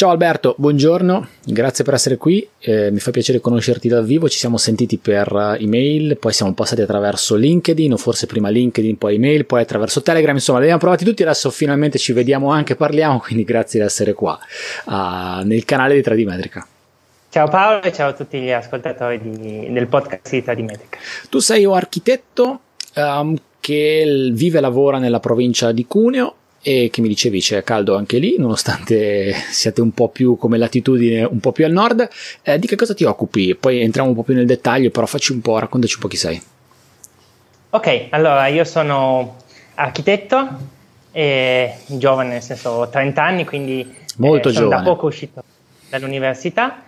Ciao 0.00 0.08
Alberto, 0.08 0.54
buongiorno, 0.56 1.28
grazie 1.44 1.84
per 1.84 1.92
essere 1.92 2.16
qui, 2.16 2.48
eh, 2.60 2.90
mi 2.90 3.00
fa 3.00 3.10
piacere 3.10 3.38
conoscerti 3.38 3.86
dal 3.86 4.02
vivo, 4.02 4.30
ci 4.30 4.38
siamo 4.38 4.56
sentiti 4.56 4.96
per 4.96 5.30
uh, 5.30 5.62
email, 5.62 6.16
poi 6.16 6.32
siamo 6.32 6.54
passati 6.54 6.80
attraverso 6.80 7.34
LinkedIn 7.34 7.92
o 7.92 7.98
forse 7.98 8.24
prima 8.24 8.48
LinkedIn, 8.48 8.96
poi 8.96 9.16
email, 9.16 9.44
poi 9.44 9.60
attraverso 9.60 10.00
Telegram, 10.00 10.34
insomma 10.34 10.56
li 10.56 10.64
abbiamo 10.64 10.80
provati 10.80 11.04
tutti, 11.04 11.22
adesso 11.22 11.50
finalmente 11.50 11.98
ci 11.98 12.14
vediamo 12.14 12.50
anche, 12.50 12.76
parliamo, 12.76 13.18
quindi 13.20 13.44
grazie 13.44 13.80
di 13.80 13.84
essere 13.84 14.14
qua 14.14 14.38
uh, 14.86 15.44
nel 15.44 15.66
canale 15.66 15.96
di 15.96 16.00
Tradimetrica. 16.00 16.66
Ciao 17.28 17.48
Paolo 17.48 17.82
e 17.82 17.92
ciao 17.92 18.08
a 18.08 18.12
tutti 18.14 18.40
gli 18.40 18.50
ascoltatori 18.50 19.20
di, 19.20 19.70
del 19.70 19.86
podcast 19.86 20.30
di 20.30 20.42
Tradimetrica. 20.42 20.96
Tu 21.28 21.40
sei 21.40 21.66
un 21.66 21.74
architetto 21.74 22.60
um, 22.94 23.36
che 23.60 24.30
vive 24.32 24.56
e 24.56 24.60
lavora 24.62 24.96
nella 24.96 25.20
provincia 25.20 25.72
di 25.72 25.84
Cuneo 25.84 26.36
e 26.62 26.90
che 26.92 27.00
mi 27.00 27.08
dicevi 27.08 27.40
c'è 27.40 27.64
caldo 27.64 27.96
anche 27.96 28.18
lì, 28.18 28.36
nonostante 28.38 29.32
siate 29.50 29.80
un 29.80 29.92
po' 29.92 30.08
più 30.08 30.36
come 30.36 30.58
latitudine, 30.58 31.24
un 31.24 31.40
po' 31.40 31.52
più 31.52 31.64
al 31.64 31.72
nord. 31.72 32.08
Eh, 32.42 32.58
di 32.58 32.66
che 32.66 32.76
cosa 32.76 32.94
ti 32.94 33.04
occupi? 33.04 33.54
Poi 33.54 33.80
entriamo 33.80 34.10
un 34.10 34.14
po' 34.14 34.22
più 34.22 34.34
nel 34.34 34.46
dettaglio, 34.46 34.90
però 34.90 35.06
facci 35.06 35.32
un 35.32 35.40
po', 35.40 35.58
raccontaci 35.58 35.94
un 35.94 36.00
po' 36.00 36.08
chi 36.08 36.16
sei. 36.16 36.42
Ok, 37.70 38.06
allora 38.10 38.46
io 38.48 38.64
sono 38.64 39.36
architetto, 39.74 40.48
eh, 41.12 41.74
giovane 41.86 42.30
nel 42.30 42.42
senso 42.42 42.70
ho 42.70 42.88
30 42.88 43.22
anni, 43.22 43.44
quindi 43.44 43.94
Molto 44.16 44.48
eh, 44.48 44.52
sono 44.52 44.64
giovane. 44.66 44.84
da 44.84 44.90
poco 44.90 45.06
uscito 45.06 45.42
dall'università, 45.88 46.82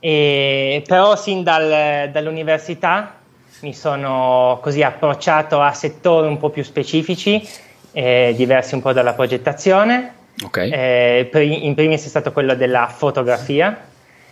e, 0.00 0.82
però 0.86 1.16
sin 1.16 1.42
dal, 1.42 2.10
dall'università 2.10 3.18
mi 3.60 3.74
sono 3.74 4.58
così 4.60 4.82
approcciato 4.82 5.60
a 5.60 5.72
settori 5.72 6.26
un 6.26 6.38
po' 6.38 6.50
più 6.50 6.64
specifici 6.64 7.46
eh, 7.92 8.32
diversi 8.36 8.74
un 8.74 8.82
po' 8.82 8.92
dalla 8.92 9.12
progettazione. 9.12 10.20
Okay. 10.44 10.70
Eh, 10.70 11.30
in 11.42 11.74
primis 11.74 12.04
è 12.04 12.08
stato 12.08 12.32
quello 12.32 12.54
della 12.54 12.88
fotografia, 12.88 13.78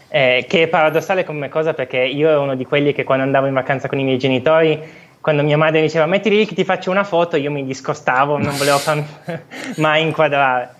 eh, 0.08 0.44
che 0.48 0.64
è 0.64 0.68
paradossale 0.68 1.24
come 1.24 1.48
cosa 1.48 1.74
perché 1.74 1.98
io 1.98 2.28
ero 2.28 2.40
uno 2.42 2.56
di 2.56 2.64
quelli 2.64 2.92
che 2.92 3.04
quando 3.04 3.24
andavo 3.24 3.46
in 3.46 3.54
vacanza 3.54 3.86
con 3.86 3.98
i 3.98 4.04
miei 4.04 4.18
genitori, 4.18 4.80
quando 5.20 5.42
mia 5.42 5.58
madre 5.58 5.80
mi 5.80 5.86
diceva 5.86 6.06
metti 6.06 6.30
lì 6.30 6.46
che 6.46 6.54
ti 6.54 6.64
faccio 6.64 6.90
una 6.90 7.04
foto, 7.04 7.36
io 7.36 7.50
mi 7.50 7.64
discostavo, 7.64 8.38
non 8.38 8.56
volevo 8.56 8.78
farmi 8.78 9.06
mai 9.76 10.02
inquadrare. 10.02 10.78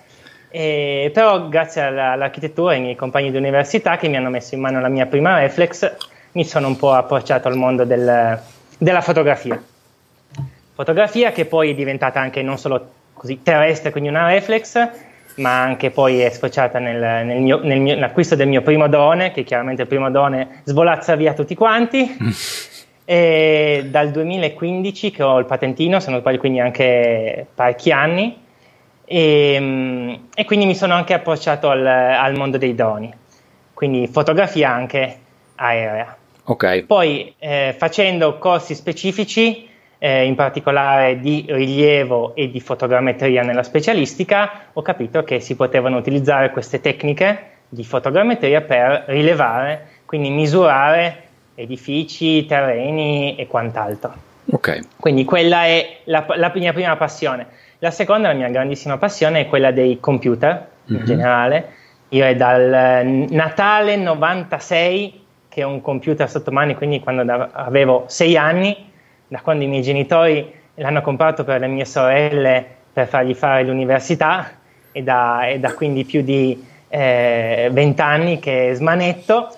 Eh, 0.52 1.10
però 1.14 1.48
grazie 1.48 1.82
alla, 1.82 2.12
all'architettura 2.12 2.72
e 2.72 2.76
ai 2.76 2.82
miei 2.82 2.96
compagni 2.96 3.30
di 3.30 3.36
università 3.36 3.96
che 3.96 4.08
mi 4.08 4.16
hanno 4.16 4.30
messo 4.30 4.56
in 4.56 4.60
mano 4.60 4.80
la 4.80 4.88
mia 4.88 5.06
prima 5.06 5.38
reflex, 5.38 5.94
mi 6.32 6.44
sono 6.44 6.66
un 6.66 6.76
po' 6.76 6.92
approcciato 6.92 7.46
al 7.46 7.56
mondo 7.56 7.84
del, 7.84 8.40
della 8.78 9.00
fotografia 9.00 9.60
fotografia 10.80 11.30
che 11.30 11.44
poi 11.44 11.72
è 11.72 11.74
diventata 11.74 12.20
anche 12.20 12.40
non 12.40 12.56
solo 12.56 12.92
così 13.12 13.42
terrestre, 13.42 13.90
quindi 13.90 14.08
una 14.08 14.26
reflex, 14.26 14.88
ma 15.36 15.60
anche 15.60 15.90
poi 15.90 16.20
è 16.20 16.30
sfociata 16.30 16.78
nel, 16.78 17.26
nel 17.26 17.42
mio, 17.42 17.60
nel 17.62 17.80
mio, 17.80 17.94
nell'acquisto 17.94 18.34
del 18.34 18.48
mio 18.48 18.62
primo 18.62 18.88
drone, 18.88 19.30
che 19.30 19.44
chiaramente 19.44 19.82
il 19.82 19.88
primo 19.88 20.10
drone 20.10 20.62
svolazza 20.64 21.16
via 21.16 21.34
tutti 21.34 21.54
quanti. 21.54 22.16
e 23.04 23.88
dal 23.90 24.10
2015 24.10 25.10
che 25.10 25.22
ho 25.22 25.38
il 25.38 25.44
patentino, 25.44 26.00
sono 26.00 26.22
poi 26.22 26.38
quindi 26.38 26.60
anche 26.60 27.46
parecchi 27.54 27.92
anni, 27.92 28.40
e, 29.04 30.18
e, 30.34 30.44
quindi 30.46 30.64
mi 30.64 30.74
sono 30.74 30.94
anche 30.94 31.12
approcciato 31.12 31.68
al, 31.68 31.86
al 31.86 32.38
mondo 32.38 32.56
dei 32.56 32.74
droni, 32.74 33.12
quindi 33.74 34.06
fotografia 34.06 34.70
anche 34.70 35.18
aerea. 35.56 36.16
Okay. 36.42 36.84
Poi 36.84 37.34
eh, 37.38 37.74
facendo 37.76 38.38
corsi 38.38 38.74
specifici 38.74 39.68
eh, 40.02 40.24
in 40.24 40.34
particolare 40.34 41.20
di 41.20 41.44
rilievo 41.46 42.34
e 42.34 42.50
di 42.50 42.58
fotogrammetria 42.58 43.42
nella 43.42 43.62
specialistica, 43.62 44.50
ho 44.72 44.80
capito 44.80 45.22
che 45.24 45.40
si 45.40 45.54
potevano 45.56 45.98
utilizzare 45.98 46.50
queste 46.50 46.80
tecniche 46.80 47.48
di 47.68 47.84
fotogrammetria 47.84 48.62
per 48.62 49.04
rilevare, 49.08 49.86
quindi 50.06 50.30
misurare 50.30 51.24
edifici, 51.54 52.46
terreni 52.46 53.36
e 53.36 53.46
quant'altro. 53.46 54.14
Okay. 54.50 54.80
Quindi 54.98 55.24
quella 55.24 55.64
è 55.64 55.98
la, 56.04 56.24
la, 56.34 56.50
mia 56.54 56.72
prima 56.72 56.96
passione. 56.96 57.46
La 57.78 57.90
seconda, 57.90 58.28
la 58.28 58.34
mia 58.34 58.48
grandissima 58.48 58.96
passione, 58.96 59.40
è 59.40 59.46
quella 59.46 59.70
dei 59.70 60.00
computer 60.00 60.66
mm-hmm. 60.90 61.00
in 61.00 61.06
generale. 61.06 61.68
Io 62.08 62.24
è 62.24 62.34
dal 62.34 63.26
Natale 63.28 63.96
96 63.96 65.24
che 65.46 65.62
ho 65.62 65.68
un 65.68 65.82
computer 65.82 66.28
sotto 66.28 66.50
mano, 66.50 66.74
quindi 66.74 67.00
quando 67.00 67.50
avevo 67.52 68.04
sei 68.06 68.38
anni 68.38 68.88
da 69.30 69.40
quando 69.40 69.62
i 69.62 69.68
miei 69.68 69.82
genitori 69.82 70.52
l'hanno 70.74 71.02
comprato 71.02 71.44
per 71.44 71.60
le 71.60 71.68
mie 71.68 71.84
sorelle 71.84 72.66
per 72.92 73.06
fargli 73.06 73.32
fare 73.32 73.62
l'università 73.62 74.50
e 74.90 75.04
da, 75.04 75.46
e 75.46 75.60
da 75.60 75.72
quindi 75.74 76.04
più 76.04 76.22
di 76.22 76.66
eh, 76.88 77.68
vent'anni 77.70 78.34
eh, 78.34 78.38
che 78.40 78.74
smanetto 78.74 79.54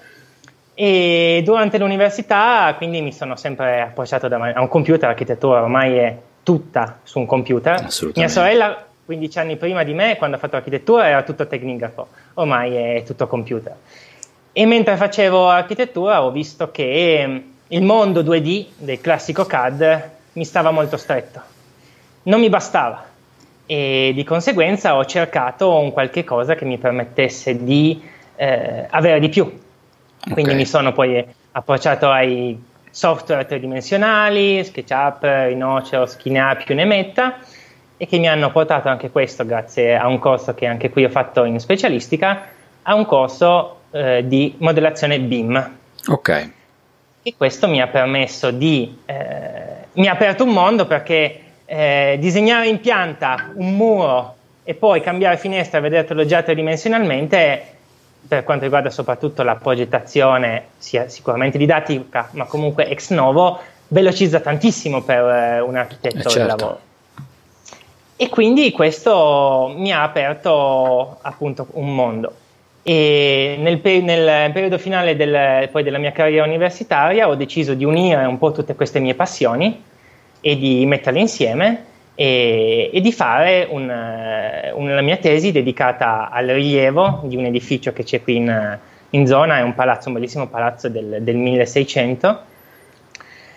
e 0.75 1.41
durante 1.43 1.79
l'università 1.79 2.75
quindi 2.77 3.01
mi 3.01 3.15
sono 3.15 3.35
sempre 3.37 3.81
approcciato 3.81 4.27
a 4.27 4.61
un 4.61 4.69
computer, 4.69 5.09
l'architettura 5.09 5.63
ormai 5.63 5.97
è 5.97 6.17
tutta 6.43 6.99
su 7.03 7.19
un 7.19 7.27
computer. 7.27 7.87
Mia 8.15 8.29
sorella 8.29 8.85
15 9.07 9.39
anni 9.39 9.57
prima 9.57 9.85
di 9.85 9.95
me, 9.95 10.17
quando 10.19 10.37
ha 10.37 10.39
fatto 10.39 10.57
architettura, 10.57 11.09
era 11.09 11.23
tutto 11.23 11.47
tecnigrafo, 11.47 12.09
ormai 12.35 12.75
è 12.75 13.03
tutto 13.05 13.27
computer. 13.27 13.75
E 14.53 14.67
mentre 14.67 14.97
facevo 14.97 15.49
architettura 15.49 16.23
ho 16.23 16.31
visto 16.31 16.71
che 16.71 17.43
il 17.73 17.83
mondo 17.83 18.23
2D 18.23 18.67
del 18.79 19.01
classico 19.01 19.47
CAD 19.47 20.11
mi 20.35 20.45
stava 20.45 20.71
molto 20.71 20.97
stretto, 20.97 21.41
non 22.25 22.41
mi 22.41 22.49
bastava 22.49 23.05
e 23.65 24.13
di 24.15 24.25
conseguenza 24.25 24.97
ho 24.97 25.05
cercato 25.07 25.79
un 25.79 25.91
qualche 25.93 26.23
cosa 26.25 26.55
che 26.55 26.67
mi 26.67 26.77
permettesse 26.77 27.65
di 27.65 28.03
eh, 28.37 28.87
avere 28.91 29.21
di 29.21 29.29
più. 29.29 29.45
Quindi 30.21 30.43
okay. 30.43 30.55
mi 30.55 30.67
sono 30.67 30.93
poi 30.93 31.25
approcciato 31.53 32.11
ai 32.11 32.63
software 32.91 33.47
tridimensionali, 33.47 34.63
SketchUp, 34.63 35.23
Rhinoceros, 35.23 36.13
Skinea, 36.13 36.57
più 36.57 36.75
ne 36.75 36.85
metta, 36.85 37.39
e 37.97 38.07
che 38.07 38.19
mi 38.19 38.29
hanno 38.29 38.51
portato 38.51 38.89
anche 38.89 39.11
questo, 39.11 39.47
grazie 39.47 39.97
a 39.97 40.07
un 40.07 40.19
corso 40.19 40.55
che 40.55 40.67
anche 40.67 40.91
qui 40.91 41.05
ho 41.05 41.09
fatto 41.11 41.45
in 41.45 41.59
specialistica, 41.59 42.49
a 42.83 42.95
un 42.95 43.07
corso 43.07 43.81
eh, 43.93 44.25
di 44.27 44.55
modellazione 44.59 45.19
BIM. 45.21 45.79
Ok 46.09 46.61
e 47.23 47.35
questo 47.37 47.69
mi 47.69 47.81
ha 47.81 47.87
permesso 47.87 48.51
di, 48.51 48.99
eh, 49.07 49.15
mi 49.93 50.09
ha 50.09 50.13
aperto 50.13 50.45
un 50.45 50.51
mondo 50.51 50.87
perché 50.87 51.41
eh, 51.65 52.17
disegnare 52.19 52.69
in 52.69 52.81
pianta 52.81 53.53
un 53.55 53.77
muro 53.77 54.35
e 54.65 54.75
poi 54.75 55.01
cambiare 55.01 55.37
finestra 55.37 55.79
e 55.79 55.83
vedertelo 55.83 56.25
già 56.25 56.43
tridimensionalmente 56.43 57.73
per 58.27 58.45
quanto 58.45 58.65
riguarda 58.65 58.91
soprattutto 58.91 59.43
la 59.43 59.57
progettazione, 59.57 60.67
sia 60.79 61.09
sicuramente 61.09 61.59
didattica, 61.59 62.29
ma 62.33 62.45
comunque 62.45 62.87
ex 62.87 63.11
novo, 63.11 63.59
velocizza 63.89 64.41
tantissimo 64.41 65.03
per 65.03 65.25
eh, 65.25 65.61
un 65.61 65.77
architetto 65.77 66.17
eh 66.17 66.23
certo. 66.23 66.39
del 66.39 66.47
lavoro. 66.47 66.81
E 68.17 68.29
quindi 68.29 68.71
questo 68.71 69.73
mi 69.77 69.93
ha 69.93 70.03
aperto 70.03 71.19
appunto 71.23 71.67
un 71.73 71.95
mondo. 71.95 72.35
E 72.85 73.57
nel, 73.61 73.81
nel 73.85 74.51
periodo 74.53 74.77
finale 74.77 75.15
del, 75.15 75.71
della 75.73 75.99
mia 75.99 76.11
carriera 76.11 76.45
universitaria 76.45 77.29
ho 77.29 77.37
deciso 77.37 77.75
di 77.75 77.85
unire 77.85 78.25
un 78.25 78.39
po' 78.39 78.51
tutte 78.51 78.75
queste 78.75 78.99
mie 78.99 79.15
passioni 79.15 79.81
e 80.41 80.57
di 80.57 80.85
metterle 80.85 81.21
insieme 81.21 81.85
e, 82.17 82.91
e 82.93 83.01
di 83.01 83.13
fare 83.13 83.69
un, 83.71 83.85
una 83.85 85.01
mia 85.01 85.17
tesi 85.19 85.53
dedicata 85.53 86.29
al 86.31 86.49
rilievo 86.49 87.21
di 87.25 87.37
un 87.37 87.45
edificio 87.45 87.93
che 87.93 88.03
c'è 88.03 88.21
qui 88.21 88.37
in, 88.37 88.79
in 89.11 89.27
zona, 89.27 89.59
è 89.59 89.63
un 89.63 89.75
palazzo, 89.75 90.09
un 90.09 90.15
bellissimo 90.15 90.49
palazzo 90.49 90.89
del, 90.89 91.19
del 91.21 91.37
1600. 91.37 92.51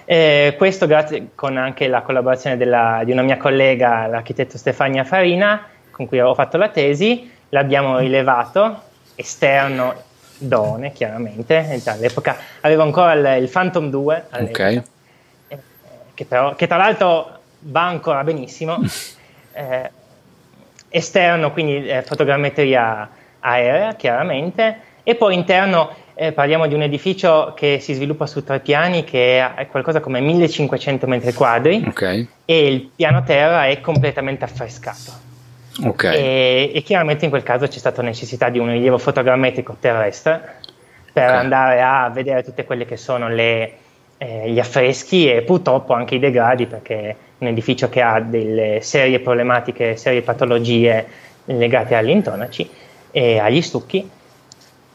Eh, 0.06 0.54
questo 0.56 0.86
grazie 0.86 1.30
con 1.34 1.58
anche 1.58 1.88
la 1.88 2.04
collaborazione 2.04 2.58
della, 2.58 3.02
di 3.04 3.12
una 3.12 3.24
mia 3.24 3.38
collega, 3.38 4.06
l'architetto 4.06 4.60
Stefania 4.60 5.04
Farina, 5.04 5.66
con 5.90 6.06
cui 6.06 6.20
ho 6.20 6.36
fatto 6.36 6.58
la 6.58 6.70
tesi, 6.70 7.32
l'abbiamo 7.50 7.98
rilevato 7.98 8.82
esterno 9.16 10.14
Done, 10.38 10.92
chiaramente, 10.92 11.82
all'epoca 11.86 12.38
avevo 12.62 12.84
ancora 12.84 13.14
il, 13.14 13.44
il 13.44 13.50
Phantom 13.50 13.90
2, 13.90 14.26
okay. 14.32 14.82
eh, 15.48 15.58
che, 16.14 16.26
però, 16.26 16.56
che, 16.56 16.68
tra 16.68 16.76
l'altro 16.76 17.40
va 17.60 17.88
ancora 17.88 18.24
benissimo, 18.24 18.82
eh, 19.54 19.90
esterno, 20.90 21.52
quindi 21.52 21.88
eh, 21.88 22.02
fotogrammetria 22.02 23.10
aerea, 23.40 23.96
chiaramente, 23.96 24.80
e 25.04 25.16
poi 25.16 25.36
interno 25.36 25.96
eh, 26.16 26.32
parliamo 26.34 26.68
di 26.68 26.74
un 26.74 26.82
edificio 26.82 27.54
che 27.56 27.80
si 27.80 27.94
sviluppa 27.94 28.28
su 28.28 28.44
tre 28.44 28.60
piani, 28.60 29.06
che 29.06 29.54
è 29.56 29.68
qualcosa 29.68 30.02
come 30.02 30.20
1500 30.20 31.08
metri 31.08 31.34
quadri, 31.34 31.84
okay. 31.88 32.28
e 32.44 32.68
il 32.68 32.90
piano 32.94 33.24
terra 33.24 33.68
è 33.68 33.80
completamente 33.80 34.44
affrescato. 34.44 35.24
Okay. 35.84 36.16
E, 36.16 36.72
e, 36.74 36.82
chiaramente 36.84 37.26
in 37.26 37.32
quel 37.32 37.44
caso 37.44 37.68
c'è 37.68 37.80
stata 37.80 38.02
necessità 38.02 38.50
di 38.50 38.60
un 38.60 38.72
rilievo 38.72 38.98
fotogrammetrico 38.98 39.76
terrestre 39.80 40.60
per 41.12 41.30
okay. 41.30 41.38
andare 41.38 41.82
a 41.82 42.10
vedere 42.10 42.44
tutte 42.44 42.64
quelle 42.64 42.86
che 42.86 42.96
sono 42.96 43.28
le, 43.28 43.74
eh, 44.18 44.50
gli 44.50 44.60
affreschi 44.60 45.30
e 45.30 45.42
purtroppo 45.42 45.94
anche 45.94 46.16
i 46.16 46.20
degradi 46.20 46.66
perché 46.66 47.10
è 47.10 47.16
un 47.40 47.48
edificio 47.48 47.90
che 47.90 48.02
ha 48.02 48.22
delle 48.22 48.80
serie 48.82 49.20
problematiche, 49.20 49.98
serie 49.98 50.22
patologie 50.22 51.06
legate 51.46 51.96
agli 51.96 52.10
intonaci 52.10 52.70
e 53.12 53.40
agli 53.40 53.62
stucchi 53.62 54.10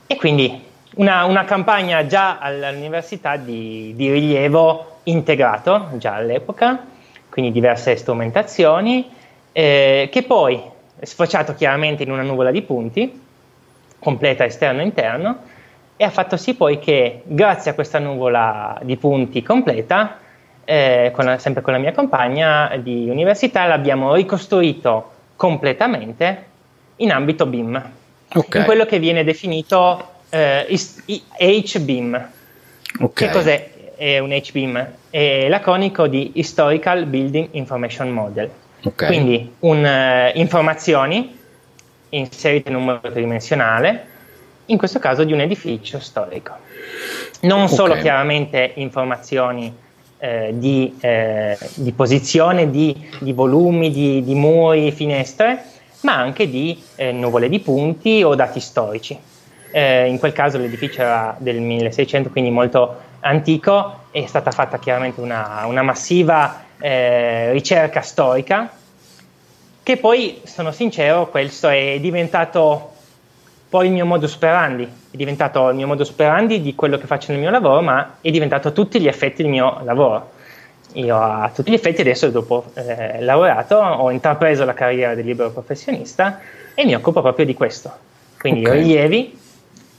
E 0.06 0.16
quindi 0.16 0.62
una, 0.96 1.24
una 1.24 1.44
campagna 1.44 2.06
già 2.06 2.38
all'università 2.38 3.36
di, 3.36 3.92
di, 3.94 4.10
rilievo 4.10 4.98
integrato, 5.04 5.90
già 5.94 6.14
all'epoca, 6.14 6.84
quindi 7.28 7.52
diverse 7.52 7.96
strumentazioni, 7.96 9.08
eh, 9.52 10.08
che 10.10 10.22
poi 10.24 10.60
sfociato 11.02 11.54
chiaramente 11.54 12.02
in 12.02 12.10
una 12.10 12.22
nuvola 12.22 12.50
di 12.50 12.62
punti, 12.62 13.20
completa 13.98 14.44
esterno 14.44 14.80
e 14.80 14.84
interno, 14.84 15.38
e 15.96 16.04
ha 16.04 16.10
fatto 16.10 16.36
sì 16.36 16.54
poi 16.54 16.78
che 16.78 17.22
grazie 17.24 17.70
a 17.70 17.74
questa 17.74 17.98
nuvola 17.98 18.78
di 18.82 18.96
punti 18.96 19.42
completa, 19.42 20.18
eh, 20.64 21.10
con 21.14 21.24
la, 21.24 21.38
sempre 21.38 21.62
con 21.62 21.72
la 21.72 21.78
mia 21.78 21.92
compagna 21.92 22.74
di 22.76 23.08
università, 23.10 23.66
l'abbiamo 23.66 24.14
ricostruito 24.14 25.10
completamente 25.36 26.44
in 26.96 27.10
ambito 27.10 27.46
BIM, 27.46 27.90
okay. 28.34 28.60
in 28.60 28.66
quello 28.66 28.86
che 28.86 28.98
viene 28.98 29.24
definito 29.24 30.08
eh, 30.30 30.66
HBIM. 30.68 32.28
Okay. 33.00 33.28
Che 33.28 33.32
cos'è 33.32 33.70
è 33.96 34.18
un 34.18 34.30
HBIM? 34.30 34.88
È 35.10 35.48
l'aconico 35.48 36.06
di 36.06 36.32
Historical 36.34 37.04
Building 37.04 37.48
Information 37.52 38.10
Model. 38.10 38.50
Okay. 38.82 39.06
Quindi 39.08 39.54
un, 39.60 39.84
uh, 39.84 40.38
informazioni 40.38 41.38
inserite 42.10 42.70
in 42.70 42.76
un 42.76 42.84
modello 42.84 43.12
tridimensionale, 43.12 44.06
in 44.66 44.78
questo 44.78 44.98
caso 44.98 45.24
di 45.24 45.32
un 45.32 45.40
edificio 45.40 45.98
storico. 45.98 46.54
Non 47.42 47.62
okay. 47.62 47.74
solo 47.74 47.94
chiaramente 47.96 48.72
informazioni 48.76 49.74
eh, 50.18 50.50
di, 50.54 50.96
eh, 51.00 51.56
di, 51.74 51.92
posizione, 51.92 52.70
di, 52.70 53.08
di 53.20 53.32
volumi, 53.32 53.90
di, 53.90 54.22
di, 54.22 54.34
muri, 54.34 54.92
finestre, 54.92 55.64
ma 56.02 56.16
anche 56.16 56.48
di 56.48 56.80
eh, 56.96 57.12
nuvole 57.12 57.48
di 57.48 57.58
punti 57.60 58.22
o 58.22 58.34
dati 58.34 58.60
storici. 58.60 59.18
Eh, 59.72 60.08
in 60.08 60.18
quel 60.18 60.32
caso 60.32 60.58
l'edificio 60.58 61.00
era 61.00 61.34
del 61.38 61.60
1600, 61.60 62.30
quindi 62.30 62.50
molto 62.50 63.08
antico, 63.20 64.04
è 64.10 64.26
stata 64.26 64.50
fatta 64.50 64.78
chiaramente 64.78 65.20
una, 65.20 65.64
una 65.66 65.82
massiva 65.82 66.64
eh, 66.80 67.52
ricerca 67.52 68.00
storica, 68.00 68.70
che 69.82 69.96
poi, 69.96 70.40
sono 70.44 70.72
sincero, 70.72 71.28
questo 71.28 71.68
è 71.68 71.98
diventato 72.00 72.92
poi 73.70 73.86
il 73.86 73.92
mio 73.92 74.04
modus 74.04 74.34
operandi, 74.34 74.82
è 74.84 75.16
diventato 75.16 75.68
il 75.68 75.76
mio 75.76 75.86
modus 75.86 76.10
operandi 76.10 76.60
di 76.60 76.74
quello 76.74 76.98
che 76.98 77.06
faccio 77.06 77.30
nel 77.30 77.40
mio 77.40 77.50
lavoro, 77.50 77.80
ma 77.80 78.16
è 78.20 78.30
diventato 78.30 78.68
a 78.68 78.70
tutti 78.72 79.00
gli 79.00 79.06
effetti 79.06 79.42
il 79.42 79.48
mio 79.48 79.80
lavoro. 79.84 80.38
Io 80.94 81.16
a 81.16 81.52
tutti 81.54 81.70
gli 81.70 81.74
effetti 81.74 82.00
adesso 82.00 82.28
dopo 82.30 82.64
eh, 82.74 83.20
lavorato 83.20 83.76
ho 83.76 84.10
intrapreso 84.10 84.64
la 84.64 84.74
carriera 84.74 85.14
del 85.14 85.24
libero 85.24 85.50
professionista 85.50 86.40
e 86.74 86.84
mi 86.84 86.94
occupo 86.94 87.22
proprio 87.22 87.46
di 87.46 87.54
questo. 87.54 87.92
Quindi 88.36 88.66
okay. 88.66 88.80
rilievi, 88.80 89.38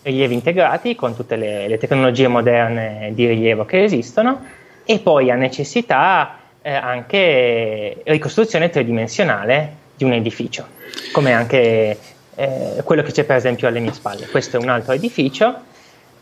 rilievi 0.01 0.34
integrati 0.34 0.95
con 0.95 1.16
tutte 1.16 1.38
le, 1.38 1.69
le, 1.69 1.77
tecnologie 1.77 2.27
moderne 2.27 3.12
di 3.13 3.25
rilievo 3.25 3.63
che 3.63 3.84
esistono 3.84 4.44
e 4.84 5.00
poi 5.00 5.31
a 5.31 5.36
necessità 5.36 6.39
eh, 6.62 6.74
anche 6.74 8.02
ricostruzione 8.06 8.69
tridimensionale 8.69 9.75
di 9.96 10.04
un 10.04 10.13
edificio, 10.13 10.68
come 11.12 11.34
anche 11.34 11.98
eh, 12.36 12.81
quello 12.84 13.02
che 13.02 13.12
c'è 13.12 13.24
per 13.24 13.36
esempio 13.36 13.68
alle 13.68 13.80
mie 13.80 13.94
spalle. 13.94 14.28
Questo 14.28 14.58
è 14.58 14.60
un 14.60 14.69
altro 14.69 14.94
edificio 14.94 15.69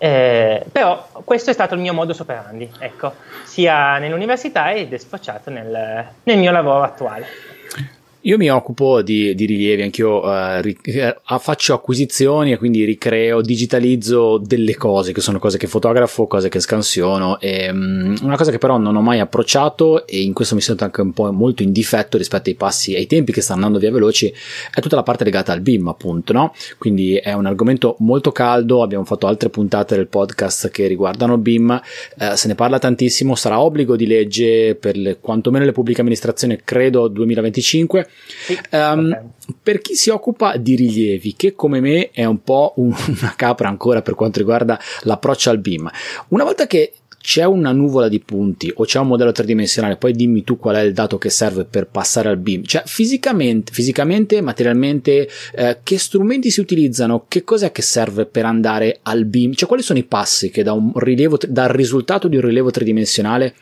eh, 0.01 0.65
però 0.71 1.09
questo 1.25 1.49
è 1.49 1.53
stato 1.53 1.75
il 1.75 1.81
mio 1.81 1.93
modus 1.93 2.19
operandi, 2.21 2.71
ecco, 2.79 3.15
sia 3.43 3.97
nell'università 3.97 4.71
ed 4.71 4.93
è 4.93 4.97
sfociato 4.97 5.49
nel, 5.49 6.07
nel 6.23 6.37
mio 6.37 6.51
lavoro 6.51 6.83
attuale. 6.83 7.27
Io 8.23 8.35
mi 8.35 8.51
occupo 8.51 9.01
di, 9.01 9.33
di 9.33 9.45
rilievi, 9.45 9.81
anch'io 9.81 10.21
uh, 10.21 10.59
ri, 10.59 10.77
uh, 10.83 11.39
faccio 11.39 11.73
acquisizioni 11.73 12.51
e 12.51 12.57
quindi 12.57 12.83
ricreo, 12.83 13.39
digitalizzo 13.39 14.37
delle 14.37 14.75
cose 14.75 15.13
che 15.13 15.21
sono 15.21 15.39
cose 15.39 15.57
che 15.57 15.67
fotografo, 15.67 16.27
cose 16.27 16.49
che 16.49 16.59
scansiono. 16.59 17.39
E, 17.39 17.69
um, 17.69 18.17
una 18.21 18.35
cosa 18.35 18.51
che 18.51 18.57
però 18.57 18.77
non 18.77 18.97
ho 18.97 19.01
mai 19.01 19.21
approcciato 19.21 20.05
e 20.05 20.19
in 20.19 20.33
questo 20.33 20.55
mi 20.55 20.59
sento 20.59 20.83
anche 20.83 20.99
un 20.99 21.13
po' 21.13 21.31
molto 21.31 21.63
in 21.63 21.71
difetto 21.71 22.17
rispetto 22.17 22.49
ai 22.49 22.55
passi 22.55 22.93
e 22.93 22.97
ai 22.97 23.07
tempi 23.07 23.31
che 23.31 23.39
stanno 23.39 23.59
andando 23.59 23.79
via 23.79 23.89
veloci 23.89 24.33
è 24.73 24.81
tutta 24.81 24.97
la 24.97 25.03
parte 25.03 25.23
legata 25.23 25.53
al 25.53 25.61
BIM, 25.61 25.87
appunto, 25.87 26.33
no? 26.33 26.53
Quindi 26.77 27.15
è 27.15 27.31
un 27.31 27.45
argomento 27.45 27.95
molto 27.99 28.33
caldo. 28.33 28.83
Abbiamo 28.83 29.05
fatto 29.05 29.27
altre 29.27 29.47
puntate 29.47 29.95
del 29.95 30.07
podcast 30.07 30.67
che 30.71 30.87
riguardano 30.87 31.37
BIM, 31.37 31.81
uh, 32.17 32.35
se 32.35 32.49
ne 32.49 32.55
parla 32.55 32.79
tantissimo. 32.79 33.35
Sarà 33.35 33.61
obbligo 33.61 33.95
di 33.95 34.07
legge 34.07 34.75
per 34.75 34.97
le, 34.97 35.19
quantomeno 35.21 35.63
le 35.63 35.71
pubbliche 35.71 36.01
amministrazioni, 36.01 36.59
credo 36.65 37.07
2025 37.07 38.07
sì, 38.45 38.59
um, 38.71 39.07
okay. 39.07 39.53
Per 39.61 39.79
chi 39.79 39.95
si 39.95 40.09
occupa 40.09 40.57
di 40.57 40.75
rilievi, 40.75 41.35
che 41.35 41.55
come 41.55 41.79
me 41.79 42.09
è 42.11 42.25
un 42.25 42.41
po' 42.43 42.73
un, 42.77 42.93
una 43.19 43.33
capra 43.35 43.67
ancora 43.67 44.01
per 44.01 44.15
quanto 44.15 44.39
riguarda 44.39 44.79
l'approccio 45.01 45.49
al 45.49 45.59
BIM, 45.59 45.89
una 46.29 46.43
volta 46.43 46.67
che 46.67 46.93
c'è 47.21 47.43
una 47.43 47.71
nuvola 47.71 48.07
di 48.07 48.19
punti 48.19 48.71
o 48.73 48.85
c'è 48.85 48.97
un 48.99 49.07
modello 49.07 49.31
tridimensionale, 49.31 49.97
poi 49.97 50.13
dimmi 50.13 50.43
tu 50.43 50.57
qual 50.57 50.77
è 50.77 50.81
il 50.81 50.93
dato 50.93 51.17
che 51.17 51.29
serve 51.29 51.65
per 51.65 51.87
passare 51.87 52.29
al 52.29 52.37
BIM. 52.37 52.63
Cioè, 52.63 52.83
fisicamente, 52.85 53.71
fisicamente 53.73 54.41
materialmente, 54.41 55.29
eh, 55.53 55.79
che 55.83 55.97
strumenti 55.97 56.49
si 56.49 56.59
utilizzano? 56.59 57.25
Che 57.27 57.43
cos'è 57.43 57.71
che 57.71 57.81
serve 57.81 58.25
per 58.25 58.45
andare 58.45 58.99
al 59.03 59.25
BIM? 59.25 59.53
Cioè, 59.53 59.67
quali 59.67 59.83
sono 59.83 59.99
i 59.99 60.05
passi 60.05 60.49
che 60.49 60.63
da 60.63 60.73
un 60.73 60.91
rilievo, 60.95 61.37
dal 61.47 61.69
risultato 61.69 62.27
di 62.27 62.37
un 62.37 62.43
rilievo 62.43 62.71
tridimensionale 62.71 63.55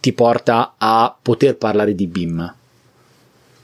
ti 0.00 0.12
porta 0.12 0.74
a 0.78 1.16
poter 1.20 1.56
parlare 1.56 1.94
di 1.94 2.06
BIM? 2.06 2.54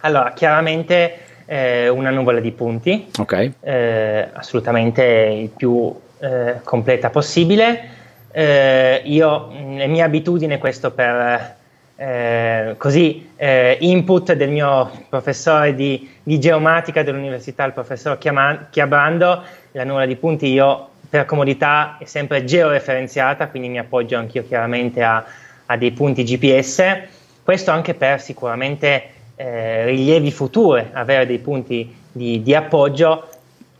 Allora, 0.04 0.32
chiaramente 0.32 1.18
eh, 1.46 1.88
una 1.88 2.10
nuvola 2.10 2.40
di 2.40 2.50
punti, 2.50 3.08
okay. 3.18 3.52
eh, 3.60 4.28
assolutamente 4.32 5.04
il 5.04 5.48
più 5.48 5.94
eh, 6.18 6.56
completa 6.62 7.10
possibile. 7.10 7.88
Eh, 8.32 9.02
io, 9.04 9.48
le 9.50 9.86
mie 9.86 10.02
abitudini, 10.02 10.58
questo 10.58 10.90
per 10.90 11.56
eh, 11.94 12.74
così, 12.78 13.30
eh, 13.36 13.76
input 13.80 14.32
del 14.32 14.50
mio 14.50 14.90
professore 15.08 15.74
di, 15.74 16.10
di 16.20 16.40
geomatica 16.40 17.04
dell'università, 17.04 17.64
il 17.64 17.72
professor 17.72 18.18
Chiabrando, 18.18 19.42
la 19.72 19.84
nuvola 19.84 20.06
di 20.06 20.16
punti 20.16 20.48
io 20.48 20.88
per 21.08 21.26
comodità 21.26 21.98
è 22.00 22.06
sempre 22.06 22.44
georeferenziata, 22.44 23.48
quindi 23.48 23.68
mi 23.68 23.78
appoggio 23.78 24.16
anch'io 24.16 24.44
chiaramente 24.46 25.02
a, 25.02 25.24
a 25.66 25.76
dei 25.76 25.92
punti 25.92 26.24
GPS. 26.24 27.02
Questo 27.44 27.70
anche 27.70 27.94
per 27.94 28.20
sicuramente 28.20 29.20
eh, 29.42 29.84
rilievi 29.86 30.30
future, 30.30 30.90
avere 30.92 31.26
dei 31.26 31.38
punti 31.38 31.92
di, 32.12 32.42
di 32.42 32.54
appoggio, 32.54 33.28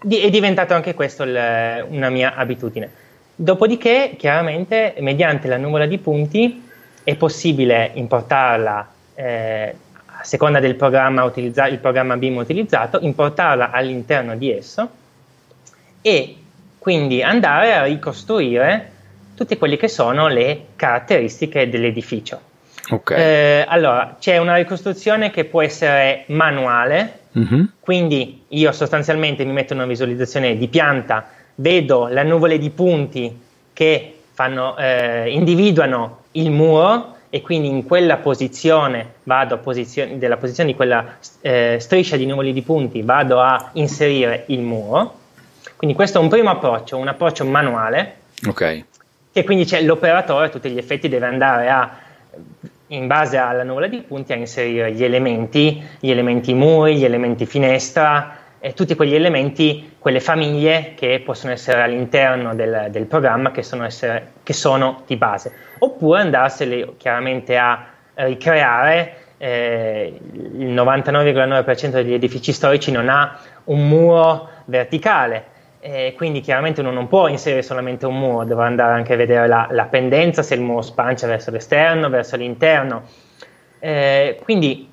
di, 0.03 0.19
è 0.19 0.29
diventato 0.29 0.75
anche 0.75 0.93
questo 0.93 1.23
il, 1.23 1.87
una 1.89 2.11
mia 2.11 2.35
abitudine. 2.35 2.91
Dopodiché, 3.35 4.15
chiaramente, 4.19 4.95
mediante 4.99 5.47
la 5.47 5.59
nuvola 5.59 5.87
di 5.87 5.99
punti 5.99 6.69
è 7.05 7.15
possibile 7.15 7.93
importarla 7.95 8.89
eh, 9.15 9.75
a 10.07 10.25
seconda 10.25 10.59
del 10.59 10.75
programma, 10.75 11.23
utilizza- 11.23 11.69
il 11.69 11.79
programma 11.79 12.17
BIM 12.17 12.39
utilizzato, 12.39 12.99
importarla 13.01 13.71
all'interno 13.71 14.35
di 14.35 14.51
esso 14.51 14.91
e 16.03 16.37
quindi 16.79 17.23
andare 17.23 17.75
a 17.75 17.85
ricostruire 17.85 18.91
tutte 19.37 19.57
quelle 19.57 19.77
che 19.77 19.89
sono 19.89 20.27
le 20.27 20.67
caratteristiche 20.75 21.69
dell'edificio. 21.69 22.51
Okay. 22.93 23.19
Eh, 23.19 23.65
allora, 23.67 24.17
c'è 24.21 24.37
una 24.37 24.57
ricostruzione 24.57 25.31
che 25.31 25.47
può 25.47 25.63
essere 25.63 26.25
manuale, 26.27 27.21
mm-hmm. 27.39 27.65
quindi 27.81 28.45
io 28.49 28.71
sostanzialmente 28.73 29.45
mi 29.45 29.53
metto 29.53 29.73
una 29.73 29.87
visualizzazione 29.87 30.59
di 30.59 30.69
pianta, 30.69 31.27
vedo 31.55 32.07
le 32.09 32.23
nuvole 32.23 32.59
di 32.59 32.69
punti 32.69 33.41
che 33.73 34.17
fanno, 34.33 34.77
eh, 34.77 35.31
individuano 35.31 36.25
il 36.33 36.51
muro 36.51 37.17
e 37.31 37.41
quindi 37.41 37.69
in 37.69 37.85
quella 37.87 38.19
posizione 38.19 39.15
vado 39.23 39.55
a 39.55 39.59
posizione, 39.59 40.19
della 40.19 40.37
posizione 40.37 40.71
di 40.71 40.77
quella 40.77 41.17
eh, 41.41 41.79
striscia 41.81 42.17
di 42.17 42.27
nuvole 42.27 42.53
di 42.53 42.61
punti 42.61 43.01
vado 43.01 43.41
a 43.41 43.71
inserire 43.73 44.45
il 44.49 44.61
muro. 44.61 45.21
Quindi 45.77 45.97
questo 45.97 46.19
è 46.19 46.21
un 46.21 46.29
primo 46.29 46.51
approccio, 46.51 46.99
un 46.99 47.09
approccio 47.09 47.47
manuale. 47.47 48.17
Ok. 48.47 48.85
Che 49.33 49.45
quindi 49.45 49.65
c'è 49.65 49.81
l'operatore 49.81 50.47
a 50.47 50.49
tutti 50.51 50.69
gli 50.69 50.77
effetti 50.77 51.09
deve 51.09 51.25
andare 51.27 51.71
a 51.71 51.91
in 52.93 53.07
base 53.07 53.37
alla 53.37 53.63
nuvola 53.63 53.87
di 53.87 54.03
punti 54.03 54.33
a 54.33 54.37
inserire 54.37 54.93
gli 54.93 55.05
elementi, 55.05 55.83
gli 55.99 56.11
elementi 56.11 56.55
muri, 56.55 56.97
gli 56.97 57.05
elementi 57.05 57.47
finestra, 57.47 58.37
e 58.65 58.75
tutti 58.75 58.95
quegli 58.95 59.15
elementi, 59.15 59.97
quelle 59.99 60.21
famiglie 60.21 60.93
che 60.95 61.21
possono 61.25 61.53
essere 61.53 61.83
all'interno 61.83 62.55
del, 62.55 62.89
del 62.91 63.07
programma 63.07 63.51
che 63.51 63.65
sono, 63.65 63.85
essere, 63.85 64.35
che 64.45 64.53
sono, 64.53 65.03
di 65.07 65.17
base, 65.17 65.53
oppure 65.79 66.21
andarseli 66.21 66.95
chiaramente 66.97 67.57
a 67.57 67.87
ricreare. 68.15 69.17
Eh, 69.39 70.21
il 70.33 70.73
99,9% 70.73 71.91
degli 71.91 72.13
edifici 72.13 72.53
storici 72.53 72.93
non 72.93 73.09
ha 73.09 73.37
un 73.65 73.89
muro 73.89 74.49
verticale, 74.67 75.47
eh, 75.85 76.15
quindi 76.17 76.41
chiaramente 76.41 76.81
uno 76.81 76.93
non 76.93 77.09
può 77.09 77.27
inserire 77.27 77.63
solamente 77.63 78.07
un 78.07 78.17
muro, 78.17 78.45
dovrà 78.45 78.67
andare 78.67 78.93
anche 78.93 79.15
a 79.15 79.17
vedere 79.17 79.49
la, 79.49 79.67
la 79.69 79.87
pendenza, 79.87 80.41
se 80.41 80.55
il 80.55 80.61
muro 80.61 80.81
spancia 80.81 81.27
verso 81.27 81.51
l'esterno, 81.51 82.09
verso 82.09 82.37
l'interno. 82.37 83.03
Eh, 83.81 84.39
quindi 84.45 84.89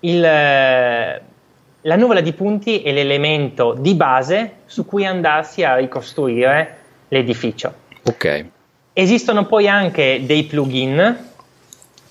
il, 0.00 0.20
la 0.20 1.96
nuvola 1.96 2.20
di 2.20 2.32
punti 2.32 2.82
è 2.82 2.90
l'elemento 2.90 3.76
di 3.78 3.94
base 3.94 4.54
su 4.66 4.84
cui 4.84 5.06
andarsi 5.06 5.62
a 5.62 5.76
ricostruire 5.76 6.78
l'edificio. 7.08 7.72
Ok. 8.02 8.46
Esistono 8.92 9.46
poi 9.46 9.68
anche 9.68 10.22
dei 10.26 10.42
plugin 10.44 11.28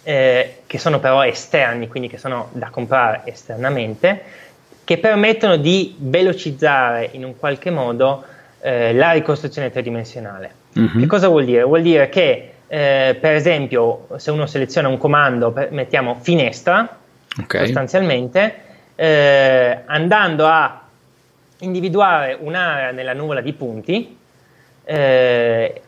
eh, 0.01 0.58
che 0.65 0.77
sono 0.77 1.00
però 1.01 1.25
esterni, 1.25 1.89
quindi 1.89 2.08
che 2.08 2.18
sono 2.18 2.48
da 2.53 2.70
comprare 2.70 3.24
esternamente, 3.25 4.24
che 4.84 4.98
permettono 4.98 5.56
di 5.58 5.96
velocizzare 5.98 7.10
in 7.13 7.24
un 7.24 7.38
qualche 7.38 7.70
modo 7.70 8.24
eh, 8.62 8.94
la 8.94 9.12
ricostruzione 9.12 9.72
tridimensionale. 9.72 10.52
Mm-hmm. 10.78 11.00
Che 11.00 11.06
cosa 11.06 11.28
vuol 11.28 11.46
dire? 11.46 11.63
Vuol 11.63 11.82
dire 11.82 12.10
che, 12.10 12.54
eh, 12.68 13.18
per 13.20 13.34
esempio, 13.34 14.08
se 14.18 14.32
uno 14.32 14.46
seleziona 14.46 14.88
un 14.88 14.98
comando, 14.98 15.52
per, 15.52 15.72
mettiamo 15.72 16.16
finestra, 16.16 16.98
okay. 17.42 17.66
sostanzialmente, 17.66 18.56
eh, 18.96 19.80
andando 19.86 20.48
a 20.48 20.82
individuare 21.60 22.38
un'area 22.40 22.92
nella 22.92 23.13
nuvola 23.13 23.42
di 23.42 23.54
punti, 23.54 24.18
eh, 24.86 25.82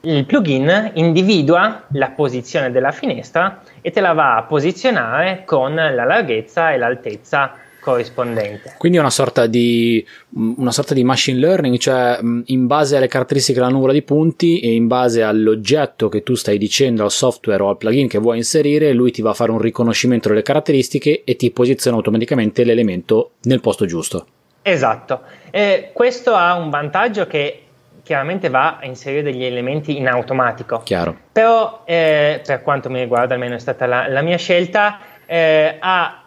il 0.00 0.24
plugin 0.24 0.92
individua 0.94 1.84
la 1.92 2.10
posizione 2.10 2.70
della 2.70 2.92
finestra 2.92 3.62
e 3.80 3.90
te 3.90 4.00
la 4.00 4.12
va 4.12 4.36
a 4.36 4.42
posizionare 4.42 5.42
con 5.44 5.74
la 5.74 6.04
larghezza 6.04 6.72
e 6.72 6.76
l'altezza 6.76 7.54
corrispondente. 7.86 8.74
Quindi 8.78 8.98
è 8.98 9.00
una 9.00 9.10
sorta 9.10 9.46
di, 9.46 10.04
una 10.30 10.72
sorta 10.72 10.92
di 10.92 11.04
machine 11.04 11.38
learning, 11.38 11.78
cioè 11.78 12.18
in 12.46 12.66
base 12.66 12.96
alle 12.96 13.06
caratteristiche 13.06 13.60
della 13.60 13.70
nuvola 13.70 13.92
di 13.92 14.02
punti 14.02 14.58
e 14.58 14.74
in 14.74 14.88
base 14.88 15.22
all'oggetto 15.22 16.08
che 16.08 16.24
tu 16.24 16.34
stai 16.34 16.58
dicendo 16.58 17.04
al 17.04 17.12
software 17.12 17.62
o 17.62 17.68
al 17.68 17.76
plugin 17.76 18.08
che 18.08 18.18
vuoi 18.18 18.38
inserire, 18.38 18.92
lui 18.92 19.12
ti 19.12 19.22
va 19.22 19.30
a 19.30 19.34
fare 19.34 19.52
un 19.52 19.60
riconoscimento 19.60 20.28
delle 20.28 20.42
caratteristiche 20.42 21.22
e 21.24 21.36
ti 21.36 21.52
posiziona 21.52 21.96
automaticamente 21.96 22.64
l'elemento 22.64 23.34
nel 23.42 23.60
posto 23.60 23.86
giusto. 23.86 24.26
Esatto, 24.62 25.20
e 25.52 25.90
questo 25.92 26.34
ha 26.34 26.56
un 26.56 26.70
vantaggio 26.70 27.28
che 27.28 27.60
chiaramente 28.02 28.48
va 28.48 28.78
a 28.80 28.86
inserire 28.86 29.22
degli 29.22 29.44
elementi 29.44 29.96
in 29.96 30.08
automatico. 30.08 30.80
Chiaro. 30.82 31.16
Però, 31.30 31.82
eh, 31.84 32.40
per 32.44 32.62
quanto 32.62 32.90
mi 32.90 32.98
riguarda, 32.98 33.34
almeno 33.34 33.54
è 33.54 33.60
stata 33.60 33.86
la, 33.86 34.08
la 34.08 34.22
mia 34.22 34.38
scelta, 34.38 34.98
eh, 35.24 35.76
ha 35.78 36.25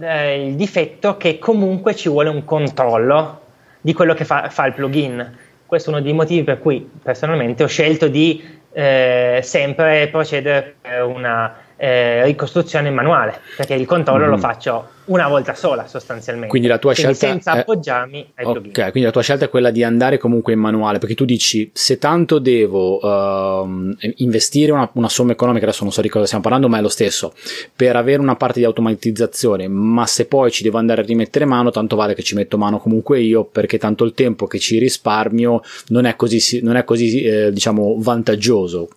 eh, 0.00 0.46
il 0.46 0.54
difetto 0.54 1.16
che 1.16 1.38
comunque 1.38 1.94
ci 1.94 2.08
vuole 2.08 2.28
un 2.28 2.44
controllo 2.44 3.40
di 3.80 3.92
quello 3.92 4.14
che 4.14 4.24
fa, 4.24 4.48
fa 4.50 4.66
il 4.66 4.74
plugin. 4.74 5.36
Questo 5.66 5.90
è 5.90 5.92
uno 5.94 6.02
dei 6.02 6.12
motivi 6.12 6.44
per 6.44 6.58
cui 6.58 6.88
personalmente 7.02 7.62
ho 7.62 7.66
scelto 7.68 8.08
di 8.08 8.60
eh, 8.72 9.40
sempre 9.42 10.08
procedere 10.08 10.74
per 10.80 11.04
una 11.04 11.54
eh, 11.82 12.22
ricostruzione 12.22 12.90
manuale, 12.90 13.40
perché 13.56 13.74
il 13.74 13.86
controllo 13.86 14.26
mm. 14.26 14.30
lo 14.30 14.38
faccio 14.38 14.88
una 15.06 15.26
volta 15.26 15.52
sola 15.56 15.88
sostanzialmente. 15.88 16.48
Quindi 16.48 16.68
la 16.68 16.78
tua 16.78 16.94
quindi 16.94 17.12
scelta 17.12 17.34
senza 17.34 17.54
è... 17.54 17.58
appoggiarmi 17.58 18.32
ai 18.36 18.46
okay, 18.46 18.90
quindi 18.92 19.02
la 19.02 19.10
tua 19.10 19.22
scelta 19.22 19.46
è 19.46 19.48
quella 19.48 19.72
di 19.72 19.82
andare 19.82 20.16
comunque 20.16 20.52
in 20.52 20.60
manuale, 20.60 20.98
perché 20.98 21.16
tu 21.16 21.24
dici 21.24 21.72
se 21.74 21.98
tanto 21.98 22.38
devo 22.38 23.04
uh, 23.04 23.96
investire 24.18 24.70
una, 24.70 24.88
una, 24.92 25.08
somma 25.08 25.32
economica, 25.32 25.64
adesso 25.64 25.82
non 25.82 25.92
so 25.92 26.02
di 26.02 26.08
cosa 26.08 26.24
stiamo 26.26 26.44
parlando, 26.44 26.68
ma 26.68 26.78
è 26.78 26.80
lo 26.80 26.88
stesso, 26.88 27.34
per 27.74 27.96
avere 27.96 28.20
una 28.20 28.36
parte 28.36 28.60
di 28.60 28.64
automatizzazione, 28.64 29.66
ma 29.66 30.06
se 30.06 30.26
poi 30.26 30.52
ci 30.52 30.62
devo 30.62 30.78
andare 30.78 31.00
a 31.00 31.04
rimettere 31.04 31.46
mano, 31.46 31.72
tanto 31.72 31.96
vale 31.96 32.14
che 32.14 32.22
ci 32.22 32.36
metto 32.36 32.58
mano 32.58 32.78
comunque 32.78 33.18
io, 33.18 33.42
perché 33.42 33.78
tanto 33.78 34.04
il 34.04 34.14
tempo 34.14 34.46
che 34.46 34.60
ci 34.60 34.78
risparmio 34.78 35.60
non 35.88 36.04
è 36.04 36.14
così, 36.14 36.62
non 36.62 36.76
è 36.76 36.84
così 36.84 37.22
eh, 37.22 37.50
diciamo 37.50 37.96
vantaggioso 37.98 38.88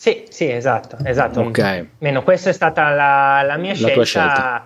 sì, 0.00 0.24
sì, 0.30 0.50
esatto, 0.50 0.96
esatto. 1.04 1.40
Ok. 1.40 1.86
Meno, 1.98 2.22
questa 2.22 2.48
è 2.48 2.54
stata 2.54 2.88
la, 2.88 3.42
la 3.44 3.58
mia 3.58 3.72
la 3.72 3.76
scelta. 3.76 3.92
Tua 3.92 4.04
scelta. 4.04 4.64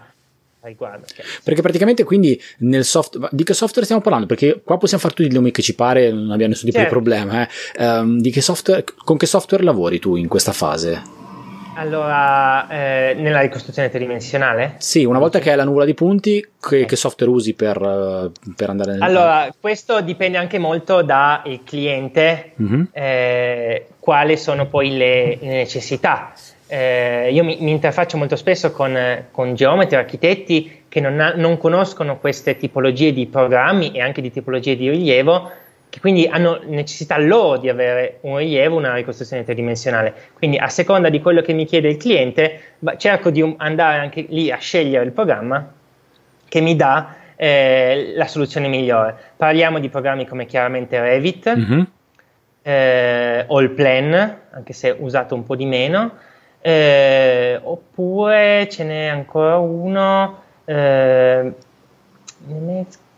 Riguardo, 0.60 1.06
perché 1.42 1.60
praticamente 1.60 2.04
quindi 2.04 2.40
nel 2.58 2.84
software 2.84 3.30
di 3.32 3.42
che 3.42 3.52
software 3.52 3.82
stiamo 3.82 4.00
parlando? 4.00 4.28
Perché 4.28 4.62
qua 4.62 4.78
possiamo 4.78 5.02
fare 5.02 5.12
tutti 5.12 5.28
i 5.28 5.32
nomi 5.32 5.50
che 5.50 5.60
ci 5.60 5.74
pare, 5.74 6.12
non 6.12 6.30
abbiamo 6.30 6.52
nessun 6.52 6.70
tipo 6.70 6.78
certo. 6.78 6.94
di 6.94 7.02
problema. 7.02 7.46
Eh. 7.46 7.84
Um, 7.84 8.20
di 8.20 8.30
che 8.30 8.40
software, 8.40 8.84
con 9.04 9.16
che 9.16 9.26
software 9.26 9.64
lavori 9.64 9.98
tu 9.98 10.14
in 10.14 10.28
questa 10.28 10.52
fase? 10.52 11.23
Allora, 11.76 12.68
eh, 12.68 13.14
nella 13.14 13.40
ricostruzione 13.40 13.90
tridimensionale? 13.90 14.74
Sì, 14.78 15.04
una 15.04 15.18
volta 15.18 15.38
che 15.38 15.50
hai 15.50 15.56
la 15.56 15.64
nuvola 15.64 15.84
di 15.84 15.94
punti, 15.94 16.46
che, 16.60 16.84
che 16.84 16.96
software 16.96 17.32
usi 17.32 17.54
per, 17.54 17.80
uh, 17.80 18.32
per, 18.54 18.70
andare 18.70 18.92
nel... 18.92 19.02
Allora, 19.02 19.52
questo 19.60 20.00
dipende 20.00 20.38
anche 20.38 20.58
molto 20.58 21.02
dal 21.02 21.60
cliente, 21.64 22.52
mm-hmm. 22.60 22.82
eh, 22.92 23.86
quali 23.98 24.36
sono 24.36 24.66
poi 24.66 24.96
le, 24.96 25.38
le 25.40 25.52
necessità. 25.54 26.32
Eh, 26.66 27.30
io 27.32 27.44
mi, 27.44 27.58
mi, 27.60 27.70
interfaccio 27.72 28.16
molto 28.16 28.36
spesso 28.36 28.70
con, 28.70 28.96
con 29.30 29.54
geometri, 29.54 29.96
architetti 29.96 30.84
che 30.88 31.00
non, 31.00 31.20
ha, 31.20 31.34
non 31.34 31.58
conoscono 31.58 32.18
queste 32.18 32.56
tipologie 32.56 33.12
di 33.12 33.26
programmi 33.26 33.92
e 33.92 34.00
anche 34.00 34.22
di 34.22 34.30
tipologie 34.30 34.76
di 34.76 34.88
rilievo 34.88 35.50
che 35.94 36.00
quindi 36.00 36.26
hanno 36.26 36.58
necessità 36.64 37.16
loro 37.18 37.56
di 37.56 37.68
avere 37.68 38.18
un 38.22 38.38
rilievo, 38.38 38.76
una 38.76 38.94
ricostruzione 38.94 39.44
tridimensionale. 39.44 40.12
Quindi 40.34 40.58
a 40.58 40.66
seconda 40.66 41.08
di 41.08 41.20
quello 41.20 41.40
che 41.40 41.52
mi 41.52 41.66
chiede 41.66 41.88
il 41.88 41.98
cliente, 41.98 42.60
cerco 42.96 43.30
di 43.30 43.54
andare 43.58 44.00
anche 44.00 44.26
lì 44.28 44.50
a 44.50 44.56
scegliere 44.56 45.04
il 45.04 45.12
programma 45.12 45.72
che 46.48 46.60
mi 46.60 46.74
dà 46.74 47.14
eh, 47.36 48.12
la 48.16 48.26
soluzione 48.26 48.66
migliore. 48.66 49.14
Parliamo 49.36 49.78
di 49.78 49.88
programmi 49.88 50.26
come 50.26 50.46
chiaramente 50.46 51.00
Revit 51.00 51.56
mm-hmm. 51.56 51.82
eh, 52.62 53.44
o 53.46 53.60
il 53.60 53.70
Plan, 53.70 54.38
anche 54.50 54.72
se 54.72 54.96
usato 54.98 55.36
un 55.36 55.44
po' 55.44 55.54
di 55.54 55.64
meno, 55.64 56.14
eh, 56.60 57.60
oppure 57.62 58.68
ce 58.68 58.82
n'è 58.82 59.06
ancora 59.06 59.58
uno 59.58 60.42
eh, 60.64 61.52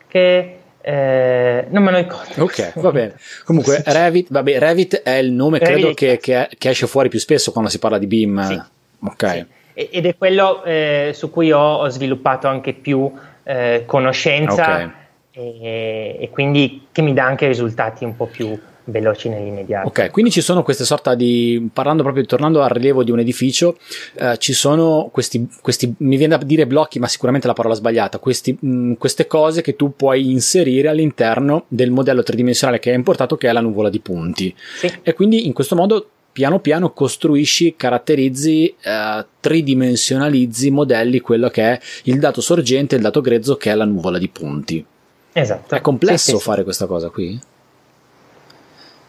che 0.08 0.55
eh, 0.88 1.66
non 1.70 1.82
me 1.82 1.90
lo 1.90 1.96
ricordo. 1.96 2.44
Ok, 2.44 2.78
va 2.78 2.92
bene. 2.92 3.14
Comunque, 3.44 3.82
Revit, 3.84 4.28
vabbè, 4.30 4.56
Revit 4.60 5.02
è 5.02 5.14
il 5.16 5.32
nome, 5.32 5.58
Revit, 5.58 5.74
credo, 5.74 5.94
che, 5.94 6.18
che, 6.18 6.48
che, 6.56 6.68
esce 6.68 6.86
fuori 6.86 7.08
più 7.08 7.18
spesso 7.18 7.50
quando 7.50 7.68
si 7.68 7.80
parla 7.80 7.98
di 7.98 8.06
BIM. 8.06 8.46
Sì. 8.46 8.62
Ok. 9.00 9.46
Sì. 9.74 9.88
Ed 9.90 10.06
è 10.06 10.16
quello 10.16 10.62
eh, 10.62 11.10
su 11.12 11.28
cui 11.30 11.50
ho, 11.50 11.78
ho, 11.78 11.88
sviluppato 11.88 12.46
anche 12.46 12.72
più 12.72 13.10
eh, 13.42 13.82
conoscenza 13.84 14.62
okay. 14.62 14.90
e, 15.32 16.18
e, 16.20 16.30
quindi 16.30 16.86
che 16.92 17.02
mi 17.02 17.12
dà 17.12 17.24
anche 17.24 17.48
risultati 17.48 18.04
un 18.04 18.14
po' 18.14 18.26
più 18.26 18.56
veloci 18.86 19.28
nell'immediato. 19.28 19.88
Ok, 19.88 20.10
quindi 20.10 20.30
ci 20.30 20.40
sono 20.40 20.62
queste 20.62 20.84
sorta 20.84 21.14
di, 21.14 21.68
parlando 21.72 22.02
proprio, 22.02 22.24
tornando 22.24 22.62
al 22.62 22.70
rilievo 22.70 23.04
di 23.04 23.10
un 23.10 23.20
edificio, 23.20 23.76
eh, 24.14 24.36
ci 24.38 24.52
sono 24.52 25.08
questi, 25.12 25.48
questi, 25.60 25.94
mi 25.98 26.16
viene 26.16 26.36
da 26.36 26.44
dire 26.44 26.66
blocchi, 26.66 26.98
ma 26.98 27.08
sicuramente 27.08 27.46
la 27.46 27.52
parola 27.52 27.74
sbagliata, 27.74 28.18
questi, 28.18 28.56
mh, 28.58 28.94
queste 28.94 29.26
cose 29.26 29.62
che 29.62 29.76
tu 29.76 29.94
puoi 29.94 30.30
inserire 30.30 30.88
all'interno 30.88 31.64
del 31.68 31.90
modello 31.90 32.22
tridimensionale 32.22 32.78
che 32.78 32.90
hai 32.90 32.96
importato, 32.96 33.36
che 33.36 33.48
è 33.48 33.52
la 33.52 33.60
nuvola 33.60 33.90
di 33.90 34.00
punti. 34.00 34.54
Sì. 34.78 34.92
E 35.02 35.14
quindi 35.14 35.46
in 35.46 35.52
questo 35.52 35.74
modo 35.74 36.10
piano 36.36 36.60
piano 36.60 36.92
costruisci, 36.92 37.76
caratterizzi, 37.76 38.74
eh, 38.82 39.26
tridimensionalizzi, 39.40 40.70
modelli 40.70 41.20
quello 41.20 41.48
che 41.48 41.62
è 41.62 41.80
il 42.04 42.18
dato 42.18 42.42
sorgente, 42.42 42.94
il 42.94 43.00
dato 43.00 43.22
grezzo 43.22 43.56
che 43.56 43.70
è 43.70 43.74
la 43.74 43.86
nuvola 43.86 44.18
di 44.18 44.28
punti. 44.28 44.84
Esatto. 45.32 45.74
È 45.74 45.80
complesso 45.80 46.32
sì, 46.32 46.36
sì, 46.36 46.42
fare 46.42 46.62
questa 46.62 46.84
cosa 46.86 47.08
qui? 47.08 47.40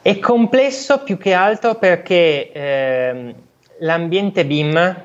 È 0.08 0.20
complesso 0.20 1.04
più 1.04 1.18
che 1.18 1.34
altro 1.34 1.76
perché 1.76 2.50
eh, 2.54 3.36
l'ambiente 3.80 4.46
BIM 4.46 5.04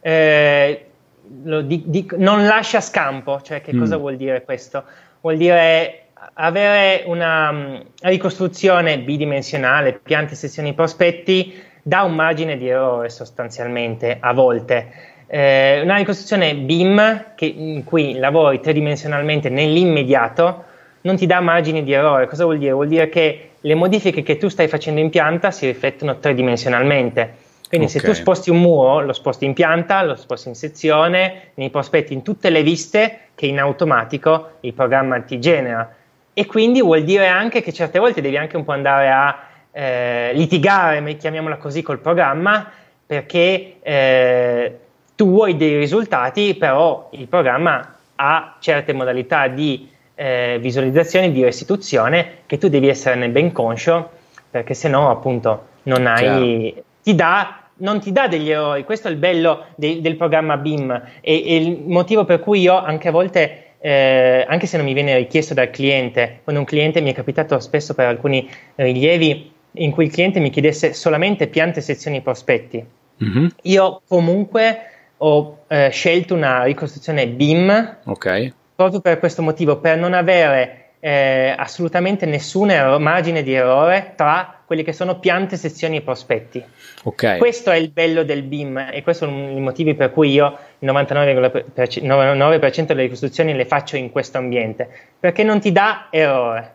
eh, 0.00 0.86
di, 1.22 1.82
di, 1.86 2.06
non 2.18 2.44
lascia 2.44 2.82
scampo, 2.82 3.40
cioè 3.40 3.62
che 3.62 3.74
mm. 3.74 3.78
cosa 3.78 3.96
vuol 3.96 4.16
dire 4.16 4.44
questo? 4.44 4.84
Vuol 5.22 5.38
dire 5.38 6.08
avere 6.34 7.04
una 7.06 7.48
um, 7.48 7.82
ricostruzione 8.02 8.98
bidimensionale, 8.98 9.94
piante, 9.94 10.34
sezioni, 10.34 10.74
prospetti, 10.74 11.58
dà 11.82 12.02
un 12.02 12.14
margine 12.14 12.58
di 12.58 12.68
errore 12.68 13.08
sostanzialmente 13.08 14.18
a 14.20 14.34
volte. 14.34 14.92
Eh, 15.26 15.80
una 15.82 15.96
ricostruzione 15.96 16.54
BIM 16.54 17.32
che, 17.34 17.46
in 17.46 17.82
cui 17.82 18.12
lavori 18.18 18.60
tridimensionalmente 18.60 19.48
nell'immediato 19.48 20.64
non 21.00 21.16
ti 21.16 21.24
dà 21.24 21.40
margini 21.40 21.82
di 21.82 21.92
errore. 21.92 22.26
Cosa 22.26 22.44
vuol 22.44 22.58
dire? 22.58 22.72
Vuol 22.72 22.88
dire 22.88 23.08
che 23.08 23.47
le 23.60 23.74
modifiche 23.74 24.22
che 24.22 24.36
tu 24.36 24.48
stai 24.48 24.68
facendo 24.68 25.00
in 25.00 25.10
pianta 25.10 25.50
si 25.50 25.66
riflettono 25.66 26.18
tridimensionalmente. 26.18 27.46
Quindi 27.68 27.86
okay. 27.86 28.00
se 28.00 28.06
tu 28.06 28.14
sposti 28.14 28.50
un 28.50 28.60
muro, 28.60 29.00
lo 29.00 29.12
sposti 29.12 29.44
in 29.44 29.52
pianta, 29.52 30.02
lo 30.02 30.16
sposti 30.16 30.48
in 30.48 30.54
sezione, 30.54 31.50
nei 31.54 31.68
prospetti, 31.68 32.14
in 32.14 32.22
tutte 32.22 32.48
le 32.48 32.62
viste 32.62 33.20
che 33.34 33.46
in 33.46 33.58
automatico 33.58 34.52
il 34.60 34.72
programma 34.72 35.20
ti 35.20 35.38
genera. 35.38 35.94
E 36.32 36.46
quindi 36.46 36.80
vuol 36.80 37.02
dire 37.02 37.26
anche 37.26 37.60
che 37.60 37.72
certe 37.72 37.98
volte 37.98 38.22
devi 38.22 38.38
anche 38.38 38.56
un 38.56 38.64
po' 38.64 38.72
andare 38.72 39.10
a 39.10 39.38
eh, 39.70 40.30
litigare, 40.32 41.16
chiamiamola 41.16 41.56
così, 41.56 41.82
col 41.82 41.98
programma, 41.98 42.70
perché 43.04 43.76
eh, 43.82 44.78
tu 45.14 45.28
vuoi 45.28 45.56
dei 45.56 45.76
risultati, 45.76 46.54
però 46.54 47.08
il 47.12 47.26
programma 47.26 47.96
ha 48.14 48.56
certe 48.60 48.92
modalità 48.92 49.48
di 49.48 49.90
eh, 50.20 50.58
visualizzazione 50.60 51.30
di 51.30 51.44
restituzione 51.44 52.38
che 52.46 52.58
tu 52.58 52.68
devi 52.68 52.88
esserne 52.88 53.28
ben 53.28 53.52
conscio 53.52 54.10
perché 54.50 54.74
se 54.74 54.88
no 54.88 55.10
appunto 55.10 55.66
non 55.84 56.06
hai, 56.08 56.72
Chiaro. 56.72 56.84
ti 57.04 57.14
dà 57.14 57.62
non 57.76 58.00
ti 58.00 58.10
dà 58.10 58.26
degli 58.26 58.50
errori, 58.50 58.82
questo 58.82 59.06
è 59.06 59.12
il 59.12 59.16
bello 59.16 59.66
de- 59.76 60.00
del 60.00 60.16
programma 60.16 60.56
BIM 60.56 60.90
e-, 61.20 61.44
e, 61.44 61.56
il 61.56 61.82
motivo 61.86 62.24
per 62.24 62.40
cui 62.40 62.60
io 62.60 62.76
anche 62.76 63.06
a 63.06 63.10
volte, 63.12 63.74
eh, 63.78 64.44
anche 64.48 64.66
se 64.66 64.76
non 64.76 64.84
mi 64.84 64.94
viene 64.94 65.16
richiesto 65.16 65.54
dal 65.54 65.70
cliente, 65.70 66.40
quando 66.42 66.60
un 66.60 66.66
cliente 66.66 67.00
mi 67.00 67.12
è 67.12 67.14
capitato 67.14 67.60
spesso 67.60 67.94
per 67.94 68.06
alcuni 68.06 68.50
rilievi 68.74 69.52
in 69.74 69.92
cui 69.92 70.06
il 70.06 70.10
cliente 70.10 70.40
mi 70.40 70.50
chiedesse 70.50 70.92
solamente 70.92 71.46
piante, 71.46 71.80
sezioni, 71.80 72.20
prospetti, 72.20 72.84
mm-hmm. 73.22 73.46
io 73.62 74.02
comunque 74.08 74.78
ho 75.18 75.58
eh, 75.68 75.90
scelto 75.90 76.34
una 76.34 76.64
ricostruzione 76.64 77.28
BIM 77.28 77.98
okay. 78.06 78.52
Proprio 78.78 79.00
per 79.00 79.18
questo 79.18 79.42
motivo, 79.42 79.78
per 79.78 79.96
non 79.96 80.14
avere 80.14 80.90
eh, 81.00 81.52
assolutamente 81.56 82.26
nessun 82.26 82.70
erro- 82.70 83.00
margine 83.00 83.42
di 83.42 83.52
errore 83.52 84.12
tra 84.14 84.60
quelli 84.64 84.84
che 84.84 84.92
sono 84.92 85.18
piante, 85.18 85.56
sezioni 85.56 85.96
e 85.96 86.02
prospetti. 86.02 86.64
Okay. 87.02 87.38
Questo 87.38 87.72
è 87.72 87.76
il 87.76 87.90
bello 87.90 88.22
del 88.22 88.44
BIM 88.44 88.90
e 88.92 89.02
questo 89.02 89.24
è 89.24 89.28
uno 89.28 89.46
dei 89.46 89.60
motivi 89.60 89.96
per 89.96 90.12
cui 90.12 90.30
io 90.30 90.56
il 90.78 90.88
99,9% 90.88 92.82
delle 92.84 93.02
ricostruzioni 93.02 93.52
le 93.52 93.64
faccio 93.64 93.96
in 93.96 94.12
questo 94.12 94.38
ambiente, 94.38 94.88
perché 95.18 95.42
non 95.42 95.58
ti 95.58 95.72
dà 95.72 96.06
errore. 96.10 96.74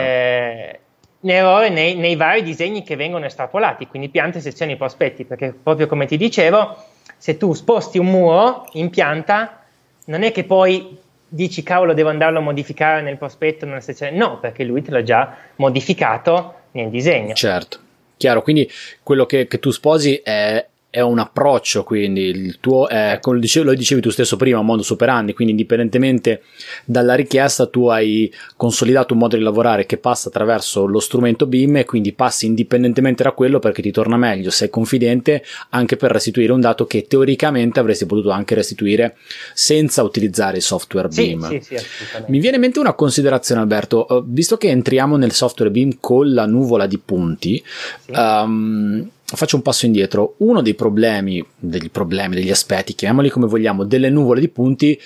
Eh, 0.00 0.80
errore 1.20 1.68
nei, 1.68 1.96
nei, 1.96 2.16
vari 2.16 2.42
disegni 2.42 2.82
che 2.82 2.96
vengono 2.96 3.26
estrapolati, 3.26 3.88
quindi 3.88 4.08
piante, 4.08 4.40
sezioni 4.40 4.72
e 4.72 4.76
prospetti, 4.76 5.26
perché 5.26 5.52
proprio 5.52 5.86
come 5.86 6.06
ti 6.06 6.16
dicevo, 6.16 6.82
se 7.18 7.36
tu 7.36 7.52
sposti 7.52 7.98
un 7.98 8.06
muro 8.06 8.70
in 8.72 8.88
pianta, 8.88 9.64
non 10.06 10.22
è 10.22 10.32
che 10.32 10.44
poi 10.44 11.08
dici 11.32 11.62
cavolo 11.62 11.94
devo 11.94 12.08
andarlo 12.08 12.38
a 12.38 12.42
modificare 12.42 13.00
nel 13.02 13.16
prospetto, 13.16 13.64
nella 13.64 13.80
sezione, 13.80 14.16
no, 14.16 14.38
perché 14.40 14.64
lui 14.64 14.82
te 14.82 14.90
l'ha 14.90 15.02
già 15.02 15.36
modificato 15.56 16.54
nel 16.72 16.90
disegno. 16.90 17.34
Certo, 17.34 17.78
chiaro, 18.16 18.42
quindi 18.42 18.68
quello 19.02 19.24
che, 19.26 19.46
che 19.46 19.58
tu 19.58 19.70
sposi 19.70 20.16
è, 20.16 20.66
è 20.90 21.00
un 21.00 21.20
approccio, 21.20 21.84
quindi 21.84 22.22
il 22.22 22.58
tuo 22.58 22.88
è, 22.88 23.18
come 23.20 23.36
lo 23.36 23.40
dicevi, 23.40 23.64
lo 23.64 23.74
dicevi 23.74 24.00
tu 24.00 24.10
stesso 24.10 24.36
prima, 24.36 24.60
modus 24.60 24.90
operandi, 24.90 25.32
quindi 25.32 25.52
indipendentemente 25.52 26.42
dalla 26.84 27.14
richiesta 27.14 27.66
tu 27.66 27.86
hai 27.86 28.32
consolidato 28.56 29.12
un 29.12 29.20
modo 29.20 29.36
di 29.36 29.42
lavorare 29.42 29.86
che 29.86 29.98
passa 29.98 30.28
attraverso 30.28 30.86
lo 30.86 30.98
strumento 30.98 31.46
BIM 31.46 31.76
e 31.76 31.84
quindi 31.84 32.12
passi 32.12 32.46
indipendentemente 32.46 33.22
da 33.22 33.30
quello 33.30 33.60
perché 33.60 33.82
ti 33.82 33.92
torna 33.92 34.16
meglio, 34.16 34.50
sei 34.50 34.68
confidente 34.68 35.44
anche 35.70 35.96
per 35.96 36.10
restituire 36.10 36.52
un 36.52 36.60
dato 36.60 36.86
che 36.86 37.06
teoricamente 37.06 37.78
avresti 37.78 38.04
potuto 38.04 38.30
anche 38.30 38.56
restituire 38.56 39.16
senza 39.54 40.02
utilizzare 40.02 40.56
il 40.56 40.62
software 40.62 41.06
BIM. 41.06 41.60
Sì, 41.60 41.76
sì, 41.76 41.84
Mi 42.26 42.40
viene 42.40 42.56
in 42.56 42.62
mente 42.62 42.80
una 42.80 42.94
considerazione 42.94 43.60
Alberto, 43.60 44.06
uh, 44.08 44.24
visto 44.26 44.56
che 44.56 44.68
entriamo 44.68 45.16
nel 45.16 45.30
software 45.30 45.70
BIM 45.70 45.98
con 46.00 46.34
la 46.34 46.46
nuvola 46.46 46.86
di 46.86 46.98
punti, 46.98 47.62
sì. 48.04 48.10
um, 48.10 49.08
faccio 49.36 49.56
un 49.56 49.62
passo 49.62 49.86
indietro. 49.86 50.34
Uno 50.38 50.62
dei 50.62 50.74
problemi, 50.74 51.44
degli 51.56 51.90
problemi, 51.90 52.34
degli 52.34 52.50
aspetti, 52.50 52.94
chiamiamoli 52.94 53.30
come 53.30 53.46
vogliamo, 53.46 53.84
delle 53.84 54.10
nuvole 54.10 54.40
di 54.40 54.48
punti 54.48 54.98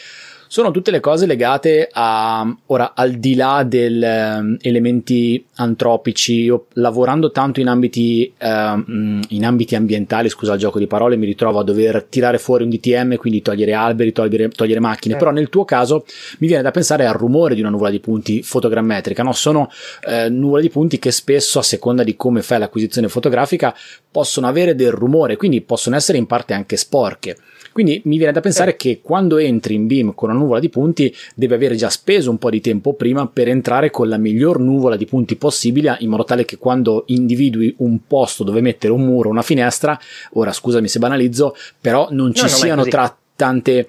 sono 0.49 0.71
tutte 0.71 0.91
le 0.91 1.01
cose 1.01 1.27
legate 1.27 1.89
a, 1.91 2.47
ora, 2.67 2.93
al 2.95 3.13
di 3.13 3.35
là 3.35 3.65
degli 3.67 4.05
ehm, 4.05 4.59
elementi 4.61 5.45
antropici, 5.57 6.43
io 6.43 6.67
lavorando 6.75 7.31
tanto 7.31 7.61
in 7.61 7.69
ambiti, 7.69 8.33
uh, 8.39 8.47
in 8.47 9.45
ambiti 9.45 9.75
ambientali, 9.75 10.29
scusa 10.29 10.55
il 10.55 10.59
gioco 10.59 10.79
di 10.79 10.87
parole, 10.87 11.17
mi 11.17 11.27
ritrovo 11.27 11.59
a 11.59 11.65
dover 11.65 12.05
tirare 12.05 12.39
fuori 12.39 12.65
un 12.65 12.71
DTM, 12.71 13.17
quindi 13.17 13.43
togliere 13.43 13.73
alberi, 13.73 14.13
togliere, 14.13 14.49
togliere 14.49 14.81
macchine, 14.81 15.15
eh. 15.15 15.19
però 15.19 15.31
nel 15.31 15.49
tuo 15.49 15.65
caso 15.65 16.05
mi 16.39 16.47
viene 16.47 16.63
da 16.63 16.71
pensare 16.71 17.07
al 17.07 17.15
rumore 17.15 17.55
di 17.55 17.61
una 17.61 17.71
nuvola 17.71 17.91
di 17.91 18.01
punti 18.01 18.43
fotogrammetrica, 18.43 19.23
no? 19.23 19.33
sono 19.33 19.71
uh, 20.07 20.33
nuvole 20.33 20.63
di 20.63 20.71
punti 20.71 20.99
che 20.99 21.11
spesso, 21.11 21.59
a 21.59 21.63
seconda 21.63 22.03
di 22.03 22.17
come 22.17 22.43
fai 22.43 22.59
l'acquisizione 22.59 23.09
fotografica, 23.09 23.75
possono 24.11 24.47
avere 24.47 24.75
del 24.75 24.93
rumore, 24.93 25.37
quindi 25.37 25.61
possono 25.61 25.97
essere 25.97 26.19
in 26.19 26.27
parte 26.27 26.55
anche 26.55 26.77
sporche. 26.77 27.37
Quindi 27.75 28.01
mi 28.05 28.19
viene 28.19 28.31
da 28.31 28.39
pensare 28.39 28.71
eh. 28.71 28.77
che 28.77 29.01
quando 29.03 29.37
entri 29.37 29.75
in 29.75 29.89
BIM 29.89 30.15
con 30.15 30.31
una 30.31 30.39
nuvola 30.39 30.61
di 30.61 30.69
punti 30.69 31.13
devi 31.35 31.55
avere 31.55 31.75
già 31.75 31.91
speso 31.91 32.31
un 32.31 32.39
po' 32.39 32.49
di 32.49 32.61
tempo 32.61 32.95
prima 32.95 33.27
per 33.27 33.49
entrare 33.49 33.91
con 33.91 34.09
la 34.09 34.17
miglior 34.17 34.61
nuvola 34.61 34.95
di 34.95 35.07
punti 35.07 35.35
possibile 35.35 35.97
in 35.99 36.09
modo 36.09 36.23
tale 36.23 36.45
che 36.45 36.57
quando 36.57 37.03
individui 37.07 37.75
un 37.79 38.07
posto 38.07 38.45
dove 38.45 38.61
mettere 38.61 38.93
un 38.93 39.05
muro, 39.05 39.29
una 39.29 39.43
finestra, 39.43 39.99
ora 40.35 40.53
scusami 40.53 40.87
se 40.87 41.01
banalizzo, 41.01 41.57
però 41.81 42.07
non 42.13 42.33
ci 42.33 42.43
no, 42.43 42.49
siano 42.49 42.85
tratti 42.85 43.23
tante 43.37 43.89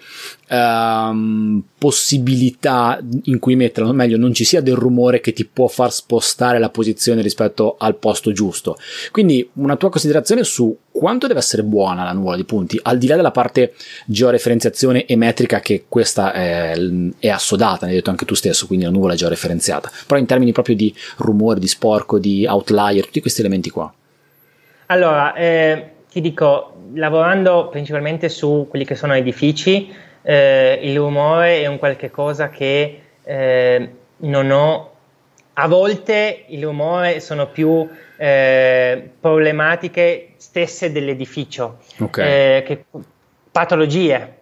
um, 0.50 1.62
possibilità 1.78 3.00
in 3.24 3.40
cui 3.40 3.56
metterlo, 3.56 3.94
meglio 3.94 4.18
non 4.18 4.34
ci 4.34 4.44
sia 4.44 4.62
del 4.62 4.76
rumore 4.76 5.20
che 5.20 5.34
ti 5.34 5.46
può 5.46 5.68
far 5.68 5.92
spostare 5.92 6.58
la 6.58 6.70
posizione 6.70 7.22
rispetto 7.22 7.76
al 7.78 7.96
posto 7.96 8.32
giusto. 8.32 8.78
Quindi 9.12 9.48
una 9.54 9.76
tua 9.76 9.90
considerazione 9.90 10.44
su 10.44 10.76
quanto 10.92 11.28
deve 11.28 11.40
essere 11.40 11.64
buona 11.64 12.04
la 12.04 12.14
nuvola 12.14 12.36
di 12.36 12.44
punti, 12.44 12.80
al 12.82 12.98
di 12.98 13.08
là 13.08 13.16
della 13.16 13.32
parte 13.32 13.74
georeferenziazione 14.06 15.06
e 15.06 15.16
metrica 15.16 15.60
che 15.60 15.86
questa 15.88 16.34
è, 16.34 16.76
è 17.20 17.30
assodata, 17.30 17.86
ne 17.86 17.92
hai 17.92 17.98
detto 17.98 18.10
anche 18.10 18.26
tu 18.26 18.34
stesso, 18.34 18.66
quindi 18.66 18.86
la 18.86 18.92
nuvola 18.92 19.14
è 19.14 19.18
georeferenziata, 19.18 19.92
però 20.08 20.20
in 20.20 20.26
termini 20.26 20.54
proprio 20.54 20.76
di 20.76 20.94
rumore, 21.18 21.60
di 21.60 21.68
sporco, 21.68 22.18
di 22.18 22.46
outlier, 22.48 23.06
tutti 23.06 23.22
questi 23.22 23.42
elementi 23.42 23.70
qua. 23.70 23.94
Allora, 24.88 25.34
eh, 25.34 25.95
ti 26.16 26.22
dico, 26.22 26.76
lavorando 26.94 27.68
principalmente 27.68 28.30
su 28.30 28.68
quelli 28.70 28.86
che 28.86 28.96
sono 28.96 29.14
edifici, 29.16 29.94
eh, 30.22 30.80
il 30.82 30.96
rumore 30.96 31.62
è 31.62 31.68
un 31.68 31.78
qualche 31.78 32.10
cosa 32.10 32.48
che 32.48 33.02
eh, 33.22 33.90
non 34.16 34.50
ho. 34.50 34.92
A 35.56 35.68
volte 35.68 36.46
il 36.48 36.64
rumore 36.64 37.20
sono 37.20 37.48
più 37.48 37.86
eh, 38.16 39.10
problematiche 39.20 40.30
stesse 40.38 40.94
dell'edificio, 40.94 41.80
okay. 42.00 42.60
Eh, 42.60 42.64
che, 42.64 42.86
patologie. 43.52 44.38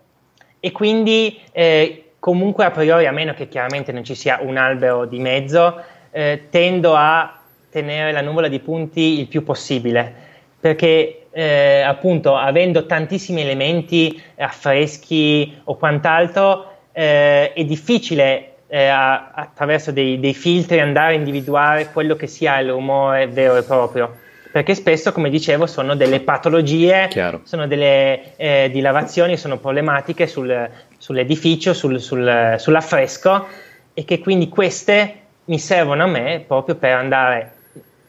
E 0.60 0.72
quindi 0.72 1.42
eh, 1.52 2.12
comunque 2.20 2.66
a 2.66 2.70
priori, 2.70 3.08
a 3.08 3.12
meno 3.12 3.34
che 3.34 3.48
chiaramente 3.48 3.92
non 3.92 4.04
ci 4.04 4.14
sia 4.14 4.38
un 4.44 4.58
albero 4.58 5.06
di 5.06 5.18
mezzo, 5.18 5.82
eh, 6.12 6.50
tendo 6.52 6.94
a 6.94 7.42
tenere 7.72 8.12
la 8.12 8.22
nuvola 8.22 8.48
di 8.48 8.60
punti 8.60 9.20
il 9.20 9.28
più 9.28 9.44
possibile, 9.44 10.14
perché 10.60 11.18
eh, 11.34 11.82
appunto 11.82 12.36
avendo 12.36 12.86
tantissimi 12.86 13.42
elementi 13.42 14.22
affreschi 14.38 15.62
o 15.66 15.76
quant'altro 15.76 16.72
eh, 16.92 17.52
è 17.54 17.64
difficile 17.64 18.50
eh, 18.68 18.86
a, 18.86 19.32
attraverso 19.32 19.92
dei, 19.92 20.20
dei, 20.20 20.34
filtri 20.34 20.80
andare 20.80 21.14
a 21.14 21.18
individuare 21.18 21.90
quello 21.92 22.16
che 22.16 22.28
sia 22.28 22.60
il 22.60 22.70
rumore 22.70 23.28
vero 23.28 23.56
e 23.56 23.64
proprio 23.64 24.16
perché 24.52 24.76
spesso 24.76 25.12
come 25.12 25.32
dicevo 25.32 25.66
sono 25.66 25.96
delle 25.96 26.20
patologie 26.20 27.08
Chiaro. 27.10 27.42
sono 27.44 27.66
delle 27.66 28.36
eh, 28.36 28.70
dilavazioni 28.72 29.36
sono 29.36 29.58
problematiche 29.58 30.28
sul, 30.28 30.70
sull'edificio 30.98 31.74
sul, 31.74 32.00
sul, 32.00 32.56
sull'affresco 32.58 33.48
e 33.96 34.06
che 34.06 34.20
quindi 34.20 34.50
queste 34.50 35.16
mi 35.46 35.58
servono 35.58 36.04
a 36.04 36.08
me 36.08 36.44
proprio 36.46 36.76
per 36.76 36.94
andare 36.94 37.53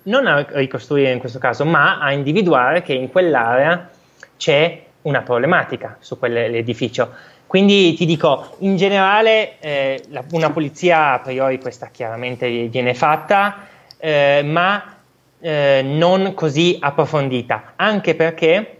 non 0.04 0.26
a 0.26 0.46
ricostruire 0.50 1.12
in 1.12 1.18
questo 1.18 1.38
caso, 1.38 1.64
ma 1.64 1.98
a 1.98 2.12
individuare 2.12 2.82
che 2.82 2.92
in 2.92 3.10
quell'area 3.10 3.90
c'è 4.36 4.82
una 5.02 5.22
problematica 5.22 5.96
su 6.00 6.18
quell'edificio. 6.18 7.12
Quindi 7.46 7.94
ti 7.94 8.04
dico, 8.04 8.56
in 8.60 8.76
generale 8.76 9.60
eh, 9.60 10.02
la, 10.08 10.24
una 10.32 10.50
pulizia 10.50 11.12
a 11.12 11.18
priori 11.20 11.60
questa 11.60 11.88
chiaramente 11.92 12.48
viene 12.68 12.94
fatta, 12.94 13.66
eh, 13.98 14.42
ma 14.44 14.96
eh, 15.40 15.82
non 15.84 16.34
così 16.34 16.76
approfondita, 16.80 17.74
anche 17.76 18.14
perché 18.14 18.78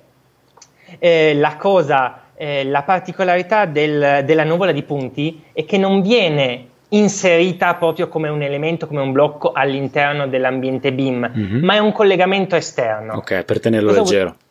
eh, 0.98 1.34
la 1.34 1.56
cosa, 1.56 2.22
eh, 2.34 2.64
la 2.64 2.82
particolarità 2.82 3.66
del, 3.66 4.22
della 4.24 4.44
nuvola 4.44 4.72
di 4.72 4.82
punti 4.82 5.44
è 5.52 5.64
che 5.64 5.78
non 5.78 6.02
viene 6.02 6.68
inserita 6.96 7.74
proprio 7.74 8.09
come 8.09 8.28
un 8.28 8.42
elemento, 8.42 8.87
come 8.87 9.00
un 9.00 9.12
blocco 9.12 9.52
all'interno 9.52 10.26
dell'ambiente 10.26 10.92
BIM, 10.92 11.30
mm-hmm. 11.37 11.64
ma 11.64 11.74
è 11.74 11.78
un 11.78 11.92
collegamento 11.92 12.57
esterno. 12.57 13.14
Ok, 13.14 13.42
per 13.44 13.61
tenerlo 13.61 13.88
Cosa 13.88 14.00
leggero. 14.00 14.24
Vuol... 14.24 14.42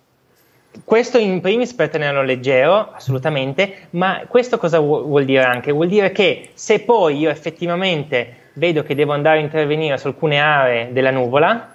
Questo 0.83 1.19
in 1.19 1.39
primis 1.39 1.73
per 1.73 1.89
tenerlo 1.89 2.23
leggero, 2.23 2.91
assolutamente, 2.93 3.87
ma 3.91 4.23
questo 4.27 4.57
cosa 4.57 4.79
vuol 4.79 5.23
dire 5.23 5.43
anche? 5.43 5.71
Vuol 5.71 5.87
dire 5.87 6.11
che 6.11 6.49
se 6.53 6.79
poi 6.79 7.17
io 7.19 7.29
effettivamente 7.29 8.37
vedo 8.53 8.81
che 8.81 8.95
devo 8.95 9.13
andare 9.13 9.37
a 9.37 9.41
intervenire 9.41 9.97
su 9.97 10.07
alcune 10.07 10.39
aree 10.39 10.91
della 10.91 11.11
nuvola, 11.11 11.69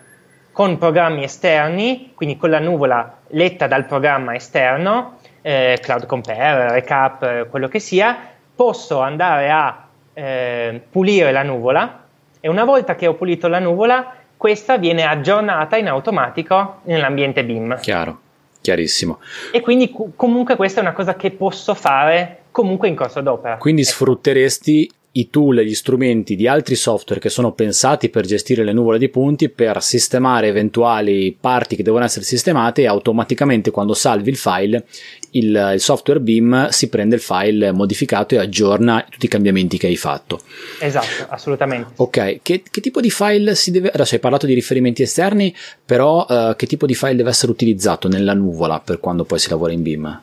con 0.50 0.78
programmi 0.78 1.22
esterni, 1.22 2.10
quindi 2.14 2.36
con 2.36 2.50
la 2.50 2.58
nuvola 2.58 3.18
letta 3.28 3.68
dal 3.68 3.86
programma 3.86 4.34
esterno, 4.34 5.18
eh, 5.42 5.78
Cloud 5.80 6.06
Compare, 6.06 6.72
Recap, 6.72 7.48
quello 7.48 7.68
che 7.68 7.78
sia, 7.78 8.18
posso 8.56 9.00
andare 9.00 9.50
a 9.50 9.87
eh, 10.18 10.80
pulire 10.90 11.30
la 11.30 11.44
nuvola 11.44 12.04
e 12.40 12.48
una 12.48 12.64
volta 12.64 12.96
che 12.96 13.06
ho 13.06 13.14
pulito 13.14 13.46
la 13.46 13.60
nuvola 13.60 14.14
questa 14.36 14.76
viene 14.76 15.04
aggiornata 15.04 15.76
in 15.76 15.86
automatico 15.88 16.80
nell'ambiente 16.84 17.44
BIM. 17.44 17.78
Chiaro, 17.80 18.18
chiarissimo. 18.60 19.20
E 19.52 19.60
quindi 19.60 19.94
comunque 20.16 20.56
questa 20.56 20.80
è 20.80 20.82
una 20.82 20.92
cosa 20.92 21.14
che 21.14 21.30
posso 21.30 21.74
fare 21.74 22.42
comunque 22.50 22.88
in 22.88 22.96
corso 22.96 23.20
d'opera. 23.20 23.56
Quindi 23.58 23.82
ecco. 23.82 23.90
sfrutteresti 23.90 24.90
i 25.18 25.30
tool 25.30 25.58
e 25.58 25.64
gli 25.64 25.74
strumenti 25.74 26.36
di 26.36 26.46
altri 26.46 26.76
software 26.76 27.20
che 27.20 27.28
sono 27.28 27.52
pensati 27.52 28.08
per 28.08 28.24
gestire 28.24 28.62
le 28.62 28.72
nuvole 28.72 28.98
di 28.98 29.08
punti, 29.08 29.48
per 29.48 29.82
sistemare 29.82 30.46
eventuali 30.46 31.36
parti 31.38 31.76
che 31.76 31.82
devono 31.82 32.04
essere 32.04 32.24
sistemate 32.24 32.82
e 32.82 32.86
automaticamente 32.86 33.70
quando 33.70 33.94
salvi 33.94 34.30
il 34.30 34.36
file 34.36 34.86
il, 35.32 35.72
il, 35.74 35.80
software 35.80 36.20
BIM 36.20 36.68
si 36.68 36.88
prende 36.88 37.16
il 37.16 37.20
file 37.20 37.72
modificato 37.72 38.34
e 38.34 38.38
aggiorna 38.38 39.04
tutti 39.08 39.26
i 39.26 39.28
cambiamenti 39.28 39.76
che 39.76 39.88
hai 39.88 39.96
fatto. 39.96 40.40
Esatto, 40.78 41.26
assolutamente. 41.28 41.92
Ok, 41.96 42.40
che, 42.42 42.62
che 42.70 42.80
tipo 42.80 43.00
di 43.00 43.10
file 43.10 43.54
si 43.54 43.70
deve... 43.70 43.90
Adesso 43.90 44.14
hai 44.14 44.20
parlato 44.20 44.46
di 44.46 44.54
riferimenti 44.54 45.02
esterni, 45.02 45.54
però 45.84 46.24
uh, 46.28 46.56
che 46.56 46.66
tipo 46.66 46.86
di 46.86 46.94
file 46.94 47.16
deve 47.16 47.30
essere 47.30 47.52
utilizzato 47.52 48.08
nella 48.08 48.34
nuvola 48.34 48.80
per 48.80 49.00
quando 49.00 49.24
poi 49.24 49.38
si 49.38 49.50
lavora 49.50 49.72
in 49.72 49.82
BIM? 49.82 50.22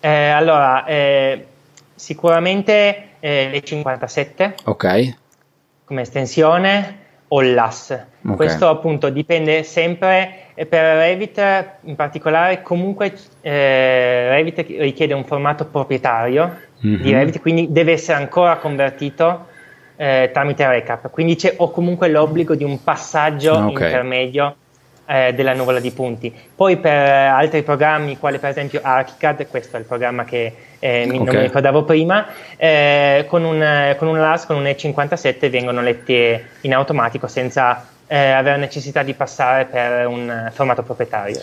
Eh, 0.00 0.28
allora, 0.28 0.84
eh, 0.84 1.44
sicuramente 1.94 3.05
eh, 3.26 3.48
le 3.50 3.60
57. 3.60 4.54
Ok. 4.66 5.14
Come 5.84 6.02
estensione 6.02 6.98
o 7.28 7.40
l'AS. 7.40 7.90
Okay. 8.22 8.36
Questo 8.36 8.68
appunto 8.68 9.08
dipende 9.08 9.64
sempre 9.64 10.44
per 10.54 10.96
Revit 10.96 11.78
in 11.82 11.96
particolare 11.96 12.62
comunque 12.62 13.12
eh, 13.40 14.28
Revit 14.30 14.64
richiede 14.78 15.12
un 15.12 15.24
formato 15.24 15.66
proprietario 15.66 16.56
mm-hmm. 16.86 17.02
di 17.02 17.12
Revit 17.12 17.40
quindi 17.40 17.70
deve 17.70 17.92
essere 17.92 18.16
ancora 18.16 18.56
convertito 18.56 19.48
eh, 19.96 20.30
tramite 20.32 20.66
Recap 20.66 21.10
quindi 21.10 21.36
c'è 21.36 21.56
o 21.58 21.70
comunque 21.70 22.08
l'obbligo 22.08 22.54
di 22.54 22.64
un 22.64 22.82
passaggio 22.82 23.52
okay. 23.52 23.88
intermedio 23.88 24.56
eh, 25.06 25.32
della 25.34 25.54
nuvola 25.54 25.80
di 25.80 25.90
punti 25.90 26.32
poi 26.54 26.76
per 26.76 27.08
altri 27.08 27.62
programmi 27.62 28.18
quali 28.18 28.38
per 28.38 28.50
esempio 28.50 28.80
ArchiCAD 28.82 29.46
questo 29.48 29.76
è 29.76 29.80
il 29.80 29.86
programma 29.86 30.24
che 30.24 30.54
eh, 30.78 31.06
mi, 31.06 31.18
okay. 31.18 31.24
non 31.24 31.34
mi 31.36 31.42
ricordavo 31.42 31.84
prima 31.84 32.26
eh, 32.56 33.24
con 33.28 33.44
un, 33.44 33.94
con 33.96 34.08
un 34.08 34.18
LAS 34.18 34.46
con 34.46 34.56
un 34.56 34.64
E57 34.64 35.48
vengono 35.50 35.80
letti 35.80 36.38
in 36.62 36.74
automatico 36.74 37.26
senza 37.26 37.86
eh, 38.06 38.30
avere 38.30 38.56
necessità 38.56 39.02
di 39.02 39.14
passare 39.14 39.64
per 39.64 40.06
un 40.06 40.50
formato 40.52 40.82
proprietario. 40.82 41.40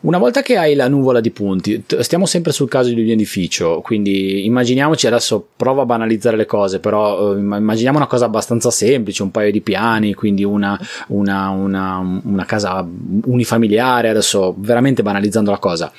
Una 0.00 0.18
volta 0.18 0.42
che 0.42 0.56
hai 0.56 0.76
la 0.76 0.86
nuvola 0.86 1.18
di 1.18 1.32
punti, 1.32 1.82
stiamo 1.98 2.24
sempre 2.24 2.52
sul 2.52 2.68
caso 2.68 2.90
di 2.90 3.02
un 3.02 3.08
edificio, 3.08 3.80
quindi 3.80 4.44
immaginiamoci 4.44 5.08
adesso, 5.08 5.44
provo 5.56 5.80
a 5.80 5.86
banalizzare 5.86 6.36
le 6.36 6.46
cose, 6.46 6.78
però 6.78 7.32
uh, 7.32 7.36
immaginiamo 7.36 7.96
una 7.96 8.06
cosa 8.06 8.26
abbastanza 8.26 8.70
semplice, 8.70 9.24
un 9.24 9.32
paio 9.32 9.50
di 9.50 9.60
piani, 9.60 10.14
quindi 10.14 10.44
una, 10.44 10.78
una, 11.08 11.48
una, 11.48 12.20
una 12.22 12.44
casa 12.44 12.86
unifamiliare, 13.24 14.08
adesso 14.08 14.54
veramente 14.58 15.02
banalizzando 15.02 15.50
la 15.50 15.58
cosa. 15.58 15.90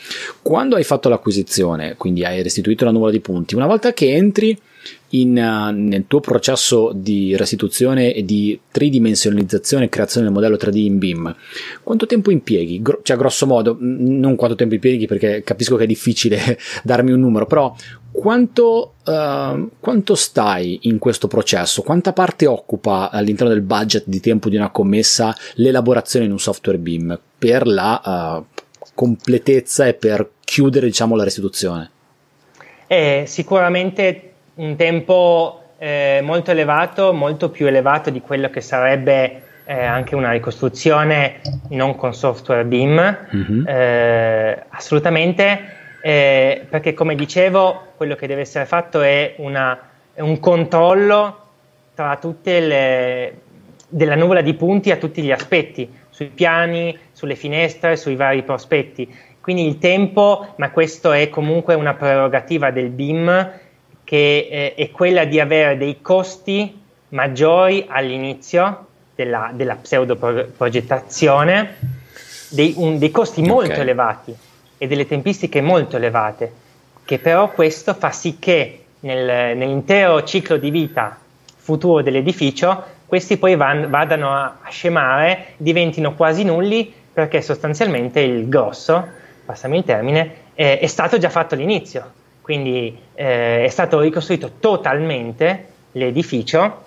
Quando 0.42 0.78
hai 0.78 0.86
fatto 0.86 1.10
l'acquisizione, 1.10 1.96
quindi 1.98 2.24
hai 2.24 2.42
restituito 2.42 2.86
la 2.86 2.92
nuvola 2.92 3.12
di 3.12 3.20
punti, 3.20 3.56
una 3.56 3.68
volta 3.68 3.92
che 3.92 4.14
entri 4.14 4.58
in, 5.10 5.38
uh, 5.38 5.72
nel 5.74 6.06
tuo 6.08 6.19
processo 6.19 6.91
di 6.93 7.36
restituzione 7.36 8.13
e 8.13 8.24
di 8.24 8.60
tridimensionalizzazione 8.72 9.86
e 9.86 9.89
creazione 9.89 10.26
del 10.26 10.36
modello 10.36 10.56
3D 10.56 10.78
in 10.78 10.98
BIM, 10.98 11.36
quanto 11.84 12.06
tempo 12.06 12.32
impieghi? 12.32 12.82
Gro- 12.82 13.00
cioè, 13.04 13.17
grosso 13.17 13.45
modo, 13.45 13.78
non 13.80 14.36
quanto 14.36 14.56
tempo 14.56 14.76
impieghi 14.76 15.08
perché 15.08 15.41
capisco 15.43 15.76
che 15.76 15.84
è 15.84 15.88
difficile 15.88 16.58
darmi 16.84 17.12
un 17.12 17.19
numero, 17.19 17.45
però 17.45 17.74
quanto, 18.12 18.95
uh, 19.06 19.69
quanto, 19.80 20.15
stai 20.15 20.80
in 20.84 20.98
questo 20.98 21.28
processo? 21.28 21.82
Quanta 21.82 22.13
parte 22.13 22.45
occupa 22.45 23.10
all'interno 23.12 23.54
del 23.54 23.62
budget 23.62 24.04
di 24.06 24.19
tempo 24.19 24.50
di 24.50 24.56
una 24.56 24.69
commessa 24.69 25.36
l'elaborazione 25.56 26.26
in 26.26 26.32
un 26.32 26.39
software 26.39 26.78
BIM 26.78 27.19
per 27.38 27.67
la 27.67 28.02
uh, 28.43 28.60
completezza 28.93 29.88
e 29.88 29.93
per 29.93 30.30
chiudere 30.43 30.88
diciamo, 30.88 31.15
la 31.15 31.24
restituzione? 31.24 31.91
Eh, 32.88 33.26
sicuramente 33.28 34.29
un 34.60 34.76
tempo 34.76 35.62
eh, 35.78 36.19
molto 36.22 36.52
elevato, 36.52 37.13
molto 37.13 37.50
più 37.50 37.67
elevato 37.67 38.10
di 38.10 38.22
quello 38.22 38.50
che 38.50 38.62
sarebbe 38.62 39.41
eh, 39.65 39.84
anche 39.84 40.15
una 40.15 40.32
ricostruzione 40.32 41.41
non 41.69 41.95
con 41.95 42.13
software 42.13 42.65
BIM, 42.65 43.17
mm-hmm. 43.36 43.67
eh, 43.67 44.63
assolutamente, 44.69 45.60
eh, 46.02 46.65
perché 46.69 46.93
come 46.93 47.15
dicevo, 47.15 47.93
quello 47.95 48.15
che 48.15 48.28
deve 48.28 48.41
essere 48.41 48.65
fatto 48.65 49.02
è 49.02 49.36
una, 49.38 49.80
un 50.15 50.39
controllo 50.39 51.38
tra 51.95 52.17
tutte 52.17 52.60
le 52.60 53.34
della 53.91 54.15
nuvola 54.15 54.41
di 54.41 54.54
punti 54.54 54.91
a 54.91 54.98
tutti 54.98 55.24
gli 55.24 55.32
aspetti, 55.32 55.91
sui 56.10 56.28
piani, 56.28 56.95
sulle 57.12 57.34
finestre, 57.34 57.95
sui 57.95 58.15
vari 58.15 58.43
prospetti. 58.43 59.12
Quindi 59.41 59.65
il 59.65 59.80
tempo, 59.80 60.54
ma 60.58 60.69
questo 60.69 61.12
è 61.12 61.30
comunque 61.30 61.74
una 61.74 61.95
prerogativa 61.95 62.69
del 62.69 62.89
BIM 62.89 63.52
che 64.10 64.48
eh, 64.50 64.74
è 64.74 64.89
quella 64.89 65.24
di 65.26 65.39
avere 65.39 65.78
dei 65.78 66.02
costi 66.02 66.82
maggiori 67.10 67.86
all'inizio 67.88 68.88
della, 69.13 69.52
della 69.54 69.76
pseudo 69.76 70.15
progettazione, 70.15 71.76
dei, 72.50 72.74
un, 72.78 72.98
dei 72.98 73.12
costi 73.12 73.43
molto 73.43 73.74
okay. 73.74 73.82
elevati 73.82 74.36
e 74.80 74.88
delle 74.88 75.06
tempistiche 75.06 75.62
molto 75.62 75.98
elevate, 75.98 76.52
che 77.06 77.19
però 77.19 77.52
questo 77.52 77.93
fa 77.93 78.10
sì 78.10 78.39
che 78.39 78.86
nel, 79.02 79.56
nell'intero 79.56 80.24
ciclo 80.24 80.58
di 80.58 80.72
vita 80.72 81.15
futuro 81.58 82.02
dell'edificio 82.02 82.84
questi 83.06 83.38
poi 83.38 83.56
van, 83.56 83.91
vadano 83.91 84.32
a, 84.34 84.58
a 84.63 84.69
scemare, 84.72 85.54
diventino 85.58 86.15
quasi 86.15 86.43
nulli 86.43 86.91
perché 87.13 87.43
sostanzialmente 87.43 88.22
il 88.22 88.50
grosso, 88.50 89.08
passami 89.45 89.78
il 89.78 89.84
termine, 89.84 90.34
eh, 90.56 90.80
è 90.80 90.88
stato 90.88 91.19
già 91.19 91.30
fatto 91.30 91.54
all'inizio 91.54 92.17
quindi 92.50 92.98
eh, 93.14 93.64
è 93.64 93.68
stato 93.68 94.00
ricostruito 94.00 94.54
totalmente 94.60 95.66
l'edificio 95.92 96.82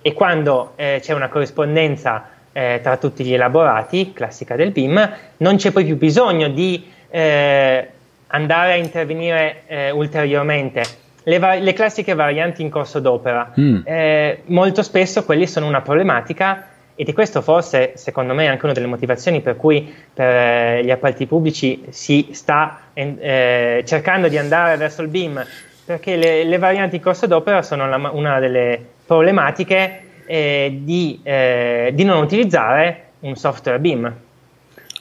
e 0.00 0.14
quando 0.14 0.72
eh, 0.76 1.00
c'è 1.02 1.12
una 1.12 1.28
corrispondenza 1.28 2.30
eh, 2.50 2.80
tra 2.82 2.96
tutti 2.96 3.22
gli 3.22 3.34
elaborati, 3.34 4.14
classica 4.14 4.56
del 4.56 4.70
BIM, 4.70 5.16
non 5.36 5.56
c'è 5.56 5.70
poi 5.70 5.84
più 5.84 5.98
bisogno 5.98 6.48
di 6.48 6.90
eh, 7.10 7.88
andare 8.28 8.72
a 8.72 8.76
intervenire 8.76 9.64
eh, 9.66 9.90
ulteriormente. 9.90 10.82
Le, 11.24 11.38
va- 11.38 11.56
le, 11.56 11.72
classiche 11.74 12.14
varianti 12.14 12.62
in 12.62 12.70
corso 12.70 12.98
d'opera, 12.98 13.52
mm. 13.60 13.80
Eh, 13.84 14.42
molto 14.46 14.82
spesso 14.82 15.26
quelli 15.26 15.46
sono 15.46 15.66
una 15.66 15.82
problematica 15.82 16.68
ed 16.94 17.08
è 17.08 17.12
questo 17.12 17.40
forse, 17.40 17.92
secondo 17.96 18.34
me, 18.34 18.48
anche 18.48 18.64
una 18.64 18.74
delle 18.74 18.86
motivazioni 18.86 19.40
per 19.40 19.56
cui 19.56 19.92
per 20.12 20.28
eh, 20.28 20.84
gli 20.84 20.90
appalti 20.90 21.26
pubblici 21.26 21.84
si 21.88 22.28
sta 22.32 22.80
eh, 22.92 23.82
cercando 23.86 24.28
di 24.28 24.36
andare 24.36 24.76
verso 24.76 25.02
il 25.02 25.08
BIM, 25.08 25.44
perché 25.84 26.16
le, 26.16 26.44
le 26.44 26.58
varianti 26.58 26.96
in 26.96 27.02
corso 27.02 27.26
d'opera 27.26 27.62
sono 27.62 27.88
la, 27.88 28.10
una 28.12 28.38
delle 28.38 28.78
problematiche 29.06 30.00
eh, 30.26 30.78
di, 30.82 31.18
eh, 31.22 31.90
di, 31.94 32.04
non 32.04 32.22
utilizzare 32.22 33.04
un 33.20 33.36
software 33.36 33.78
BIM. 33.78 34.14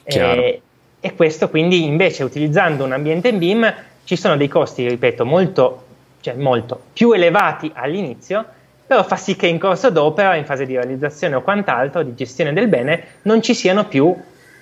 E, 0.04 0.62
e 0.99 1.15
questo 1.15 1.49
quindi 1.49 1.84
invece 1.86 2.23
utilizzando 2.23 2.84
un 2.84 2.93
ambiente 2.93 3.27
in 3.27 3.38
BIM 3.38 3.73
ci 4.06 4.15
sono 4.15 4.38
dei 4.38 4.47
costi, 4.47 4.88
ripeto, 4.88 5.25
molto, 5.25 5.86
cioè 6.21 6.36
molto 6.36 6.82
più 6.93 7.12
elevati 7.12 7.69
all'inizio 7.73 8.45
però 8.91 9.06
fa 9.06 9.15
sì 9.15 9.38
che 9.38 9.47
in 9.47 9.58
corso 9.58 9.89
d'opera, 9.89 10.36
in 10.36 10.43
fase 10.43 10.65
di 10.65 10.73
realizzazione 10.73 11.36
o 11.36 11.41
quant'altro, 11.41 12.04
di 12.04 12.13
gestione 12.13 12.51
del 12.51 12.67
bene, 12.67 13.04
non 13.21 13.41
ci 13.41 13.54
siano 13.54 13.88
più 13.88 14.13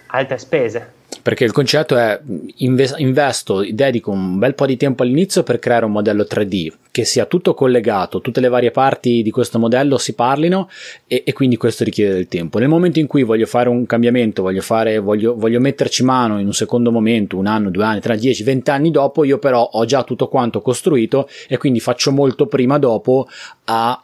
altre 0.06 0.38
spese. 0.38 0.94
Perché 1.24 1.46
il 1.46 1.52
concetto 1.52 1.98
è 1.98 2.22
investo, 2.58 3.66
dedico 3.72 4.12
un 4.12 4.38
bel 4.38 4.54
po' 4.54 4.68
di 4.68 4.78
tempo 4.78 5.02
all'inizio 5.02 5.42
per 5.42 5.58
creare 5.58 5.86
un 5.86 5.94
modello 5.94 6.28
3D 6.30 6.72
che 6.92 7.06
sia 7.06 7.26
tutto 7.26 7.56
collegato, 7.56 8.22
tutte 8.22 8.40
le 8.40 8.50
varie 8.50 8.70
parti 8.70 9.24
di 9.24 9.32
questo 9.32 9.58
modello 9.58 9.98
si 9.98 10.14
parlino 10.14 10.70
e, 11.08 11.24
e 11.26 11.34
quindi 11.34 11.58
questo 11.58 11.84
richiede 11.84 12.14
del 12.14 12.28
tempo. 12.28 12.60
Nel 12.60 12.68
momento 12.68 13.00
in 13.00 13.08
cui 13.08 13.24
voglio 13.24 13.48
fare 13.48 13.68
un 13.68 13.88
cambiamento, 13.88 14.44
voglio, 14.44 14.62
fare, 14.62 15.00
voglio, 15.00 15.36
voglio 15.36 15.60
metterci 15.60 16.04
mano 16.04 16.40
in 16.40 16.46
un 16.46 16.54
secondo 16.54 16.92
momento, 16.92 17.36
un 17.36 17.48
anno, 17.48 17.72
due 17.72 17.84
anni, 17.84 18.00
tre, 18.00 18.16
dieci, 18.16 18.44
vent'anni 18.44 18.92
dopo, 18.92 19.24
io 19.24 19.40
però 19.40 19.64
ho 19.64 19.86
già 19.86 20.04
tutto 20.04 20.28
quanto 20.28 20.62
costruito 20.62 21.28
e 21.48 21.58
quindi 21.58 21.80
faccio 21.80 22.12
molto 22.12 22.46
prima 22.46 22.78
dopo 22.78 23.28
a 23.66 24.04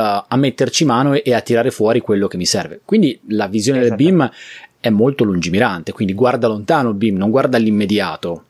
a 0.00 0.36
metterci 0.36 0.84
mano 0.84 1.14
e, 1.14 1.22
e, 1.24 1.34
a 1.34 1.40
tirare 1.40 1.70
fuori 1.70 2.00
quello 2.00 2.26
che 2.26 2.36
mi 2.36 2.46
serve. 2.46 2.80
Quindi 2.84 3.20
la 3.28 3.46
visione 3.46 3.80
del 3.80 3.94
BIM 3.94 4.30
è 4.80 4.88
molto 4.88 5.24
lungimirante, 5.24 5.92
quindi 5.92 6.14
guarda 6.14 6.48
lontano 6.48 6.88
il 6.88 6.96
BIM, 6.96 7.16
non 7.16 7.30
guarda 7.30 7.56
all'immediato. 7.56 8.44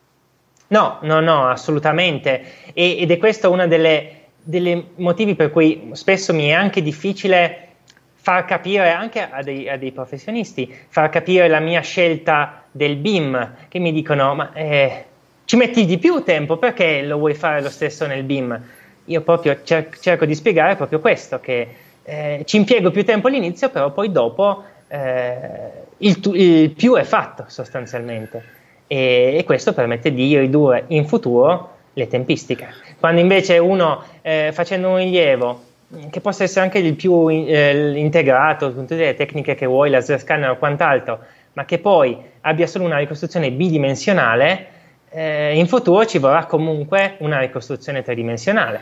No, 0.68 0.98
no, 1.02 1.20
no, 1.20 1.48
assolutamente. 1.48 2.42
E, 2.72 2.98
ed 2.98 3.10
è 3.10 3.18
questo 3.18 3.50
uno 3.50 3.66
dei 3.66 4.86
motivi 4.96 5.34
per 5.34 5.50
cui 5.50 5.90
spesso 5.92 6.32
mi 6.32 6.46
è 6.46 6.52
anche 6.52 6.82
difficile 6.82 7.68
far 8.14 8.44
capire 8.44 8.90
anche 8.90 9.28
a 9.28 9.42
dei, 9.42 9.68
a 9.68 9.76
dei, 9.76 9.90
professionisti, 9.90 10.72
far 10.88 11.10
capire 11.10 11.48
la 11.48 11.58
mia 11.58 11.80
scelta 11.80 12.62
del 12.70 12.96
BIM, 12.96 13.54
che 13.68 13.80
mi 13.80 13.92
dicono, 13.92 14.34
ma 14.36 14.52
eh, 14.52 15.04
ci 15.44 15.56
metti 15.56 15.84
di 15.84 15.98
più 15.98 16.22
tempo, 16.22 16.56
perché 16.56 17.02
lo 17.02 17.18
vuoi 17.18 17.34
fare 17.34 17.60
lo 17.60 17.68
stesso 17.68 18.06
nel 18.06 18.22
BIM? 18.22 18.62
Io 19.06 19.20
proprio 19.22 19.58
cer- 19.62 19.98
cerco 19.98 20.24
di 20.24 20.34
spiegare 20.34 20.76
proprio 20.76 21.00
questo, 21.00 21.40
che 21.40 21.68
eh, 22.02 22.42
ci 22.44 22.56
impiego 22.56 22.90
più 22.90 23.04
tempo 23.04 23.28
all'inizio, 23.28 23.70
però 23.70 23.90
poi 23.90 24.10
dopo 24.10 24.62
eh, 24.88 25.70
il, 25.98 26.20
tu- 26.20 26.34
il, 26.34 26.70
più 26.70 26.94
è 26.94 27.04
fatto 27.04 27.44
sostanzialmente 27.48 28.42
e-, 28.86 29.36
e, 29.38 29.44
questo 29.44 29.72
permette 29.72 30.12
di 30.12 30.38
ridurre 30.38 30.84
in 30.88 31.06
futuro 31.06 31.70
le 31.94 32.06
tempistiche. 32.08 32.68
Quando 32.98 33.20
invece 33.20 33.58
uno 33.58 34.02
eh, 34.22 34.50
facendo 34.52 34.88
un 34.88 34.96
rilievo 34.96 35.70
che 36.10 36.20
possa 36.20 36.44
essere 36.44 36.64
anche 36.64 36.78
il 36.78 36.94
più 36.94 37.28
eh, 37.28 37.92
integrato 37.96 38.72
con 38.72 38.86
tutte 38.86 39.04
le 39.04 39.14
tecniche 39.14 39.54
che 39.54 39.66
vuoi, 39.66 39.90
laser 39.90 40.18
scanner 40.18 40.50
o 40.50 40.56
quant'altro, 40.56 41.18
ma 41.52 41.64
che 41.64 41.78
poi 41.78 42.16
abbia 42.42 42.66
solo 42.66 42.84
una 42.84 42.96
ricostruzione 42.96 43.50
bidimensionale, 43.50 44.66
eh, 45.12 45.56
in 45.56 45.66
futuro 45.66 46.04
ci 46.06 46.18
vorrà 46.18 46.46
comunque 46.46 47.16
una 47.18 47.38
ricostruzione 47.38 48.02
tridimensionale. 48.02 48.80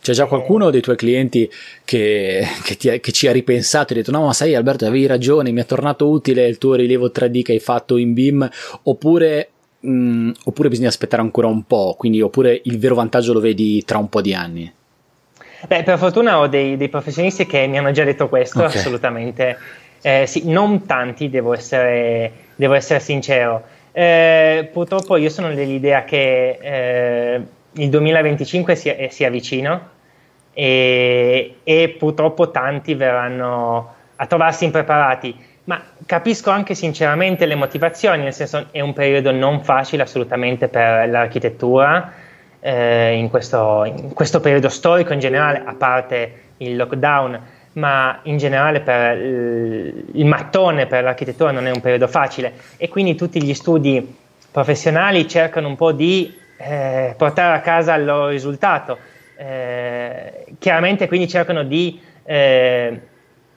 C'è 0.00 0.14
già 0.14 0.26
qualcuno 0.26 0.70
dei 0.70 0.80
tuoi 0.80 0.96
clienti 0.96 1.48
che, 1.84 2.44
che, 2.64 2.76
ti, 2.76 2.98
che, 2.98 3.12
ci 3.12 3.28
ha 3.28 3.32
ripensato 3.32 3.92
e 3.92 3.96
ha 3.96 3.98
detto: 4.00 4.10
No, 4.10 4.26
ma 4.26 4.32
sai, 4.32 4.54
Alberto, 4.54 4.84
avevi 4.84 5.06
ragione, 5.06 5.52
mi 5.52 5.60
è 5.60 5.64
tornato 5.64 6.08
utile 6.08 6.46
il 6.46 6.58
tuo 6.58 6.74
rilievo 6.74 7.12
3D 7.14 7.42
che 7.42 7.52
hai 7.52 7.60
fatto 7.60 7.96
in 7.96 8.12
BIM, 8.12 8.48
oppure, 8.82 9.50
mh, 9.78 9.90
mm, 9.90 10.30
oppure 10.46 10.68
bisogna 10.68 10.88
aspettare 10.88 11.22
ancora 11.22 11.46
un 11.46 11.62
po', 11.64 11.94
quindi 11.96 12.20
oppure 12.20 12.60
il 12.64 12.80
vero 12.80 12.96
vantaggio 12.96 13.32
lo 13.32 13.38
vedi 13.38 13.84
tra 13.84 13.98
un 13.98 14.08
po' 14.08 14.20
di 14.20 14.34
anni? 14.34 14.72
Beh, 15.68 15.84
per 15.84 15.96
fortuna 15.96 16.40
ho 16.40 16.48
dei, 16.48 16.76
dei 16.76 16.88
professionisti 16.88 17.46
che 17.46 17.68
mi 17.68 17.78
hanno 17.78 17.92
già 17.92 18.02
detto 18.02 18.28
questo, 18.28 18.64
okay. 18.64 18.76
assolutamente. 18.76 19.56
Eh, 20.02 20.24
sì, 20.26 20.50
non 20.50 20.84
tanti, 20.84 21.30
devo 21.30 21.54
essere, 21.54 22.32
devo 22.56 22.74
essere 22.74 22.98
sincero. 22.98 23.62
Eh, 23.92 24.70
purtroppo 24.72 25.16
io 25.16 25.28
sono 25.28 25.52
dell'idea 25.52 26.04
che 26.04 26.58
eh, 26.60 27.40
il 27.72 27.90
2025 27.90 28.74
sia, 28.74 28.96
eh, 28.96 29.10
sia 29.10 29.28
vicino 29.28 29.88
e, 30.52 31.56
e, 31.62 31.94
purtroppo 31.98 32.50
tanti 32.50 32.94
verranno 32.94 33.94
a 34.16 34.26
trovarsi 34.26 34.64
impreparati. 34.64 35.50
Ma 35.64 35.80
capisco 36.06 36.50
anche 36.50 36.74
sinceramente 36.74 37.46
le 37.46 37.54
motivazioni, 37.54 38.22
nel 38.22 38.32
senso 38.32 38.66
è 38.72 38.80
un 38.80 38.92
periodo 38.92 39.30
non 39.30 39.62
facile 39.62 40.02
assolutamente 40.02 40.68
per 40.68 41.08
l'architettura 41.08 42.12
eh, 42.58 43.16
in, 43.16 43.28
questo, 43.28 43.84
in, 43.84 44.12
questo, 44.12 44.40
periodo 44.40 44.68
storico 44.68 45.12
in 45.12 45.20
generale, 45.20 45.62
a 45.64 45.74
parte 45.74 46.40
il 46.58 46.76
lockdown, 46.76 47.40
ma 47.74 48.20
in 48.24 48.36
generale 48.36 48.80
per 48.80 49.16
il, 49.16 50.26
mattone 50.26 50.86
per 50.86 51.02
l'architettura 51.02 51.50
non 51.50 51.66
è 51.66 51.70
un 51.70 51.80
periodo 51.80 52.06
facile 52.06 52.52
e 52.76 52.88
quindi 52.88 53.14
tutti 53.14 53.42
gli 53.42 53.54
studi 53.54 54.16
professionali 54.50 55.26
cercano 55.26 55.68
un 55.68 55.76
po' 55.76 55.92
di 55.92 56.34
eh, 56.58 57.14
portare 57.16 57.56
a 57.56 57.60
casa 57.60 57.94
il 57.94 58.04
loro 58.04 58.28
risultato. 58.28 58.98
Eh, 59.36 60.44
chiaramente 60.58 61.08
quindi 61.08 61.26
cercano 61.28 61.64
di, 61.64 62.00
eh, 62.24 63.00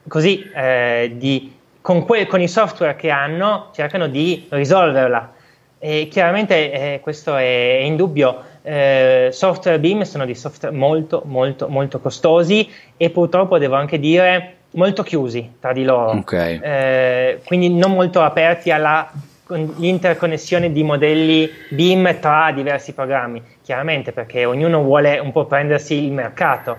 così, 0.07 0.49
eh, 0.55 1.11
di 1.15 1.53
con, 1.81 2.05
que- 2.05 2.25
con, 2.25 2.41
i 2.41 2.47
software 2.47 2.95
che 2.95 3.09
hanno, 3.09 3.69
cercano 3.73 4.07
di 4.07 4.47
risolverla. 4.49 5.33
E 5.77 6.07
chiaramente 6.09 6.71
eh, 6.71 6.99
questo 7.01 7.35
è, 7.35 7.79
è 7.79 7.81
indubbio 7.81 8.43
eh, 8.65 9.29
software 9.31 9.79
BIM 9.79 10.01
sono 10.01 10.25
dei 10.25 10.33
software 10.33 10.75
molto, 10.75 11.21
molto, 11.25 11.69
molto 11.69 11.99
costosi 11.99 12.67
e 12.97 13.11
purtroppo 13.11 13.59
devo 13.59 13.75
anche 13.75 13.99
dire 13.99 14.53
molto 14.71 15.03
chiusi 15.03 15.57
tra 15.59 15.71
di 15.71 15.83
loro, 15.83 16.17
okay. 16.17 16.59
eh, 16.61 17.41
quindi 17.45 17.69
non 17.69 17.93
molto 17.93 18.21
aperti 18.21 18.71
all'interconnessione 18.71 20.71
di 20.71 20.83
modelli 20.83 21.49
BIM 21.69 22.19
tra 22.19 22.51
diversi 22.51 22.93
programmi, 22.93 23.41
chiaramente 23.61 24.11
perché 24.11 24.45
ognuno 24.45 24.81
vuole 24.81 25.19
un 25.19 25.31
po' 25.31 25.45
prendersi 25.45 26.03
il 26.03 26.11
mercato 26.11 26.77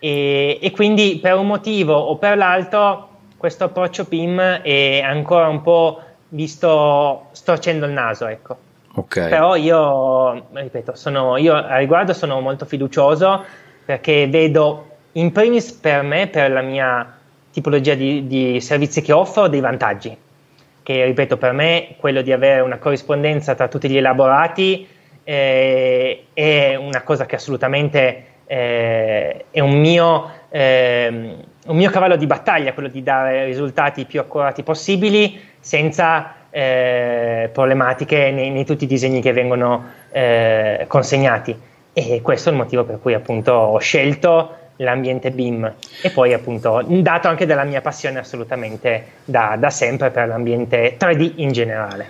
e, 0.00 0.58
e 0.60 0.70
quindi 0.70 1.18
per 1.20 1.34
un 1.34 1.46
motivo 1.46 1.94
o 1.94 2.16
per 2.16 2.36
l'altro 2.36 3.06
questo 3.36 3.64
approccio 3.64 4.04
BIM 4.04 4.62
è 4.62 5.00
ancora 5.00 5.46
un 5.46 5.62
po' 5.62 6.00
visto 6.30 7.26
storcendo 7.32 7.86
il 7.86 7.92
naso, 7.92 8.26
ecco. 8.26 8.66
Okay. 8.94 9.28
Però 9.28 9.54
io, 9.54 10.48
ripeto, 10.52 10.94
sono, 10.94 11.36
io 11.36 11.54
a 11.54 11.76
riguardo 11.76 12.12
sono 12.12 12.40
molto 12.40 12.64
fiducioso 12.64 13.44
perché 13.84 14.26
vedo 14.28 14.86
in 15.12 15.32
primis 15.32 15.72
per 15.72 16.02
me, 16.02 16.26
per 16.26 16.50
la 16.50 16.62
mia 16.62 17.16
tipologia 17.50 17.94
di, 17.94 18.26
di 18.26 18.60
servizi 18.60 19.02
che 19.02 19.12
offro, 19.12 19.48
dei 19.48 19.60
vantaggi. 19.60 20.16
Che 20.82 21.04
ripeto, 21.04 21.36
per 21.36 21.52
me 21.52 21.94
quello 21.98 22.22
di 22.22 22.32
avere 22.32 22.60
una 22.60 22.78
corrispondenza 22.78 23.54
tra 23.54 23.68
tutti 23.68 23.88
gli 23.88 23.96
elaborati 23.96 24.88
eh, 25.24 26.24
è 26.32 26.74
una 26.74 27.02
cosa 27.02 27.26
che 27.26 27.36
assolutamente 27.36 28.24
eh, 28.46 29.44
è 29.50 29.60
un 29.60 29.78
mio, 29.78 30.30
eh, 30.48 31.36
un 31.66 31.76
mio 31.76 31.90
cavallo 31.90 32.16
di 32.16 32.26
battaglia, 32.26 32.72
quello 32.72 32.88
di 32.88 33.02
dare 33.02 33.44
risultati 33.44 34.06
più 34.06 34.20
accurati 34.20 34.62
possibili 34.62 35.38
senza 35.60 36.34
eh, 36.50 37.50
problematiche 37.52 38.30
nei, 38.30 38.50
nei, 38.50 38.64
tutti 38.64 38.84
i 38.84 38.86
disegni 38.86 39.20
che 39.20 39.32
vengono 39.32 39.84
eh, 40.10 40.84
consegnati. 40.88 41.56
E 41.92 42.20
questo 42.22 42.48
è 42.48 42.52
il 42.52 42.58
motivo 42.58 42.84
per 42.84 43.00
cui 43.00 43.14
appunto 43.14 43.52
ho 43.52 43.78
scelto 43.78 44.56
l'ambiente 44.76 45.30
BIM 45.30 45.72
e 46.02 46.10
poi 46.10 46.32
appunto 46.32 46.84
dato 46.86 47.28
anche 47.28 47.46
dalla 47.46 47.64
mia 47.64 47.80
passione 47.80 48.18
assolutamente 48.18 49.04
da, 49.24 49.56
da 49.58 49.70
sempre 49.70 50.10
per 50.10 50.28
l'ambiente 50.28 50.96
3D 50.98 51.32
in 51.36 51.52
generale. 51.52 52.08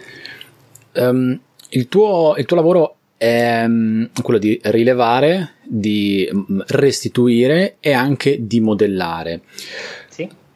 Um, 0.95 1.39
il, 1.71 1.89
tuo, 1.89 2.35
il 2.37 2.45
tuo 2.45 2.57
lavoro 2.57 2.97
è 3.17 3.65
um, 3.65 4.11
quello 4.23 4.39
di 4.39 4.61
rilevare, 4.65 5.55
di 5.63 6.29
um, 6.31 6.63
restituire 6.69 7.77
e 7.81 7.93
anche 7.93 8.37
di 8.47 8.61
modellare 8.61 9.41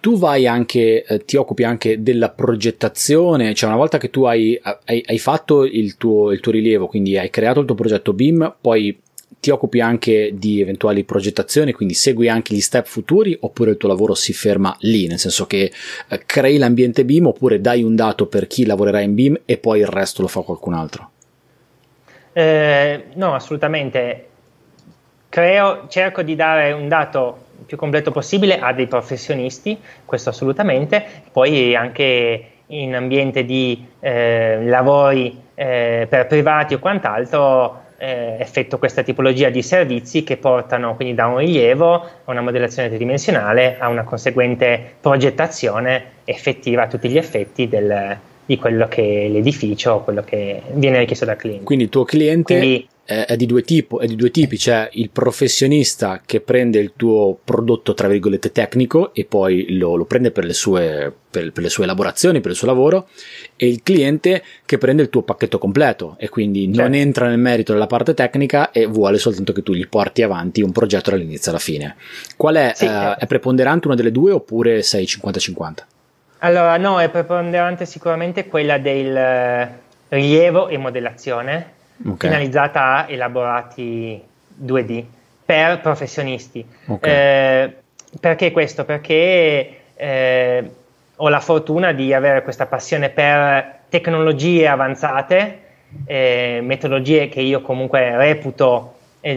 tu 0.03 0.19
vai 0.19 0.49
anche, 0.49 1.05
eh, 1.05 1.25
ti 1.25 1.37
occupi 1.37 1.63
anche 1.63 2.03
della 2.03 2.31
progettazione, 2.31 3.55
cioè 3.55 3.69
una 3.69 3.79
volta 3.79 3.99
che 3.99 4.11
tu 4.11 4.25
hai, 4.25 4.61
hai, 4.61 5.01
hai 5.07 5.19
fatto 5.21 5.65
il 5.65 5.97
tuo, 5.97 6.33
il 6.33 6.41
tuo, 6.41 6.51
rilievo, 6.51 6.89
quindi 6.89 7.17
hai 7.17 7.31
creato 7.31 7.61
il 7.61 7.67
tuo 7.67 7.77
progetto 7.77 8.13
BIM, 8.13 8.57
poi 8.61 9.01
ti 9.39 9.51
occupi 9.51 9.81
anche 9.81 10.33
di 10.35 10.61
eventuali 10.61 11.05
progettazioni, 11.05 11.71
quindi 11.73 11.95
segui 11.95 12.29
anche 12.29 12.53
gli 12.53 12.61
step 12.61 12.85
futuri 12.85 13.37
oppure 13.43 13.71
il 13.71 13.77
tuo 13.77 13.89
lavoro 13.89 14.15
si 14.15 14.33
ferma 14.33 14.77
lì, 14.81 15.07
nel 15.07 15.21
senso 15.21 15.47
che 15.47 15.71
eh, 16.09 16.23
crei 16.27 16.59
l'ambiente 16.59 17.05
BIM 17.05 17.27
oppure 17.27 17.61
dai 17.61 17.85
un 17.85 17.95
dato 17.95 18.27
per 18.27 18.49
chi 18.49 18.67
lavorerà 18.67 18.99
in 18.99 19.15
BIM 19.15 19.43
e 19.45 19.57
poi 19.57 19.79
il 19.79 19.87
resto 19.87 20.21
lo 20.21 20.27
fa 20.27 20.41
qualcun 20.41 20.75
altro? 20.75 21.11
Eh, 22.33 23.05
no, 23.15 23.35
assolutamente. 23.35 24.27
Creo, 25.29 25.87
cerco 25.89 26.23
di 26.23 26.35
dare 26.35 26.73
un 26.73 26.89
dato 26.89 27.51
più 27.67 27.77
completo 27.77 28.11
possibile 28.11 28.59
a 28.59 28.73
dei 28.73 28.87
professionisti, 28.87 29.79
questo 30.05 30.31
assolutamente, 30.31 31.05
poi 31.31 31.75
anche 31.75 32.47
in 32.67 32.95
ambiente 32.95 33.45
di 33.45 33.87
eh, 34.01 34.65
lavori 34.65 35.39
eh, 35.55 36.07
per 36.09 36.27
privati 36.27 36.75
o 36.75 36.79
quant'altro 36.79 37.81
eh, 37.99 38.37
effetto 38.41 38.79
questa 38.79 39.03
tipologia 39.03 39.49
di 39.49 39.63
servizi 39.63 40.25
che 40.25 40.37
portano 40.37 40.97
quindi 40.97 41.15
da 41.15 41.27
un 41.27 41.39
rilievo 41.39 41.95
a 41.95 42.09
una 42.25 42.41
modellazione 42.41 42.89
tridimensionale 42.89 43.77
a 43.79 43.89
una 43.89 44.03
conseguente 44.03 44.95
progettazione 45.01 46.05
effettiva 46.25 46.83
a 46.83 46.87
tutti 46.89 47.09
gli 47.09 47.17
effetti 47.17 47.69
del, 47.69 48.19
di 48.45 48.59
quello 48.59 48.89
che 48.89 49.27
è 49.27 49.29
l'edificio, 49.29 50.01
quello 50.01 50.23
che 50.23 50.63
viene 50.73 50.99
richiesto 50.99 51.25
dal 51.25 51.37
cliente. 51.37 51.65
Quindi 51.65 51.85
il 51.85 51.91
tuo 51.91 52.05
cliente 52.05 52.59
Quindi, 52.59 52.89
è 53.05 53.37
di, 53.37 53.47
due 53.47 53.63
tipo, 53.63 53.99
è 53.99 54.07
di 54.07 54.15
due 54.15 54.31
tipi, 54.31 54.57
c'è 54.57 54.89
il 54.93 55.11
professionista 55.11 56.23
che 56.25 56.41
prende 56.41 56.79
il 56.79 56.93
tuo 56.97 57.37
prodotto 57.43 57.95
tra 57.95 58.07
virgolette 58.07 58.53
tecnico 58.53 59.13
e 59.13 59.25
poi 59.25 59.77
lo, 59.77 59.97
lo 59.97 60.05
prende 60.05 60.31
per 60.31 60.45
le, 60.45 60.53
sue, 60.53 61.13
per, 61.31 61.51
per 61.51 61.65
le, 61.65 61.69
sue, 61.69 61.83
elaborazioni, 61.85 62.41
per 62.41 62.53
il 62.53 62.57
suo 62.57 62.69
lavoro 62.69 63.09
e 63.57 63.67
il 63.67 63.83
cliente 63.83 64.43
che 64.65 64.79
prende 64.79 65.03
il 65.03 65.11
tuo 65.11 65.23
pacchetto 65.23 65.59
completo 65.59 66.15
e 66.19 66.29
quindi 66.29 66.67
certo. 66.67 66.81
non 66.81 66.95
entra 66.95 67.29
nel 67.29 67.39
merito 67.39 67.73
della 67.73 67.89
parte 67.89 68.15
tecnica 68.15 68.71
e 68.71 68.87
vuole 68.87 69.19
soltanto 69.19 69.53
che 69.53 69.65
tu 69.65 69.73
gli 69.73 69.89
porti 69.89 70.23
avanti 70.23 70.63
un 70.63 70.71
progetto 70.71 71.11
dall'inizio 71.11 71.51
alla 71.51 71.61
fine. 71.61 71.97
Qual 72.37 72.55
è? 72.55 72.73
Sì, 72.75 72.85
eh, 72.85 73.17
è 73.17 73.27
preponderante 73.27 73.89
una 73.89 73.97
delle 73.97 74.13
due 74.13 74.31
oppure 74.31 74.83
sei 74.83 75.05
50-50? 75.05 75.75
Allora 76.39 76.77
no, 76.77 77.01
è 77.01 77.09
preponderante 77.09 77.85
sicuramente 77.85 78.47
quella 78.47 78.79
del 78.79 79.17
eh, 79.17 79.69
rilievo 80.09 80.69
e 80.69 80.79
modellazione 80.79 81.81
okay. 82.07 82.31
finalizzata 82.31 82.95
a 82.97 83.07
elaborati 83.09 84.23
2D 84.63 85.05
per 85.45 85.81
professionisti. 85.81 86.65
Okay. 86.87 87.11
Eh, 87.11 87.77
perché 88.21 88.51
questo? 88.53 88.85
Perché 88.85 89.77
eh, 89.95 90.71
ho 91.17 91.29
la 91.29 91.41
fortuna 91.41 91.93
di 91.93 92.13
avere 92.13 92.43
questa 92.43 92.67
passione 92.67 93.11
per 93.11 93.81
tecnologie 93.89 94.67
avanzate, 94.67 95.59
eh, 96.07 96.61
metodologie 96.63 97.29
che 97.29 97.41
io 97.41 97.61
comunque 97.61 98.17
reputo 98.17 98.95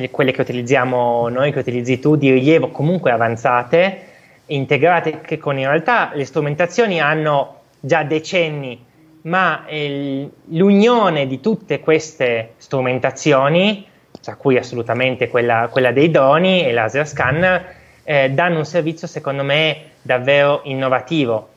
quelle 0.09 0.31
che 0.31 0.41
utilizziamo 0.41 1.29
noi, 1.29 1.51
che 1.51 1.59
utilizzi 1.59 1.99
tu, 1.99 2.15
di 2.15 2.31
rilievo 2.31 2.69
comunque 2.69 3.11
avanzate, 3.11 3.99
integrate, 4.47 5.21
che 5.21 5.37
con 5.37 5.59
in 5.59 5.67
realtà 5.67 6.11
le 6.13 6.25
strumentazioni 6.25 6.99
hanno 6.99 7.61
già 7.79 8.03
decenni 8.03 8.83
ma 9.25 9.65
eh, 9.65 10.29
l'unione 10.49 11.27
di 11.27 11.39
tutte 11.39 11.79
queste 11.79 12.53
strumentazioni, 12.57 13.85
tra 14.21 14.35
cui 14.35 14.57
assolutamente 14.57 15.29
quella, 15.29 15.67
quella 15.71 15.91
dei 15.91 16.09
droni 16.11 16.63
e 16.63 16.71
laser 16.71 17.07
scanner, 17.07 17.75
eh, 18.03 18.29
danno 18.31 18.59
un 18.59 18.65
servizio 18.65 19.07
secondo 19.07 19.43
me 19.43 19.91
davvero 20.01 20.61
innovativo. 20.65 21.49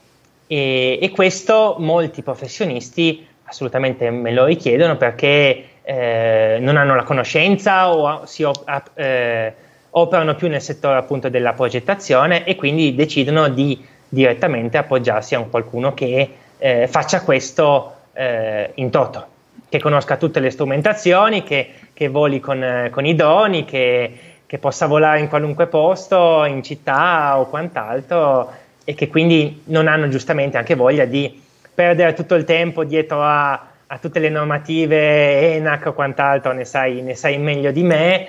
E, 0.47 0.99
e, 1.01 1.11
questo 1.11 1.77
molti 1.79 2.23
professionisti 2.23 3.27
assolutamente 3.45 4.11
me 4.11 4.33
lo 4.33 4.45
richiedono 4.45 4.97
perché 4.97 5.65
eh, 5.83 6.57
non 6.61 6.77
hanno 6.77 6.95
la 6.95 7.03
conoscenza 7.03 7.93
o 7.93 8.25
si 8.25 8.43
op- 8.43 8.91
eh, 8.95 9.55
operano 9.91 10.35
più 10.35 10.49
nel 10.49 10.63
settore 10.63 10.99
appunto 10.99 11.29
della 11.29 11.53
progettazione 11.53 12.45
e 12.45 12.57
quindi 12.57 12.95
decidono 12.95 13.49
di 13.49 13.87
direttamente 14.09 14.79
appoggiarsi 14.79 15.35
a 15.35 15.39
un 15.39 15.51
qualcuno 15.51 15.93
che 15.93 16.31
eh, 16.59 16.87
faccia 16.89 17.23
questo 17.23 17.95
eh, 18.13 18.73
in 18.75 18.91
toto, 18.91 19.27
che 19.69 19.79
conosca 19.79 20.17
tutte 20.17 20.41
le 20.41 20.51
strumentazioni, 20.51 21.43
che, 21.43 21.73
che 21.95 22.09
voli 22.09 22.41
con, 22.41 22.89
con, 22.91 23.07
i 23.07 23.15
droni, 23.15 23.65
che, 23.65 24.19
che 24.45 24.59
possa 24.59 24.87
volare 24.87 25.21
in 25.21 25.29
qualunque 25.29 25.67
posto, 25.67 26.45
in 26.45 26.63
città 26.63 27.39
o 27.39 27.47
quant'altro 27.47 28.51
e 28.85 28.95
che 28.95 29.09
quindi 29.09 29.63
non 29.67 29.87
hanno 29.87 30.09
giustamente 30.09 30.57
anche 30.57 30.75
voglia 30.75 31.05
di 31.05 31.43
perdere 31.75 32.15
tutto 32.15 32.35
il 32.35 32.45
tempo 32.45 32.85
dietro 32.85 33.23
a, 33.23 33.53
a 33.87 33.99
tutte 33.99 34.19
le 34.19 34.31
normative 34.31 35.55
ENAC 35.55 35.87
o 35.87 35.93
quant'altro, 35.93 36.53
ne 36.53 36.65
sai, 36.65 37.03
ne 37.03 37.15
sai 37.15 37.39
meglio 37.39 37.71
di 37.71 37.83
me, 37.83 38.27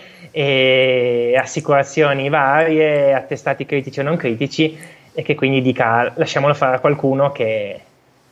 assicurazioni 1.36 2.30
varie, 2.30 3.14
attestati 3.14 3.66
critici 3.66 4.00
o 4.02 4.04
non 4.04 4.18
critici, 4.18 4.78
e 5.14 5.22
che 5.22 5.36
quindi 5.36 5.62
dica 5.62 6.14
lasciamolo 6.16 6.54
fare 6.54 6.76
a 6.76 6.80
qualcuno 6.80 7.32
che, 7.32 7.80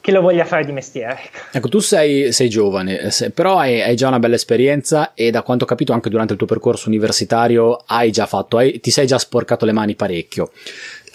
che 0.07 0.13
lo 0.13 0.21
voglia 0.21 0.45
fare 0.45 0.63
di 0.63 0.71
mestiere. 0.71 1.19
Ecco, 1.21 1.37
ecco 1.51 1.67
tu 1.67 1.79
sei, 1.79 2.31
sei 2.31 2.47
giovane, 2.47 3.11
eh, 3.11 3.29
però 3.31 3.57
hai, 3.57 3.81
hai, 3.81 3.97
già 3.97 4.07
una 4.07 4.19
bella 4.19 4.35
esperienza 4.35 5.13
e 5.13 5.31
da 5.31 5.41
quanto 5.41 5.65
ho 5.65 5.67
capito 5.67 5.91
anche 5.91 6.09
durante 6.09 6.31
il 6.31 6.39
tuo 6.39 6.47
percorso 6.47 6.87
universitario 6.87 7.83
hai 7.87 8.09
già 8.09 8.25
fatto, 8.25 8.55
hai, 8.55 8.79
ti 8.79 8.89
sei 8.89 9.05
già 9.05 9.17
sporcato 9.17 9.65
le 9.65 9.73
mani 9.73 9.95
parecchio. 9.95 10.51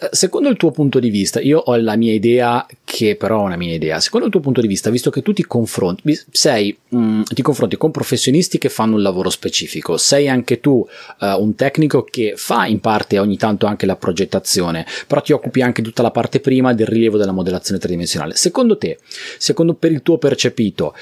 Eh, 0.02 0.08
secondo 0.10 0.48
il 0.48 0.56
tuo 0.56 0.72
punto 0.72 0.98
di 0.98 1.10
vista, 1.10 1.40
io 1.40 1.58
ho 1.60 1.76
la 1.76 1.94
mia 1.94 2.12
idea, 2.12 2.66
che 2.84 3.14
però 3.14 3.42
è 3.42 3.44
una 3.44 3.56
mia 3.56 3.74
idea. 3.74 4.00
Secondo 4.00 4.26
il 4.26 4.32
tuo 4.32 4.40
punto 4.40 4.60
di 4.60 4.66
vista, 4.66 4.90
visto 4.90 5.10
che 5.10 5.22
tu 5.22 5.32
ti 5.32 5.44
confronti, 5.44 6.18
sei, 6.30 6.76
mh, 6.88 6.98
mm, 6.98 7.22
ti 7.22 7.42
confronti 7.42 7.76
con 7.76 7.90
professionisti 7.92 8.58
che 8.58 8.68
fanno 8.68 8.96
un 8.96 9.02
lavoro 9.02 9.30
specifico, 9.30 9.96
sei 9.96 10.28
anche 10.28 10.60
tu 10.60 10.72
uh, 11.20 11.26
un 11.40 11.54
tecnico 11.54 12.02
che 12.02 12.34
fa 12.36 12.66
in 12.66 12.80
parte 12.80 13.18
ogni 13.18 13.36
tanto 13.36 13.66
anche 13.66 13.86
la 13.86 13.96
progettazione, 13.96 14.84
però 15.06 15.20
ti 15.22 15.32
occupi 15.32 15.62
anche 15.62 15.82
tutta 15.82 16.02
la 16.02 16.10
parte 16.10 16.40
prima 16.40 16.74
del 16.74 16.86
rilievo 16.86 17.16
della 17.16 17.32
modellazione 17.32 17.80
tridimensionale. 17.80 18.34
Secondo 18.34 18.76
te, 18.76 18.98
secondo 19.38 19.74
per 19.74 19.92
il 19.92 20.02
tuo 20.02 20.18
percepito, 20.18 20.94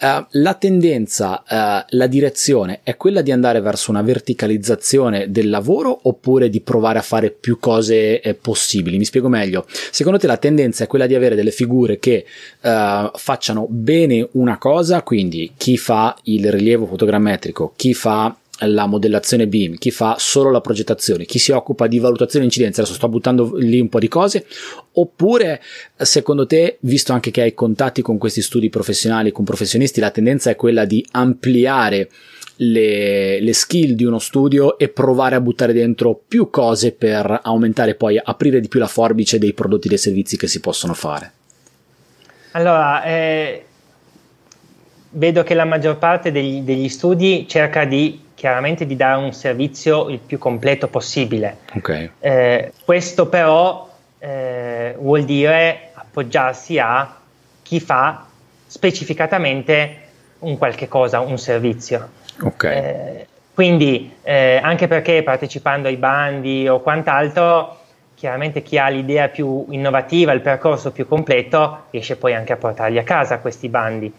uh, 0.00 0.26
la 0.30 0.54
tendenza, 0.54 1.44
uh, 1.48 1.84
la 1.96 2.06
direzione 2.08 2.80
è 2.82 2.96
quella 2.96 3.22
di 3.22 3.30
andare 3.30 3.60
verso 3.60 3.90
una 3.90 4.02
verticalizzazione 4.02 5.30
del 5.30 5.48
lavoro 5.48 5.98
oppure 6.02 6.50
di 6.50 6.60
provare 6.60 6.98
a 6.98 7.02
fare 7.02 7.30
più 7.30 7.58
cose 7.58 8.20
eh, 8.20 8.34
possibili. 8.48 8.96
Mi 8.96 9.04
spiego 9.04 9.28
meglio. 9.28 9.66
Secondo 9.68 10.18
te 10.18 10.26
la 10.26 10.38
tendenza 10.38 10.84
è 10.84 10.86
quella 10.86 11.06
di 11.06 11.14
avere 11.14 11.34
delle 11.34 11.50
figure 11.50 11.98
che 11.98 12.24
uh, 12.62 13.10
facciano 13.12 13.66
bene 13.68 14.26
una 14.32 14.56
cosa, 14.56 15.02
quindi 15.02 15.52
chi 15.54 15.76
fa 15.76 16.16
il 16.24 16.50
rilievo 16.50 16.86
fotogrammetrico, 16.86 17.74
chi 17.76 17.92
fa 17.92 18.34
la 18.60 18.86
modellazione 18.86 19.46
BIM, 19.46 19.76
chi 19.76 19.90
fa 19.90 20.16
solo 20.18 20.50
la 20.50 20.62
progettazione, 20.62 21.26
chi 21.26 21.38
si 21.38 21.52
occupa 21.52 21.86
di 21.86 21.98
valutazione 21.98 22.46
e 22.46 22.48
incidenza, 22.48 22.80
adesso 22.80 22.96
sto 22.96 23.08
buttando 23.08 23.54
lì 23.56 23.80
un 23.80 23.90
po' 23.90 23.98
di 23.98 24.08
cose, 24.08 24.46
oppure 24.92 25.60
secondo 25.94 26.46
te, 26.46 26.78
visto 26.80 27.12
anche 27.12 27.30
che 27.30 27.42
hai 27.42 27.52
contatti 27.52 28.00
con 28.00 28.16
questi 28.16 28.40
studi 28.40 28.70
professionali, 28.70 29.30
con 29.30 29.44
professionisti, 29.44 30.00
la 30.00 30.10
tendenza 30.10 30.48
è 30.48 30.56
quella 30.56 30.86
di 30.86 31.06
ampliare 31.12 32.08
le, 32.60 33.40
le, 33.40 33.52
skill 33.52 33.92
di 33.92 34.04
uno 34.04 34.18
studio 34.18 34.78
e 34.78 34.88
provare 34.88 35.36
a 35.36 35.40
buttare 35.40 35.72
dentro 35.72 36.18
più 36.26 36.50
cose 36.50 36.92
per 36.92 37.40
aumentare 37.42 37.94
poi, 37.94 38.20
aprire 38.22 38.60
di 38.60 38.68
più 38.68 38.80
la 38.80 38.86
forbice 38.86 39.38
dei 39.38 39.52
prodotti 39.52 39.86
e 39.86 39.90
dei 39.90 39.98
servizi 39.98 40.36
che 40.36 40.48
si 40.48 40.60
possono 40.60 40.94
fare? 40.94 41.32
Allora, 42.52 43.04
eh, 43.04 43.64
vedo 45.10 45.42
che 45.42 45.54
la 45.54 45.64
maggior 45.64 45.98
parte 45.98 46.32
degli, 46.32 46.62
degli, 46.62 46.88
studi 46.88 47.46
cerca 47.48 47.84
di 47.84 48.26
chiaramente 48.34 48.86
di 48.86 48.96
dare 48.96 49.22
un 49.22 49.32
servizio 49.32 50.08
il 50.08 50.18
più 50.18 50.38
completo 50.38 50.88
possibile. 50.88 51.58
Okay. 51.74 52.10
Eh, 52.18 52.72
questo 52.84 53.28
però 53.28 53.88
eh, 54.18 54.94
vuol 54.98 55.24
dire 55.24 55.90
appoggiarsi 55.94 56.78
a 56.78 57.16
chi 57.62 57.78
fa 57.80 58.26
specificatamente 58.66 60.06
un 60.40 60.56
qualche 60.56 60.88
cosa, 60.88 61.20
un 61.20 61.38
servizio. 61.38 62.16
Okay. 62.40 62.76
Eh, 62.76 63.26
quindi 63.54 64.14
eh, 64.22 64.60
anche 64.62 64.86
perché 64.86 65.22
partecipando 65.22 65.88
ai 65.88 65.96
bandi 65.96 66.68
o 66.68 66.80
quant'altro, 66.80 67.76
chiaramente 68.14 68.62
chi 68.62 68.78
ha 68.78 68.88
l'idea 68.88 69.28
più 69.28 69.66
innovativa, 69.70 70.32
il 70.32 70.40
percorso 70.40 70.92
più 70.92 71.08
completo, 71.08 71.86
riesce 71.90 72.16
poi 72.16 72.34
anche 72.34 72.52
a 72.52 72.56
portarli 72.56 72.98
a 72.98 73.02
casa 73.02 73.38
questi 73.38 73.68
bandi. 73.68 74.12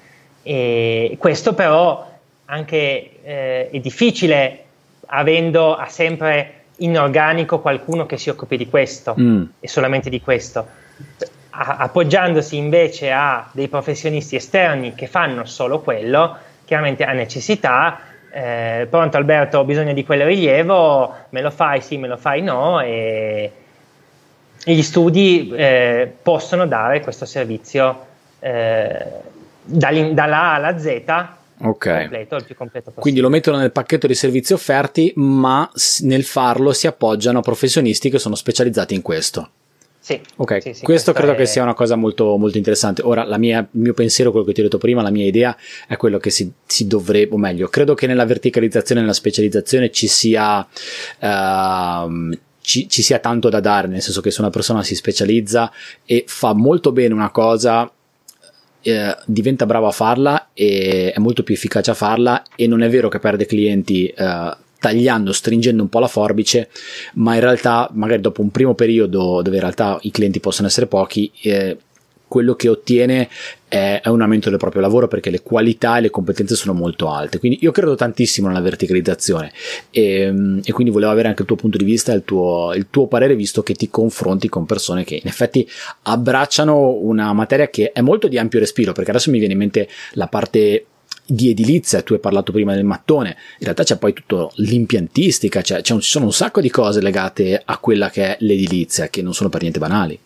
E 0.44 1.16
questo 1.20 1.54
però 1.54 2.08
anche 2.46 3.10
eh, 3.24 3.70
è 3.70 3.80
difficile 3.80 4.64
avendo 5.08 5.76
a 5.76 5.88
sempre 5.88 6.54
in 6.78 6.98
organico 6.98 7.60
qualcuno 7.60 8.06
che 8.06 8.18
si 8.18 8.30
occupi 8.30 8.58
di 8.58 8.68
questo 8.68 9.16
mm. 9.20 9.44
e 9.60 9.68
solamente 9.68 10.10
di 10.10 10.22
questo. 10.22 10.68
A- 11.52 11.78
appoggiandosi 11.78 12.58
invece 12.58 13.12
a 13.12 13.50
dei 13.52 13.68
professionisti 13.68 14.36
esterni 14.36 14.96
che 14.96 15.08
fanno 15.08 15.46
solo 15.46 15.82
quello, 15.82 16.38
chiaramente 16.70 17.04
ha 17.04 17.14
necessità 17.14 18.00
eh, 18.32 18.86
pronto 18.88 19.18
Alberto 19.18 19.58
ho 19.58 19.66
bisogno 19.66 19.94
di 19.94 20.06
quel 20.06 20.24
rilievo, 20.24 21.16
me 21.30 21.42
lo 21.42 21.50
fai 21.50 21.82
sì, 21.82 21.98
me 21.98 22.08
lo 22.08 22.16
fai 22.16 22.44
no 22.44 22.80
e, 22.80 23.52
gli 24.64 24.82
studi 24.84 25.52
eh, 25.56 26.12
possono 26.22 26.68
dare 26.68 27.00
questo 27.02 27.26
servizio 27.26 28.06
eh, 28.40 29.06
dalla 29.64 30.54
alla 30.54 30.78
Z 30.78 31.04
Ok. 31.62 31.90
Completo, 31.90 32.36
il 32.38 32.46
più 32.46 32.56
completo 32.56 32.92
possibile. 32.92 33.02
Quindi 33.02 33.20
lo 33.20 33.28
mettono 33.28 33.58
nel 33.58 33.74
pacchetto 33.74 34.08
di 34.08 34.16
servizi 34.16 34.54
offerti, 34.54 35.12
ma 35.16 35.70
nel 36.04 36.24
farlo 36.24 36.72
si 36.72 36.88
appoggiano 36.88 37.40
a 37.40 37.42
professionisti 37.42 38.10
che 38.10 38.18
sono 38.18 38.36
specializzati 38.36 38.96
in 38.96 39.02
questo. 39.02 39.50
Sì, 40.02 40.20
ok, 40.38 40.62
sì, 40.62 40.74
sì, 40.74 40.84
questo 40.84 41.12
credo 41.12 41.34
è... 41.34 41.36
che 41.36 41.46
sia 41.46 41.62
una 41.62 41.74
cosa 41.74 41.96
molto, 41.96 42.38
molto 42.38 42.58
interessante. 42.58 43.02
Ora, 43.04 43.38
mia, 43.38 43.60
il 43.60 43.82
mio 43.82 43.94
pensiero, 43.94 44.32
quello 44.32 44.46
che 44.46 44.54
ti 44.54 44.62
ho 44.62 44.64
detto 44.64 44.78
prima, 44.78 45.02
la 45.02 45.12
mia 45.12 45.26
idea 45.26 45.56
è 45.88 45.98
quello 45.98 46.18
che 46.18 46.30
si, 46.30 46.52
si 46.66 46.88
dovrebbe, 46.88 47.36
o 47.36 47.38
meglio, 47.38 47.68
credo 47.68 47.94
che 47.94 48.08
nella 48.08 48.26
verticalizzazione 48.26 49.02
e 49.02 49.04
nella 49.04 49.16
specializzazione 49.16 49.92
ci 49.92 50.08
sia. 50.08 50.66
Uh, 51.20 52.38
ci, 52.62 52.88
ci, 52.88 53.02
sia 53.02 53.18
tanto 53.18 53.50
da 53.50 53.60
dare, 53.62 53.88
nel 53.88 54.02
senso 54.02 54.22
che 54.22 54.30
se 54.30 54.42
una 54.42 54.52
persona 54.52 54.84
si 54.84 54.94
specializza 54.94 55.72
e 56.06 56.24
fa 56.28 56.54
molto 56.54 56.92
bene 56.92 57.16
una 57.16 57.32
cosa, 57.32 57.92
eh, 58.82 59.18
diventa 59.26 59.66
bravo 59.66 59.88
a 59.88 59.92
farla 59.92 60.50
e 60.54 61.12
è 61.12 61.20
molto 61.20 61.44
più 61.44 61.54
efficace 61.54 61.92
a 61.92 61.96
farla 61.96 62.44
e 62.56 62.68
non 62.68 62.82
è 62.82 62.90
vero 62.90 63.10
che 63.10 63.20
perde 63.20 63.46
clienti 63.46 64.08
eh, 64.08 64.58
tagliando, 64.80 65.32
stringendo 65.32 65.84
un 65.84 65.90
po' 65.90 66.00
la 66.00 66.08
forbice, 66.08 66.70
ma 67.16 67.36
in 67.36 67.42
realtà 67.42 67.90
magari 67.94 68.22
dopo 68.22 68.42
un 68.42 68.50
primo 68.50 68.74
periodo 68.74 69.42
dove 69.42 69.56
in 69.56 69.62
realtà 69.62 70.00
i 70.02 70.12
clienti 70.12 70.40
possono 70.40 70.68
essere 70.68 70.88
pochi, 70.88 71.32
eh, 71.42 71.78
quello 72.30 72.54
che 72.54 72.70
ottiene 72.70 73.28
è, 73.68 74.02
un 74.06 74.22
aumento 74.22 74.50
del 74.50 74.60
proprio 74.60 74.82
lavoro 74.82 75.08
perché 75.08 75.30
le 75.30 75.42
qualità 75.42 75.98
e 75.98 76.02
le 76.02 76.10
competenze 76.10 76.56
sono 76.56 76.74
molto 76.74 77.10
alte. 77.10 77.40
Quindi 77.40 77.58
io 77.62 77.72
credo 77.72 77.96
tantissimo 77.96 78.48
nella 78.48 78.62
verticalizzazione 78.62 79.52
e, 79.90 80.62
e 80.64 80.72
quindi 80.72 80.94
volevo 80.94 81.12
avere 81.12 81.28
anche 81.28 81.42
il 81.42 81.48
tuo 81.48 81.58
punto 81.58 81.78
di 81.78 81.84
vista 81.84 82.14
il 82.14 82.24
tuo, 82.24 82.72
il 82.74 82.88
tuo 82.90 83.08
parere 83.08 83.36
visto 83.36 83.64
che 83.64 83.74
ti 83.74 83.90
confronti 83.90 84.48
con 84.48 84.66
persone 84.66 85.04
che 85.04 85.16
in 85.16 85.28
effetti 85.28 85.68
abbracciano 86.04 86.92
una 87.02 87.34
materia 87.34 87.68
che 87.70 87.92
è 87.92 88.02
molto 88.02 88.28
di 88.28 88.38
ampio 88.38 88.60
respiro 88.60 88.94
perché 88.94 89.10
adesso 89.10 89.32
mi 89.32 89.40
viene 89.40 89.54
in 89.54 89.60
mente 89.60 89.90
la 90.14 90.28
parte 90.28 90.86
di 91.30 91.52
edilizia, 91.52 92.02
tu 92.02 92.14
hai 92.14 92.20
parlato 92.20 92.52
prima 92.52 92.74
del 92.74 92.84
mattone, 92.84 93.30
in 93.30 93.66
realtà 93.66 93.84
c'è 93.84 93.98
poi 93.98 94.14
tutto 94.14 94.52
l'impiantistica, 94.56 95.62
cioè, 95.62 95.82
ci 95.82 95.96
sono 96.02 96.26
un 96.26 96.34
sacco 96.34 96.60
di 96.60 96.70
cose 96.70 97.02
legate 97.02 97.62
a 97.64 97.78
quella 97.78 98.10
che 98.10 98.26
è 98.26 98.38
l'edilizia 98.40 99.10
che 99.10 99.22
non 99.22 99.34
sono 99.34 99.50
per 99.50 99.62
niente 99.62 99.80
banali. 99.80 100.20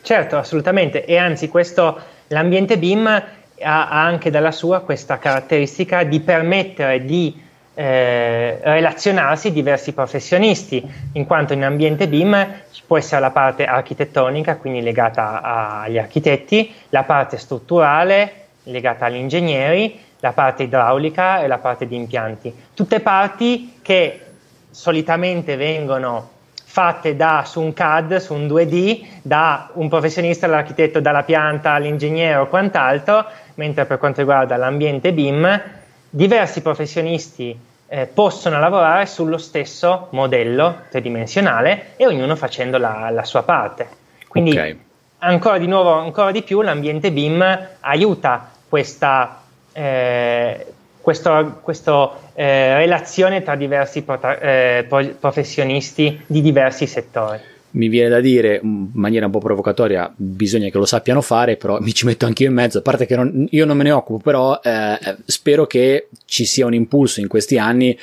Certo, 0.00 0.36
assolutamente, 0.36 1.04
e 1.04 1.16
anzi 1.16 1.48
questo, 1.48 1.98
l'ambiente 2.28 2.78
BIM 2.78 3.06
ha, 3.06 3.22
ha 3.60 4.04
anche 4.04 4.30
dalla 4.30 4.52
sua 4.52 4.80
questa 4.80 5.18
caratteristica 5.18 6.04
di 6.04 6.20
permettere 6.20 7.04
di 7.04 7.34
eh, 7.74 8.58
relazionarsi 8.60 9.52
diversi 9.52 9.92
professionisti, 9.92 10.84
in 11.12 11.26
quanto 11.26 11.52
in 11.52 11.64
ambiente 11.64 12.08
BIM 12.08 12.62
ci 12.72 12.82
può 12.86 12.96
essere 12.96 13.20
la 13.20 13.30
parte 13.30 13.64
architettonica, 13.64 14.56
quindi 14.56 14.82
legata 14.82 15.42
agli 15.82 15.98
architetti, 15.98 16.72
la 16.90 17.02
parte 17.02 17.38
strutturale 17.38 18.46
legata 18.64 19.06
agli 19.06 19.16
ingegneri, 19.16 20.06
la 20.20 20.32
parte 20.32 20.64
idraulica 20.64 21.40
e 21.40 21.46
la 21.46 21.58
parte 21.58 21.86
di 21.86 21.96
impianti. 21.96 22.54
Tutte 22.74 23.00
parti 23.00 23.78
che 23.82 24.20
solitamente 24.70 25.56
vengono 25.56 26.36
fatte 26.64 27.16
da, 27.16 27.44
su 27.46 27.60
un 27.60 27.72
CAD, 27.72 28.16
su 28.18 28.34
un 28.34 28.46
2D, 28.46 29.06
da 29.22 29.70
un 29.72 29.88
professionista, 29.88 30.46
l'architetto, 30.46 31.00
dalla 31.00 31.22
pianta 31.22 31.72
all'ingegnere 31.72 32.36
o 32.36 32.46
quant'altro, 32.46 33.24
mentre 33.54 33.86
per 33.86 33.98
quanto 33.98 34.20
riguarda 34.20 34.56
l'ambiente 34.56 35.12
BIM, 35.12 35.60
diversi 36.10 36.60
professionisti 36.60 37.58
eh, 37.88 38.06
possono 38.06 38.60
lavorare 38.60 39.06
sullo 39.06 39.38
stesso 39.38 40.08
modello 40.10 40.82
tridimensionale 40.90 41.94
e 41.96 42.06
ognuno 42.06 42.36
facendo 42.36 42.76
la, 42.78 43.08
la 43.10 43.24
sua 43.24 43.42
parte. 43.42 43.88
Quindi 44.28 44.50
okay. 44.50 44.78
ancora 45.18 45.58
di 45.58 45.66
nuovo, 45.66 45.92
ancora 45.92 46.30
di 46.30 46.42
più, 46.42 46.60
l'ambiente 46.60 47.10
BIM 47.10 47.68
aiuta 47.80 48.50
questa 48.68 49.42
eh, 49.78 50.66
questa 51.00 52.18
eh, 52.34 52.76
relazione 52.76 53.42
tra 53.42 53.54
diversi 53.54 54.02
prota- 54.02 54.38
eh, 54.38 54.86
professionisti 55.18 56.20
di 56.26 56.42
diversi 56.42 56.86
settori. 56.86 57.38
Mi 57.70 57.88
viene 57.88 58.08
da 58.08 58.20
dire 58.20 58.60
in 58.62 58.88
maniera 58.94 59.26
un 59.26 59.32
po' 59.32 59.40
provocatoria 59.40 60.10
bisogna 60.16 60.70
che 60.70 60.78
lo 60.78 60.86
sappiano 60.86 61.20
fare 61.20 61.56
però 61.56 61.78
mi 61.80 61.92
ci 61.92 62.06
metto 62.06 62.24
anche 62.24 62.42
io 62.42 62.48
in 62.48 62.54
mezzo. 62.54 62.78
A 62.78 62.82
parte 62.82 63.06
che 63.06 63.14
non, 63.14 63.46
io 63.50 63.64
non 63.66 63.76
me 63.76 63.84
ne 63.84 63.90
occupo 63.90 64.22
però 64.22 64.58
eh, 64.62 64.98
spero 65.26 65.66
che 65.66 66.08
ci 66.24 66.44
sia 66.44 66.66
un 66.66 66.74
impulso 66.74 67.20
in 67.20 67.28
questi 67.28 67.58
anni 67.58 67.96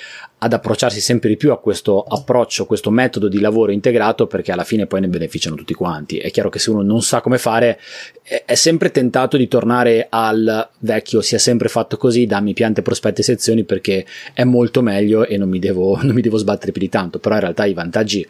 ad 0.46 0.54
approcciarsi 0.54 1.02
sempre 1.02 1.30
di 1.30 1.38
più 1.38 1.52
a 1.52 1.60
questo 1.60 2.04
approccio, 2.04 2.68
questo 2.68 2.91
metodo 2.91 3.28
di 3.28 3.39
lavoro 3.39 3.72
integrato 3.72 4.28
perché 4.28 4.52
alla 4.52 4.64
fine 4.64 4.86
poi 4.86 5.02
ne 5.02 5.08
beneficiano 5.08 5.56
tutti 5.56 5.74
quanti. 5.74 6.20
È 6.20 6.30
chiaro 6.30 6.50
che 6.50 6.60
se 6.60 6.70
uno 6.70 6.84
non 6.84 7.02
sa 7.02 7.20
come 7.20 7.39
fare 7.39 7.80
è 8.22 8.54
sempre 8.54 8.91
tentato 8.91 9.38
di 9.38 9.48
tornare 9.48 10.06
al 10.08 10.70
vecchio, 10.80 11.22
sia 11.22 11.39
sempre 11.39 11.68
fatto 11.68 11.98
così, 11.98 12.28
dammi 12.28 12.54
piante, 12.54 12.84
prospetti 12.84 13.22
e 13.22 13.24
sezioni 13.24 13.64
perché 13.64 14.06
è 14.34 14.43
molto 14.43 14.84
meglio 14.84 15.26
e 15.26 15.36
non 15.38 15.50
mi 15.50 15.58
devo, 15.58 15.98
non 16.06 16.14
mi 16.14 16.22
devo 16.22 16.38
sbattere 16.38 16.72
più 16.72 16.82
di 16.82 16.89
tanto, 16.89 17.18
però 17.18 17.34
in 17.34 17.41
realtà 17.41 17.66
i 17.66 17.74
vantaggi 17.74 18.28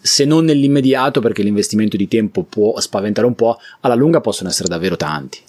se 0.00 0.24
non 0.24 0.44
nell'immediato 0.44 1.20
perché 1.20 1.42
l'investimento 1.42 1.96
di 1.96 2.06
tempo 2.06 2.44
può 2.44 2.78
spaventare 2.78 3.26
un 3.26 3.34
po', 3.34 3.58
alla 3.80 3.94
lunga 3.96 4.20
possono 4.20 4.48
essere 4.48 4.68
davvero 4.68 4.96
tanti. 4.96 5.40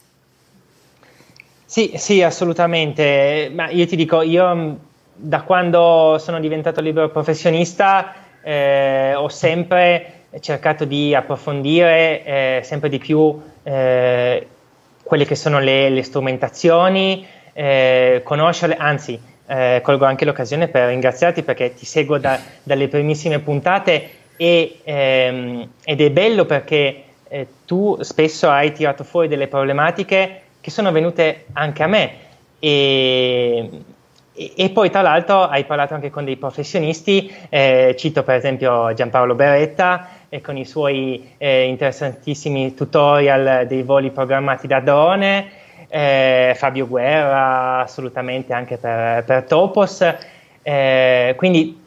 Sì, 1.66 1.92
sì, 1.98 2.24
assolutamente. 2.24 3.52
Ma 3.54 3.70
io 3.70 3.86
ti 3.86 3.96
dico, 3.96 4.22
io 4.22 4.92
da 5.16 5.42
quando 5.42 6.18
sono 6.20 6.40
diventato 6.40 6.82
libero 6.82 7.10
professionista 7.10 8.14
eh, 8.42 9.14
ho 9.16 9.30
sempre 9.30 10.22
cercato 10.40 10.86
di 10.86 11.14
approfondire 11.14 12.24
eh, 12.24 12.62
sempre 12.64 12.90
di 12.90 12.98
più 12.98 13.40
eh, 13.64 14.48
quelle 15.04 15.26
che 15.26 15.36
sono 15.36 15.60
le, 15.60 15.90
le 15.90 16.04
strumentazioni, 16.04 17.26
eh, 17.54 18.22
conoscerle, 18.24 18.76
anzi 18.76 19.20
eh, 19.46 19.82
colgo 19.84 20.06
anche 20.06 20.26
l'occasione 20.26 20.68
per 20.68 20.88
ringraziarti 20.88 21.44
perché 21.44 21.74
ti 21.74 21.86
seguo 21.86 22.18
da, 22.18 22.40
dalle 22.64 22.88
primissime 22.88 23.40
puntate 23.40 24.10
e, 24.38 24.80
ehm, 24.84 25.70
ed 25.84 26.02
è 26.02 26.10
bello 26.10 26.46
perché 26.46 27.04
eh, 27.28 27.48
tu 27.66 27.98
spesso 28.02 28.50
hai 28.50 28.72
tirato 28.72 29.04
fuori 29.04 29.28
delle 29.28 29.48
problematiche 29.48 30.42
che 30.60 30.72
sono 30.72 30.92
venute 30.92 31.46
anche 31.54 31.84
a 31.84 31.88
me 31.88 32.12
e, 32.60 33.70
e, 34.36 34.72
poi 34.72 34.90
tra 34.90 35.02
l'altro 35.02 35.44
hai 35.44 35.64
parlato 35.64 35.94
anche 35.94 36.10
con 36.10 36.26
dei 36.26 36.38
professionisti, 36.38 37.32
eh, 37.50 37.96
cito 37.98 38.24
per 38.24 38.36
esempio 38.36 38.92
Giampaolo 38.94 39.36
Beretta 39.36 40.08
e 40.28 40.42
con 40.42 40.58
i 40.58 40.66
suoi 40.66 41.34
eh, 41.38 41.66
interessantissimi 41.66 42.74
tutorial 42.74 43.68
dei 43.68 43.84
voli 43.84 44.10
programmati 44.10 44.66
da 44.66 44.80
drone, 44.80 45.52
eh, 45.88 46.54
Fabio 46.56 46.88
Guerra 46.88 47.82
assolutamente 47.82 48.54
anche 48.54 48.78
per, 48.78 49.24
per 49.24 49.44
Topos, 49.44 50.04
eh, 50.64 51.34
quindi 51.38 51.80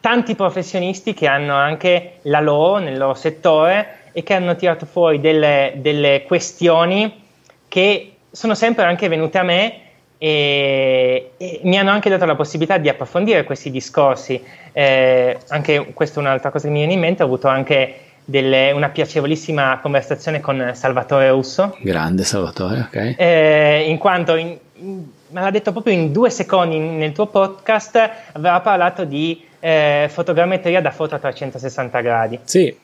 tanti 0.00 0.34
professionisti 0.34 1.14
che 1.14 1.26
hanno 1.26 1.54
anche 1.54 2.18
la 2.22 2.40
loro 2.40 2.76
nel 2.76 2.98
loro 2.98 3.14
settore 3.14 4.00
e 4.12 4.22
che 4.22 4.34
hanno 4.34 4.54
tirato 4.54 4.84
fuori 4.84 5.18
delle, 5.18 5.72
delle 5.76 6.24
questioni 6.26 7.22
che 7.68 8.16
sono 8.30 8.54
sempre 8.54 8.84
anche 8.84 9.08
venute 9.08 9.38
a 9.38 9.42
me 9.42 9.78
e, 10.24 11.32
e, 11.36 11.60
mi 11.64 11.76
hanno 11.76 11.90
anche 11.90 12.08
dato 12.08 12.24
la 12.24 12.34
possibilità 12.34 12.78
di 12.78 12.88
approfondire 12.88 13.44
questi 13.44 13.70
discorsi. 13.70 14.42
Eh, 14.72 15.36
anche 15.48 15.92
questa 15.92 16.18
è 16.18 16.22
un'altra 16.22 16.50
cosa 16.50 16.66
che 16.66 16.72
mi 16.72 16.78
viene 16.78 16.94
in 16.94 17.00
mente, 17.00 17.22
ho 17.22 17.26
avuto 17.26 17.46
anche 17.48 17.96
delle, 18.24 18.70
una 18.70 18.88
piacevolissima 18.88 19.80
conversazione 19.82 20.40
con 20.40 20.70
Salvatore 20.72 21.28
Russo. 21.28 21.76
Grande 21.78 22.24
Salvatore, 22.24 22.86
ok. 22.88 23.16
Eh, 23.18 23.84
in 23.86 23.98
quanto, 23.98 24.36
in, 24.36 24.56
in, 24.76 25.04
me 25.28 25.40
l'ha 25.42 25.50
detto 25.50 25.72
proprio 25.72 25.92
in 25.92 26.10
due 26.10 26.30
secondi 26.30 26.78
nel 26.78 27.12
tuo 27.12 27.26
podcast, 27.26 28.10
aveva 28.32 28.60
parlato 28.60 29.04
di 29.04 29.44
eh, 29.60 30.08
fotogrammetria 30.10 30.80
da 30.80 30.90
foto 30.90 31.16
a 31.16 31.18
360 31.18 32.00
gradi. 32.00 32.40
Sì. 32.44 32.74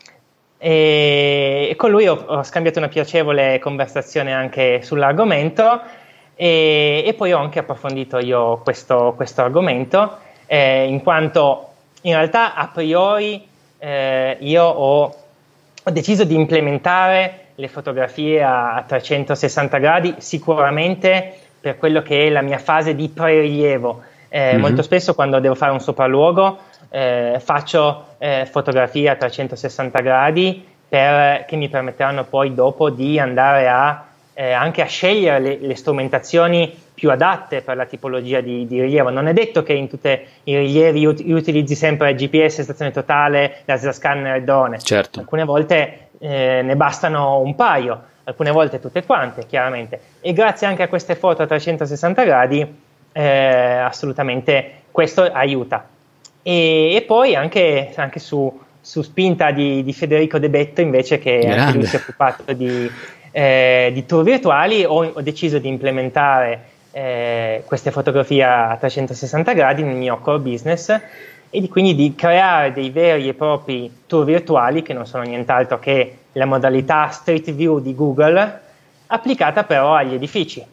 E, 0.59 1.68
e 1.70 1.74
con 1.74 1.91
lui 1.91 2.07
ho, 2.07 2.22
ho, 2.22 2.43
scambiato 2.43 2.80
una 2.80 2.88
piacevole 2.88 3.59
conversazione 3.61 4.34
anche 4.34 4.82
sull'argomento 4.82 5.80
e, 6.43 7.03
e 7.05 7.12
poi 7.12 7.34
ho 7.34 7.38
anche 7.38 7.59
approfondito 7.59 8.18
io 8.18 8.62
questo, 8.64 9.12
questo 9.14 9.43
argomento 9.43 10.16
eh, 10.47 10.86
in 10.86 11.03
quanto 11.03 11.66
in 12.03 12.14
realtà 12.14 12.55
a 12.55 12.66
priori 12.68 13.47
eh, 13.76 14.38
io 14.41 14.64
ho, 14.64 15.03
ho, 15.84 15.91
deciso 15.91 16.24
di 16.24 16.34
implementare 16.34 17.49
le 17.57 17.68
fotografie 17.68 18.43
a, 18.43 18.76
a 18.76 18.82
360 18.84 19.76
gradi 19.76 20.14
sicuramente 20.16 21.30
per 21.61 21.76
quello 21.76 22.01
che 22.01 22.28
è 22.28 22.30
la 22.30 22.41
mia 22.41 22.57
fase 22.57 22.95
di 22.95 23.11
prelievo. 23.11 24.01
Eh, 24.30 24.53
mm-hmm. 24.53 24.61
Molto 24.61 24.80
spesso 24.80 25.14
quando 25.14 25.41
devo 25.41 25.55
fare 25.55 25.72
un 25.72 25.80
sopralluogo 25.80 26.59
eh, 26.88 27.36
faccio 27.38 28.14
eh, 28.16 28.49
fotografie 28.51 29.11
a 29.11 29.16
360 29.16 30.01
gradi 30.01 30.66
per, 30.88 31.45
che 31.45 31.57
mi 31.57 31.68
permetteranno 31.68 32.24
poi 32.24 32.55
dopo 32.55 32.88
di 32.88 33.18
andare 33.18 33.68
a, 33.68 34.07
eh, 34.41 34.53
anche 34.53 34.80
a 34.80 34.86
scegliere 34.86 35.38
le, 35.38 35.59
le, 35.61 35.74
strumentazioni 35.76 36.74
più 36.95 37.11
adatte 37.11 37.61
per 37.61 37.76
la 37.76 37.84
tipologia 37.84 38.41
di, 38.41 38.66
di, 38.66 38.80
rilievo. 38.80 39.11
Non 39.11 39.26
è 39.26 39.34
detto 39.34 39.62
che 39.62 39.74
in 39.74 39.86
tutti 39.86 40.09
i 40.09 40.57
rilievi 40.57 41.01
io 41.01 41.36
utilizzi 41.36 41.74
sempre 41.74 42.14
GPS, 42.14 42.62
stazione 42.62 42.91
totale, 42.91 43.59
laser 43.66 43.93
scanner 43.93 44.36
e 44.36 44.43
drone. 44.43 44.78
Certo. 44.78 45.20
Alcune 45.20 45.45
volte 45.45 46.09
eh, 46.18 46.62
ne 46.62 46.74
bastano 46.74 47.41
un 47.41 47.55
paio, 47.55 48.03
alcune 48.24 48.51
volte 48.51 48.80
tutte 48.80 49.05
quante, 49.05 49.45
chiaramente. 49.47 50.01
E 50.22 50.32
grazie 50.32 50.66
anche 50.66 50.84
a 50.84 50.88
queste 50.88 51.16
foto 51.16 51.43
a 51.43 51.47
360 51.47 52.24
gradi, 52.24 52.66
eh, 53.12 53.76
assolutamente 53.76 54.84
questo 54.91 55.20
aiuta. 55.20 55.86
E, 56.43 56.95
e 56.95 57.03
poi 57.03 57.34
anche, 57.34 57.93
anche 57.95 58.18
su, 58.18 58.59
su, 58.80 59.03
spinta 59.03 59.51
di, 59.51 59.84
di, 59.84 59.93
Federico 59.93 60.38
De 60.38 60.49
Betto, 60.49 60.80
invece, 60.80 61.18
che 61.18 61.41
anche 61.47 61.76
lui 61.76 61.84
si 61.84 61.97
è 61.97 61.99
occupato 61.99 62.55
di, 62.55 62.91
eh, 63.33 63.91
di 63.93 64.07
tour 64.07 64.24
virtuali, 64.24 64.85
ho, 64.85 65.05
ho, 65.07 65.20
deciso 65.20 65.59
di 65.59 65.68
implementare 65.68 66.64
eh, 66.91 67.62
queste 67.66 67.91
fotografie 67.91 68.43
a 68.43 68.76
360 68.78 69.53
gradi 69.53 69.83
nel 69.83 69.97
mio 69.97 70.18
core 70.18 70.41
business 70.41 70.89
e 71.51 71.61
di, 71.61 71.68
quindi 71.68 71.95
di 71.95 72.14
creare 72.14 72.72
dei 72.72 72.91
veri 72.91 73.28
e 73.28 73.35
propri 73.35 74.03
tour 74.07 74.24
virtuali 74.24 74.83
che 74.83 74.93
non 74.93 75.07
sono 75.07 75.24
nient'altro 75.24 75.78
che 75.78 76.16
la 76.33 76.45
modalità 76.45 77.09
Street 77.09 77.53
View 77.53 77.81
di 77.81 77.95
Google 77.95 78.61
applicata 79.07 79.64
però 79.64 79.95
agli 79.95 80.14
edifici. 80.14 80.64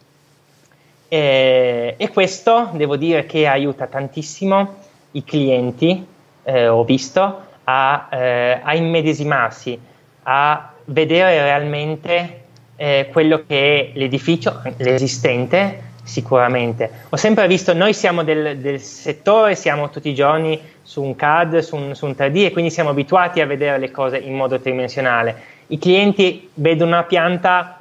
E, 1.10 1.94
e 1.96 2.08
questo 2.10 2.70
devo 2.72 2.96
dire 2.96 3.24
che 3.26 3.46
aiuta 3.46 3.86
tantissimo 3.86 4.74
i 5.12 5.24
clienti, 5.24 6.06
eh, 6.44 6.68
ho 6.68 6.84
visto, 6.84 7.46
a, 7.64 8.08
eh, 8.10 8.60
a, 8.62 8.74
immedesimarsi, 8.74 9.78
a 10.24 10.72
vedere 10.86 11.42
realmente 11.42 12.44
eh, 12.80 13.08
quello 13.10 13.42
che 13.44 13.90
è 13.92 13.98
l'edificio, 13.98 14.62
l'esistente 14.76 15.86
sicuramente. 16.04 16.90
Ho 17.10 17.16
sempre 17.16 17.46
visto, 17.48 17.74
noi 17.74 17.92
siamo 17.92 18.22
del, 18.22 18.58
del 18.58 18.80
settore, 18.80 19.56
siamo 19.56 19.90
tutti 19.90 20.08
i 20.08 20.14
giorni 20.14 20.58
su 20.80 21.02
un 21.02 21.14
CAD, 21.16 21.58
su 21.58 21.76
un, 21.76 21.94
su 21.94 22.06
un 22.06 22.12
3D 22.12 22.46
e 22.46 22.52
quindi 22.52 22.70
siamo 22.70 22.90
abituati 22.90 23.40
a 23.40 23.46
vedere 23.46 23.78
le 23.78 23.90
cose 23.90 24.16
in 24.16 24.34
modo 24.34 24.58
tridimensionale. 24.58 25.56
I 25.66 25.78
clienti 25.78 26.48
vedono 26.54 26.92
una 26.92 27.02
pianta, 27.02 27.80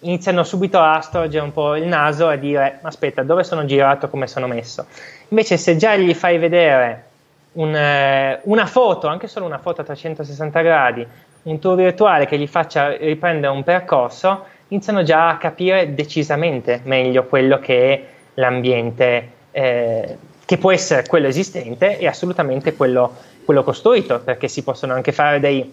iniziano 0.00 0.42
subito 0.44 0.80
a 0.80 1.00
storgere 1.00 1.44
un 1.44 1.52
po' 1.52 1.76
il 1.76 1.86
naso 1.86 2.30
e 2.30 2.34
a 2.34 2.36
dire 2.36 2.78
aspetta 2.82 3.22
dove 3.22 3.44
sono 3.44 3.66
girato, 3.66 4.08
come 4.08 4.26
sono 4.26 4.46
messo. 4.46 4.86
Invece 5.28 5.58
se 5.58 5.76
già 5.76 5.94
gli 5.94 6.14
fai 6.14 6.38
vedere 6.38 7.04
un, 7.52 7.74
eh, 7.76 8.40
una 8.44 8.66
foto, 8.66 9.08
anche 9.08 9.28
solo 9.28 9.46
una 9.46 9.58
foto 9.58 9.82
a 9.82 9.84
360 9.84 10.60
gradi, 10.62 11.06
un 11.48 11.58
tour 11.58 11.76
virtuale 11.76 12.26
che 12.26 12.38
gli 12.38 12.46
faccia 12.46 12.96
riprendere 12.96 13.52
un 13.52 13.62
percorso, 13.62 14.44
iniziano 14.68 15.02
già 15.02 15.28
a 15.28 15.36
capire 15.38 15.94
decisamente 15.94 16.80
meglio 16.84 17.24
quello 17.24 17.58
che 17.58 17.92
è 17.92 18.02
l'ambiente, 18.34 19.28
eh, 19.50 20.16
che 20.44 20.58
può 20.58 20.72
essere 20.72 21.06
quello 21.06 21.26
esistente 21.26 21.98
e 21.98 22.06
assolutamente 22.06 22.74
quello, 22.74 23.14
quello 23.44 23.62
costruito, 23.62 24.20
perché 24.20 24.48
si 24.48 24.62
possono 24.62 24.94
anche 24.94 25.12
fare 25.12 25.40
dei 25.40 25.72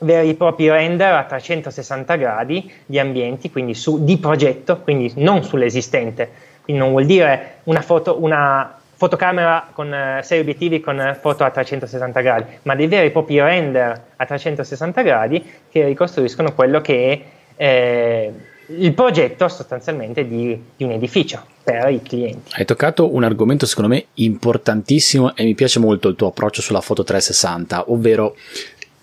veri 0.00 0.30
e 0.30 0.34
propri 0.34 0.70
render 0.70 1.12
a 1.12 1.24
360 1.24 2.14
gradi 2.16 2.72
di 2.86 2.98
ambienti, 2.98 3.50
quindi 3.50 3.74
su, 3.74 4.02
di 4.02 4.16
progetto, 4.18 4.80
quindi 4.80 5.12
non 5.16 5.42
sull'esistente. 5.42 6.48
Quindi 6.62 6.82
non 6.82 6.92
vuol 6.92 7.06
dire 7.06 7.58
una, 7.64 7.80
foto, 7.80 8.22
una 8.22 8.79
fotocamera 9.00 9.70
con 9.72 9.90
eh, 9.94 10.20
sei 10.22 10.40
obiettivi 10.40 10.78
con 10.78 11.16
foto 11.18 11.42
a 11.42 11.50
360 11.50 12.20
gradi, 12.20 12.44
ma 12.64 12.74
dei 12.74 12.86
veri 12.86 13.06
e 13.06 13.10
propri 13.10 13.40
render 13.40 13.98
a 14.14 14.26
360 14.26 15.00
gradi 15.00 15.42
che 15.70 15.86
ricostruiscono 15.86 16.52
quello 16.52 16.82
che 16.82 17.24
è 17.56 17.64
eh, 17.64 18.32
il 18.66 18.92
progetto 18.92 19.48
sostanzialmente 19.48 20.28
di, 20.28 20.64
di, 20.76 20.84
un 20.84 20.90
edificio 20.90 21.42
per 21.64 21.88
i 21.88 22.02
clienti. 22.02 22.52
Hai 22.52 22.66
toccato 22.66 23.14
un 23.14 23.24
argomento 23.24 23.64
secondo 23.64 23.88
me 23.88 24.04
importantissimo 24.14 25.34
e 25.34 25.44
mi 25.44 25.54
piace 25.54 25.78
molto 25.78 26.08
il 26.08 26.14
tuo 26.14 26.28
approccio 26.28 26.60
sulla 26.60 26.82
foto 26.82 27.02
360, 27.02 27.90
ovvero 27.90 28.36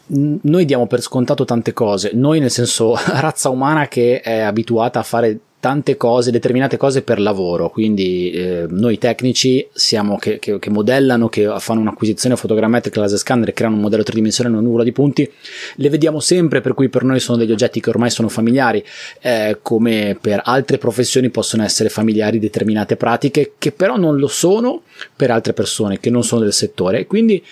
noi 0.10 0.66
diamo 0.66 0.86
per 0.86 1.02
scontato 1.02 1.43
tante 1.43 1.74
cose, 1.74 2.12
noi 2.14 2.39
nel 2.39 2.52
senso 2.52 2.95
razza 3.20 3.50
umana 3.50 3.88
che 3.88 4.22
è 4.22 4.41
abituata 4.41 5.00
a 5.00 5.04
fare 5.04 5.39
tante 5.60 5.97
cose, 5.97 6.30
determinate 6.30 6.78
cose 6.78 7.01
per 7.01 7.20
lavoro, 7.20 7.70
quindi 7.70 8.30
eh, 8.30 8.66
noi 8.70 8.99
tecnici 8.99 9.68
siamo 9.74 10.18
che, 10.18 10.38
che, 10.38 10.60
che, 10.60 10.70
modellano, 10.70 11.30
che 11.30 11.51
fanno 11.58 11.82
un'acquisizione 11.82 12.36
fotogrammetrica 12.36 12.99
laser 12.99 13.18
scanner 13.18 13.53
creano 13.53 13.76
un 13.76 13.82
modello 13.82 14.03
tridimensionale, 14.03 14.55
una 14.55 14.64
nuvola 14.64 14.84
di 14.84 14.91
punti, 14.91 15.30
le 15.76 15.89
vediamo 15.89 16.20
sempre, 16.20 16.62
per 16.62 16.76
cui 16.76 16.89
per 16.89 17.03
noi 17.03 17.20
sono 17.20 17.38
degli 17.38 17.51
oggetti 17.51 17.80
che 17.80 17.89
ormai 17.89 18.12
sono 18.12 18.30
familiari, 18.30 18.84
eh, 19.22 19.58
come 19.64 20.18
per 20.20 20.41
altre 20.43 20.78
professioni 20.78 21.30
possono 21.30 21.64
essere 21.64 21.89
familiari 21.89 22.38
determinate 22.38 22.95
pratiche 22.95 23.53
che 23.58 23.72
però 23.72 23.97
non 23.97 24.18
lo 24.18 24.28
sono 24.28 24.84
per 25.16 25.32
altre 25.32 25.53
persone 25.53 25.99
che 25.99 26.12
non 26.12 26.24
sono 26.24 26.41
del 26.41 26.53
settore. 26.53 27.08
Quindi 27.08 27.43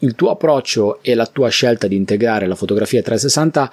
il 0.00 0.14
tuo 0.14 0.30
approccio 0.30 1.00
e 1.02 1.14
la 1.14 1.26
tua 1.26 1.48
scelta 1.48 1.86
di 1.86 1.96
integrare 1.96 2.46
la 2.46 2.54
fotografia 2.54 3.02
360 3.02 3.70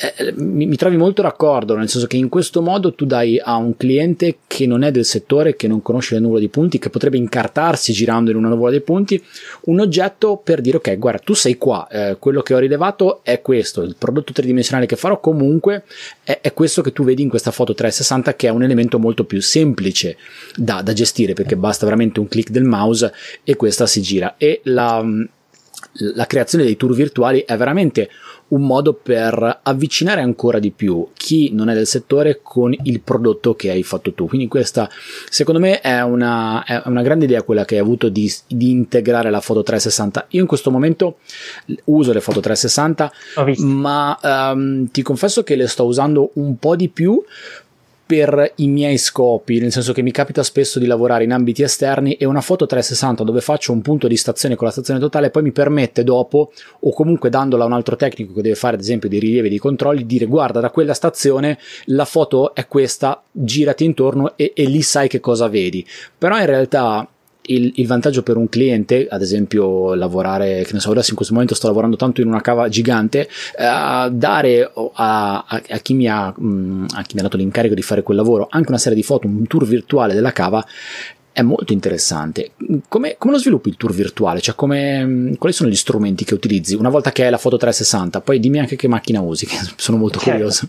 eh, 0.00 0.32
mi, 0.36 0.64
mi, 0.64 0.76
trovi 0.76 0.96
molto 0.96 1.20
d'accordo, 1.20 1.76
nel 1.76 1.90
senso 1.90 2.06
che 2.06 2.16
in 2.16 2.30
questo 2.30 2.62
modo 2.62 2.94
tu 2.94 3.04
dai 3.04 3.38
a 3.38 3.56
un 3.56 3.76
cliente 3.76 4.38
che 4.46 4.66
non 4.66 4.82
è 4.82 4.90
del 4.90 5.04
settore, 5.04 5.56
che 5.56 5.68
non 5.68 5.82
conosce 5.82 6.14
le 6.14 6.20
nuvole 6.20 6.40
di 6.40 6.48
punti, 6.48 6.78
che 6.78 6.88
potrebbe 6.88 7.18
incartarsi 7.18 7.92
girando 7.92 8.30
in 8.30 8.36
una 8.36 8.48
nuvola 8.48 8.70
dei 8.70 8.80
punti, 8.80 9.22
un 9.62 9.78
oggetto 9.80 10.40
per 10.42 10.62
dire 10.62 10.78
ok, 10.78 10.96
guarda, 10.96 11.20
tu 11.22 11.34
sei 11.34 11.58
qua, 11.58 11.86
eh, 11.88 12.16
quello 12.18 12.40
che 12.40 12.54
ho 12.54 12.58
rilevato 12.58 13.20
è 13.22 13.42
questo, 13.42 13.82
il 13.82 13.96
prodotto 13.98 14.32
tridimensionale 14.32 14.86
che 14.86 14.96
farò 14.96 15.20
comunque 15.20 15.84
è, 16.22 16.38
è, 16.40 16.54
questo 16.54 16.80
che 16.80 16.92
tu 16.92 17.04
vedi 17.04 17.20
in 17.20 17.28
questa 17.28 17.50
foto 17.50 17.74
360 17.74 18.34
che 18.36 18.46
è 18.46 18.50
un 18.50 18.62
elemento 18.62 18.98
molto 18.98 19.24
più 19.24 19.42
semplice 19.42 20.16
da, 20.56 20.80
da 20.80 20.94
gestire 20.94 21.34
perché 21.34 21.56
basta 21.56 21.84
veramente 21.84 22.20
un 22.20 22.28
clic 22.28 22.48
del 22.48 22.64
mouse 22.64 23.12
e 23.44 23.54
questa 23.54 23.86
si 23.86 24.00
gira. 24.00 24.36
E 24.38 24.60
la, 24.64 25.04
la 25.92 26.26
creazione 26.26 26.64
dei 26.64 26.76
tour 26.76 26.94
virtuali 26.94 27.44
è 27.46 27.56
veramente 27.56 28.08
un 28.50 28.62
modo 28.62 28.94
per 28.94 29.60
avvicinare 29.62 30.20
ancora 30.20 30.58
di 30.58 30.70
più 30.70 31.08
chi 31.14 31.50
non 31.52 31.68
è 31.68 31.74
del 31.74 31.86
settore 31.86 32.40
con 32.42 32.74
il 32.82 33.00
prodotto 33.00 33.54
che 33.54 33.70
hai 33.70 33.82
fatto 33.82 34.12
tu. 34.12 34.26
Quindi 34.26 34.48
questa 34.48 34.88
secondo 35.28 35.60
me 35.60 35.80
è 35.80 36.00
una, 36.02 36.64
è 36.64 36.82
una 36.86 37.02
grande 37.02 37.24
idea 37.24 37.42
quella 37.42 37.64
che 37.64 37.74
hai 37.74 37.80
avuto 37.80 38.08
di, 38.08 38.32
di, 38.46 38.70
integrare 38.70 39.30
la 39.30 39.40
foto 39.40 39.62
360. 39.62 40.26
Io 40.30 40.40
in 40.40 40.46
questo 40.46 40.70
momento 40.70 41.18
uso 41.84 42.12
le 42.12 42.20
foto 42.20 42.40
360, 42.40 43.12
ma 43.58 44.18
um, 44.22 44.88
ti 44.90 45.02
confesso 45.02 45.42
che 45.42 45.56
le 45.56 45.66
sto 45.66 45.84
usando 45.84 46.30
un 46.34 46.58
po' 46.58 46.76
di 46.76 46.88
più 46.88 47.22
per 48.10 48.54
i 48.56 48.66
miei 48.66 48.98
scopi, 48.98 49.60
nel 49.60 49.70
senso 49.70 49.92
che 49.92 50.02
mi 50.02 50.10
capita 50.10 50.42
spesso 50.42 50.80
di 50.80 50.86
lavorare 50.86 51.22
in 51.22 51.32
ambiti 51.32 51.62
esterni 51.62 52.14
e 52.14 52.24
una 52.24 52.40
foto 52.40 52.66
360 52.66 53.22
dove 53.22 53.40
faccio 53.40 53.70
un 53.70 53.82
punto 53.82 54.08
di 54.08 54.16
stazione 54.16 54.56
con 54.56 54.66
la 54.66 54.72
stazione 54.72 54.98
totale 54.98 55.30
poi 55.30 55.44
mi 55.44 55.52
permette 55.52 56.02
dopo 56.02 56.50
o 56.80 56.92
comunque 56.92 57.30
dandola 57.30 57.62
a 57.62 57.66
un 57.68 57.72
altro 57.72 57.94
tecnico 57.94 58.32
che 58.32 58.42
deve 58.42 58.56
fare 58.56 58.74
ad 58.74 58.80
esempio 58.80 59.08
dei 59.08 59.20
rilievi, 59.20 59.48
dei 59.48 59.58
controlli, 59.58 60.06
dire 60.06 60.26
guarda 60.26 60.58
da 60.58 60.70
quella 60.70 60.92
stazione 60.92 61.56
la 61.84 62.04
foto 62.04 62.52
è 62.52 62.66
questa, 62.66 63.22
girati 63.30 63.84
intorno 63.84 64.36
e, 64.36 64.54
e 64.56 64.64
lì 64.64 64.82
sai 64.82 65.06
che 65.06 65.20
cosa 65.20 65.46
vedi. 65.46 65.86
Però 66.18 66.36
in 66.36 66.46
realtà 66.46 67.08
il, 67.54 67.72
il, 67.76 67.86
vantaggio 67.86 68.22
per 68.22 68.36
un 68.36 68.48
cliente, 68.48 69.06
ad 69.08 69.22
esempio 69.22 69.94
lavorare, 69.94 70.62
che 70.64 70.72
ne 70.72 70.80
so, 70.80 70.90
adesso 70.90 71.10
in 71.10 71.16
questo 71.16 71.34
momento 71.34 71.54
sto 71.54 71.66
lavorando 71.66 71.96
tanto 71.96 72.20
in 72.20 72.28
una 72.28 72.40
cava 72.40 72.68
gigante, 72.68 73.28
eh, 73.56 74.08
dare 74.10 74.72
a, 74.94 75.44
a, 75.46 75.62
a, 75.68 75.78
chi 75.78 76.06
ha, 76.06 76.32
mh, 76.36 76.46
mm, 76.46 76.84
a, 76.94 77.02
chi 77.02 77.14
mi 77.14 77.20
ha, 77.20 77.22
dato 77.22 77.36
l'incarico 77.36 77.74
di 77.74 77.82
fare 77.82 78.02
quel 78.02 78.16
lavoro 78.16 78.46
anche 78.50 78.68
una 78.68 78.78
serie 78.78 78.96
di 78.96 79.02
foto, 79.02 79.26
un 79.26 79.46
tour 79.46 79.66
virtuale 79.66 80.14
della 80.14 80.32
cava, 80.32 80.64
è 81.32 81.42
molto 81.42 81.72
interessante. 81.72 82.52
Come, 82.88 83.16
come, 83.18 83.32
lo 83.32 83.38
sviluppi 83.38 83.68
il 83.68 83.76
tour 83.76 83.92
virtuale? 83.92 84.40
Cioè, 84.40 84.54
come, 84.54 85.04
mm, 85.04 85.34
quali 85.34 85.54
sono 85.54 85.70
gli 85.70 85.76
strumenti 85.76 86.24
che 86.24 86.34
utilizzi 86.34 86.74
una 86.74 86.88
volta 86.88 87.12
che 87.12 87.24
hai 87.24 87.30
la 87.30 87.38
foto 87.38 87.56
360? 87.56 88.20
Poi 88.20 88.38
dimmi 88.38 88.58
anche 88.58 88.76
che 88.76 88.88
macchina 88.88 89.20
usi, 89.20 89.46
che 89.46 89.56
sono 89.76 89.98
molto 89.98 90.18
certo. 90.18 90.32
curioso. 90.32 90.68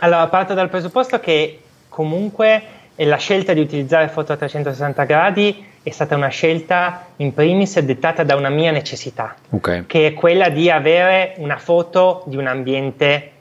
Allora, 0.00 0.26
parto 0.28 0.54
dal 0.54 0.68
presupposto 0.68 1.20
che 1.20 1.60
comunque 1.88 2.62
la 2.96 3.16
scelta 3.16 3.52
di 3.52 3.60
utilizzare 3.60 4.08
foto 4.08 4.32
a 4.32 4.36
360 4.36 5.04
gradi 5.04 5.66
è 5.82 5.90
stata 5.90 6.14
una 6.16 6.28
scelta 6.28 7.06
in 7.16 7.32
primis 7.32 7.78
dettata 7.80 8.22
da 8.22 8.36
una 8.36 8.48
mia 8.48 8.70
necessità, 8.70 9.34
okay. 9.50 9.86
che 9.86 10.08
è 10.08 10.14
quella 10.14 10.48
di 10.48 10.70
avere 10.70 11.34
una 11.38 11.56
foto 11.56 12.22
di 12.26 12.36
un 12.36 12.46
ambiente 12.46 13.32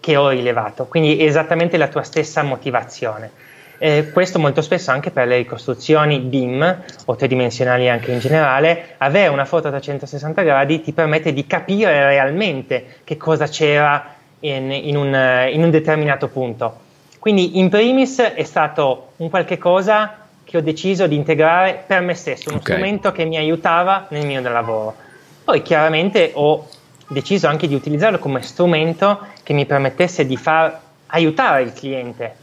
che 0.00 0.16
ho 0.16 0.28
rilevato, 0.28 0.86
quindi 0.86 1.24
esattamente 1.24 1.76
la 1.76 1.88
tua 1.88 2.02
stessa 2.02 2.42
motivazione. 2.42 3.48
Eh, 3.82 4.10
questo 4.12 4.38
molto 4.38 4.60
spesso 4.60 4.90
anche 4.90 5.10
per 5.10 5.26
le 5.26 5.38
ricostruzioni 5.38 6.18
BIM 6.18 6.82
o 7.06 7.16
tridimensionali 7.16 7.88
anche 7.88 8.12
in 8.12 8.18
generale, 8.18 8.94
avere 8.98 9.28
una 9.28 9.46
foto 9.46 9.68
a 9.68 9.70
360 9.70 10.42
gradi 10.42 10.82
ti 10.82 10.92
permette 10.92 11.32
di 11.32 11.46
capire 11.46 12.08
realmente 12.08 12.98
che 13.04 13.16
cosa 13.16 13.46
c'era 13.46 14.14
in, 14.40 14.70
in, 14.70 14.96
un, 14.96 15.48
in 15.50 15.62
un 15.62 15.70
determinato 15.70 16.28
punto. 16.28 16.88
Quindi 17.18 17.58
in 17.58 17.68
primis 17.68 18.18
è 18.18 18.44
stato 18.44 19.12
un 19.16 19.30
qualche 19.30 19.56
cosa 19.58 20.19
che 20.50 20.56
ho 20.56 20.62
deciso 20.62 21.06
di 21.06 21.14
integrare 21.14 21.84
per 21.86 22.00
me 22.00 22.14
stesso, 22.14 22.48
uno 22.48 22.58
okay. 22.58 22.74
strumento 22.74 23.12
che 23.12 23.24
mi 23.24 23.36
aiutava 23.36 24.06
nel 24.08 24.26
mio 24.26 24.42
lavoro. 24.42 24.96
Poi 25.44 25.62
chiaramente 25.62 26.32
ho 26.34 26.66
deciso 27.06 27.46
anche 27.46 27.68
di 27.68 27.74
utilizzarlo 27.76 28.18
come 28.18 28.42
strumento 28.42 29.28
che 29.44 29.52
mi 29.52 29.64
permettesse 29.64 30.26
di 30.26 30.36
far 30.36 30.76
aiutare 31.06 31.62
il 31.62 31.72
cliente, 31.72 32.34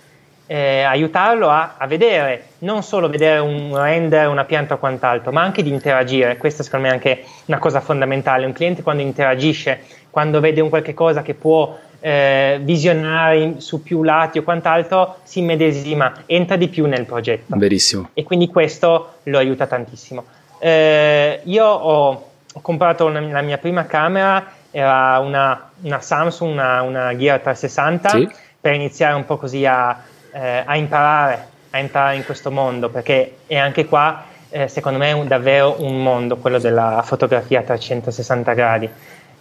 eh, 0.45 0.83
aiutarlo 0.83 1.49
a, 1.49 1.75
a, 1.77 1.85
vedere, 1.85 2.45
non 2.59 2.81
solo 2.81 3.09
vedere 3.09 3.39
un 3.39 3.77
render, 3.77 4.29
una 4.29 4.45
pianta 4.45 4.75
o 4.75 4.77
quant'altro, 4.77 5.33
ma 5.33 5.41
anche 5.41 5.61
di 5.61 5.69
interagire. 5.69 6.37
Questa 6.37 6.63
secondo 6.63 6.85
me 6.85 6.93
è 6.93 6.95
anche 6.95 7.25
una 7.47 7.59
cosa 7.59 7.81
fondamentale. 7.81 8.45
Un 8.45 8.53
cliente 8.53 8.83
quando 8.83 9.01
interagisce, 9.01 9.81
quando 10.09 10.39
vede 10.39 10.61
un 10.61 10.69
qualche 10.69 10.93
cosa 10.93 11.23
che 11.23 11.33
può 11.33 11.77
eh, 11.99 12.59
visionari 12.61 13.55
su 13.57 13.81
più 13.81 14.03
lati 14.03 14.37
o 14.37 14.43
quant'altro, 14.43 15.17
si 15.23 15.41
medesima, 15.41 16.23
entra 16.25 16.55
di 16.55 16.67
più 16.67 16.85
nel 16.85 17.05
progetto. 17.05 17.55
Verissimo. 17.57 18.09
E 18.13 18.23
quindi 18.23 18.47
questo 18.47 19.15
lo 19.23 19.37
aiuta 19.37 19.67
tantissimo. 19.67 20.25
Eh, 20.59 21.41
io 21.43 21.65
ho, 21.65 22.29
ho 22.53 22.61
comprato 22.61 23.05
una, 23.05 23.19
la 23.19 23.41
mia 23.41 23.57
prima 23.57 23.85
camera, 23.85 24.53
era 24.71 25.19
una, 25.19 25.69
una 25.81 26.01
Samsung, 26.01 26.51
una, 26.51 26.81
una, 26.81 27.15
Gear 27.15 27.39
360, 27.39 28.09
sì. 28.09 28.29
per 28.59 28.73
iniziare 28.73 29.15
un 29.15 29.25
po' 29.25 29.37
così 29.37 29.65
a, 29.65 29.99
eh, 30.31 30.63
a, 30.65 30.75
imparare, 30.75 31.47
a 31.71 31.77
entrare 31.77 32.15
in 32.15 32.25
questo 32.25 32.51
mondo, 32.51 32.89
perché 32.89 33.37
è 33.47 33.57
anche 33.57 33.85
qua, 33.85 34.23
eh, 34.49 34.67
secondo 34.67 34.99
me, 34.99 35.11
un, 35.11 35.27
davvero 35.27 35.77
un 35.79 36.01
mondo, 36.01 36.37
quello 36.37 36.59
della 36.59 37.01
fotografia 37.03 37.59
a 37.59 37.63
360 37.63 38.53
gradi 38.53 38.89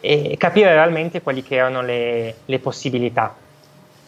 e 0.01 0.37
capire 0.39 0.73
realmente 0.73 1.23
quali 1.23 1.43
che 1.43 1.57
erano 1.57 1.83
le, 1.83 2.35
le 2.45 2.59
possibilità. 2.59 3.35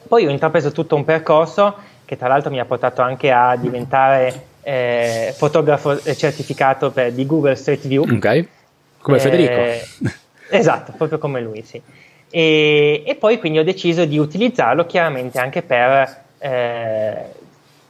Poi 0.06 0.26
ho 0.26 0.30
intrapreso 0.30 0.72
tutto 0.72 0.96
un 0.96 1.04
percorso 1.04 1.76
che 2.04 2.16
tra 2.16 2.28
l'altro 2.28 2.50
mi 2.50 2.58
ha 2.58 2.64
portato 2.64 3.02
anche 3.02 3.30
a 3.30 3.56
diventare 3.56 4.46
eh, 4.62 5.34
fotografo 5.36 6.00
certificato 6.14 6.90
per, 6.90 7.12
di 7.12 7.26
Google 7.26 7.54
Street 7.54 7.86
View. 7.86 8.02
Ok, 8.02 8.46
come 9.00 9.16
eh, 9.16 9.20
Federico. 9.20 10.12
esatto, 10.48 10.92
proprio 10.96 11.18
come 11.18 11.40
lui, 11.40 11.62
sì. 11.62 11.80
E, 12.30 13.02
e, 13.06 13.14
poi 13.14 13.38
quindi 13.38 13.58
ho 13.58 13.64
deciso 13.64 14.04
di 14.04 14.18
utilizzarlo 14.18 14.84
chiaramente 14.86 15.38
anche 15.38 15.62
per, 15.62 16.22
eh, 16.38 17.24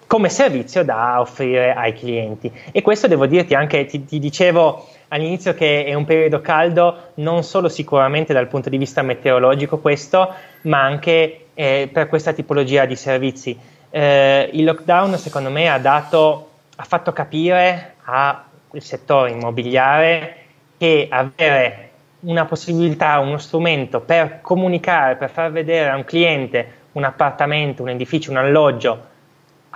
come 0.08 0.30
servizio 0.30 0.82
da 0.84 1.20
offrire 1.20 1.74
ai 1.74 1.92
clienti. 1.92 2.50
E 2.72 2.80
questo 2.80 3.06
devo 3.06 3.26
dirti 3.26 3.54
anche, 3.54 3.84
ti, 3.84 4.06
ti 4.06 4.18
dicevo 4.18 4.88
all'inizio 5.08 5.52
che 5.52 5.84
è 5.84 5.92
un 5.92 6.06
periodo 6.06 6.40
caldo, 6.40 7.10
non 7.16 7.44
solo 7.44 7.68
sicuramente 7.68 8.32
dal 8.32 8.48
punto 8.48 8.70
di 8.70 8.78
vista 8.78 9.02
meteorologico 9.02 9.78
questo, 9.78 10.32
ma 10.62 10.82
anche 10.82 11.48
eh, 11.52 11.90
per 11.92 12.08
questa 12.08 12.32
tipologia 12.32 12.86
di 12.86 12.96
servizi. 12.96 13.56
Eh, 13.90 14.48
il 14.54 14.64
lockdown 14.64 15.18
secondo 15.18 15.50
me 15.50 15.70
ha, 15.70 15.78
dato, 15.78 16.50
ha 16.76 16.84
fatto 16.84 17.12
capire 17.12 17.96
al 18.04 18.44
settore 18.78 19.32
immobiliare 19.32 20.36
che 20.78 21.06
avere 21.10 21.90
una 22.20 22.46
possibilità, 22.46 23.18
uno 23.18 23.36
strumento 23.36 24.00
per 24.00 24.40
comunicare, 24.40 25.16
per 25.16 25.28
far 25.28 25.52
vedere 25.52 25.90
a 25.90 25.96
un 25.96 26.04
cliente 26.04 26.76
un 26.92 27.04
appartamento, 27.04 27.82
un 27.82 27.90
edificio, 27.90 28.30
un 28.30 28.38
alloggio 28.38 29.07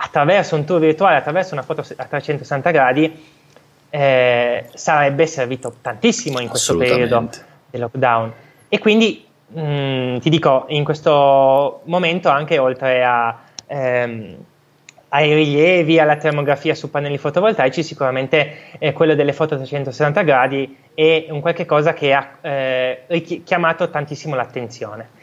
attraverso 0.03 0.55
un 0.55 0.65
tour 0.65 0.79
virtuale, 0.79 1.15
attraverso 1.15 1.53
una 1.53 1.63
foto 1.63 1.81
a 1.95 2.05
360 2.05 2.71
gradi, 2.71 3.25
eh, 3.89 4.65
sarebbe 4.73 5.25
servito 5.27 5.75
tantissimo 5.81 6.39
in 6.39 6.49
questo 6.49 6.75
periodo 6.75 7.29
del 7.69 7.81
lockdown. 7.81 8.33
E 8.67 8.79
quindi 8.79 9.25
mh, 9.47 9.61
mm, 9.61 10.17
ti 10.17 10.29
dico, 10.29 10.65
in 10.67 10.83
questo 10.83 11.81
momento 11.85 12.27
anche 12.27 12.57
oltre 12.57 13.03
a, 13.03 13.39
ehm, 13.65 14.35
ai 15.09 15.33
rilievi, 15.33 15.99
alla 15.99 16.17
termografia 16.17 16.75
su 16.75 16.89
pannelli 16.89 17.17
fotovoltaici, 17.17 17.81
sicuramente 17.81 18.77
eh, 18.79 18.91
quello 18.91 19.15
delle 19.15 19.31
foto 19.31 19.53
a 19.53 19.57
360 19.57 20.21
gradi 20.23 20.77
è 20.93 21.27
un 21.29 21.39
qualche 21.39 21.65
cosa 21.65 21.93
che 21.93 22.13
ha 22.13 22.39
eh, 22.41 23.03
richiamato 23.07 23.89
tantissimo 23.89 24.35
l'attenzione. 24.35 25.21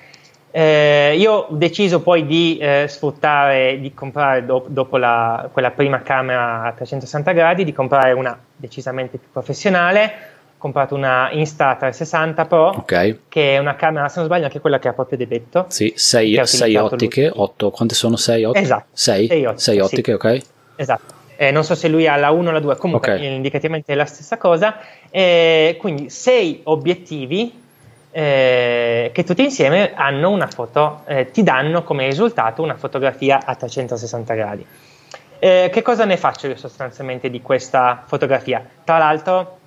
Eh, 0.53 1.17
io 1.17 1.33
ho 1.33 1.47
deciso 1.51 2.01
poi 2.01 2.27
di 2.27 2.59
eh, 2.59 2.87
sfruttare, 2.89 3.79
di 3.81 3.95
comprare 3.95 4.45
do- 4.45 4.65
dopo 4.67 4.97
la, 4.97 5.49
quella 5.53 5.71
prima 5.71 6.03
camera 6.03 6.63
a 6.63 6.73
360 6.73 7.33
gradi, 7.33 7.65
di 7.65 7.73
comprare 7.73 8.13
una 8.13 8.39
decisamente 8.57 9.19
più 9.19 9.29
professionale. 9.33 10.39
comprato 10.59 10.95
una 10.95 11.31
Insta360 11.31 12.47
Pro, 12.47 12.69
okay. 12.77 13.21
che 13.29 13.55
è 13.55 13.59
una 13.59 13.77
camera, 13.77 14.09
se 14.09 14.19
non 14.19 14.27
sbaglio, 14.27 14.45
anche 14.45 14.61
quella 14.61 14.79
che 14.79 14.89
ha 14.89 14.93
proprio 14.93 15.25
detto. 15.27 15.65
Sì, 15.69 15.93
6 15.97 16.37
ottiche, 16.77 17.31
8, 17.33 17.71
quante 17.71 17.95
sono 17.95 18.17
6 18.17 18.45
ottiche? 18.45 18.65
Esatto. 18.65 18.87
6 18.93 19.45
ottiche, 19.47 19.81
ottiche 19.81 20.03
sì. 20.03 20.13
ok. 20.13 20.43
Esatto. 20.77 21.15
Eh, 21.37 21.51
non 21.51 21.65
so 21.65 21.75
se 21.75 21.89
lui 21.89 22.07
ha 22.07 22.17
la 22.17 22.31
1 22.31 22.51
o 22.51 22.53
la 22.53 22.61
2, 22.61 22.77
comunque 22.77 23.15
okay. 23.15 23.35
indicativamente 23.35 23.93
è 23.93 23.97
la 23.97 24.05
stessa 24.05 24.37
cosa. 24.37 24.77
Eh, 25.09 25.77
quindi 25.81 26.11
6 26.11 26.61
obiettivi 26.65 27.59
eh, 28.13 29.11
che 29.13 29.25
tutti 29.25 29.43
insieme 29.43 29.93
hanno 29.95 30.31
una 30.31 30.47
foto, 30.47 31.03
eh, 31.07 31.31
ti 31.31 31.43
danno 31.43 31.83
come 31.83 32.07
risultato 32.07 32.63
una 32.63 32.77
fotografia 32.77 33.41
a 33.45 33.55
360 33.55 34.35
gradi. 34.35 34.67
Eh, 35.39 35.71
che 35.73 35.83
cosa 35.83 36.05
ne 36.05 36.17
faccio 36.17 36.49
io 36.49 36.57
sostanzialmente 36.57 37.31
di 37.31 37.41
questa 37.41 38.03
fotografia? 38.07 38.63
Tra 38.85 38.99
l'altro, 38.99 39.59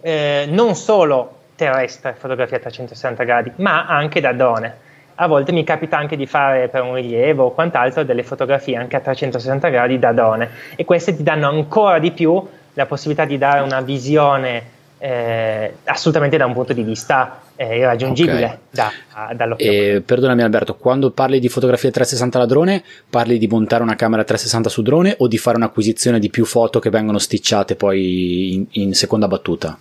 eh, 0.00 0.46
non 0.48 0.74
solo 0.74 1.42
terrestre, 1.54 2.14
fotografia 2.18 2.56
a 2.56 2.60
360 2.60 3.24
gradi, 3.24 3.52
ma 3.56 3.86
anche 3.86 4.20
da 4.20 4.32
drone. 4.32 4.82
A 5.16 5.28
volte 5.28 5.52
mi 5.52 5.62
capita 5.62 5.96
anche 5.96 6.16
di 6.16 6.26
fare 6.26 6.68
per 6.68 6.82
un 6.82 6.94
rilievo 6.94 7.44
o 7.44 7.50
quant'altro 7.52 8.02
delle 8.02 8.24
fotografie 8.24 8.76
anche 8.76 8.96
a 8.96 9.00
360 9.00 9.68
gradi 9.68 9.98
da 10.00 10.12
drone 10.12 10.50
e 10.74 10.84
queste 10.84 11.14
ti 11.14 11.22
danno 11.22 11.48
ancora 11.48 12.00
di 12.00 12.10
più 12.10 12.44
la 12.72 12.86
possibilità 12.86 13.24
di 13.24 13.38
dare 13.38 13.60
una 13.60 13.80
visione 13.80 14.72
eh, 14.98 15.76
assolutamente 15.84 16.36
da 16.36 16.46
un 16.46 16.52
punto 16.52 16.72
di 16.72 16.82
vista 16.82 17.42
eh, 17.56 17.78
irraggiungibile 17.78 18.44
okay. 18.44 18.58
da, 18.70 18.90
dall'occhio. 19.34 19.70
E, 19.70 20.02
perdonami 20.04 20.42
Alberto, 20.42 20.76
quando 20.76 21.10
parli 21.10 21.38
di 21.40 21.48
fotografia 21.48 21.90
360 21.90 22.38
da 22.38 22.46
drone, 22.46 22.82
parli 23.08 23.38
di 23.38 23.46
montare 23.46 23.82
una 23.82 23.96
camera 23.96 24.24
360 24.24 24.68
su 24.68 24.82
drone 24.82 25.14
o 25.18 25.28
di 25.28 25.38
fare 25.38 25.56
un'acquisizione 25.56 26.18
di 26.18 26.30
più 26.30 26.44
foto 26.44 26.78
che 26.78 26.90
vengono 26.90 27.18
sticciate 27.18 27.76
poi 27.76 28.54
in, 28.54 28.66
in 28.70 28.94
seconda 28.94 29.28
battuta? 29.28 29.78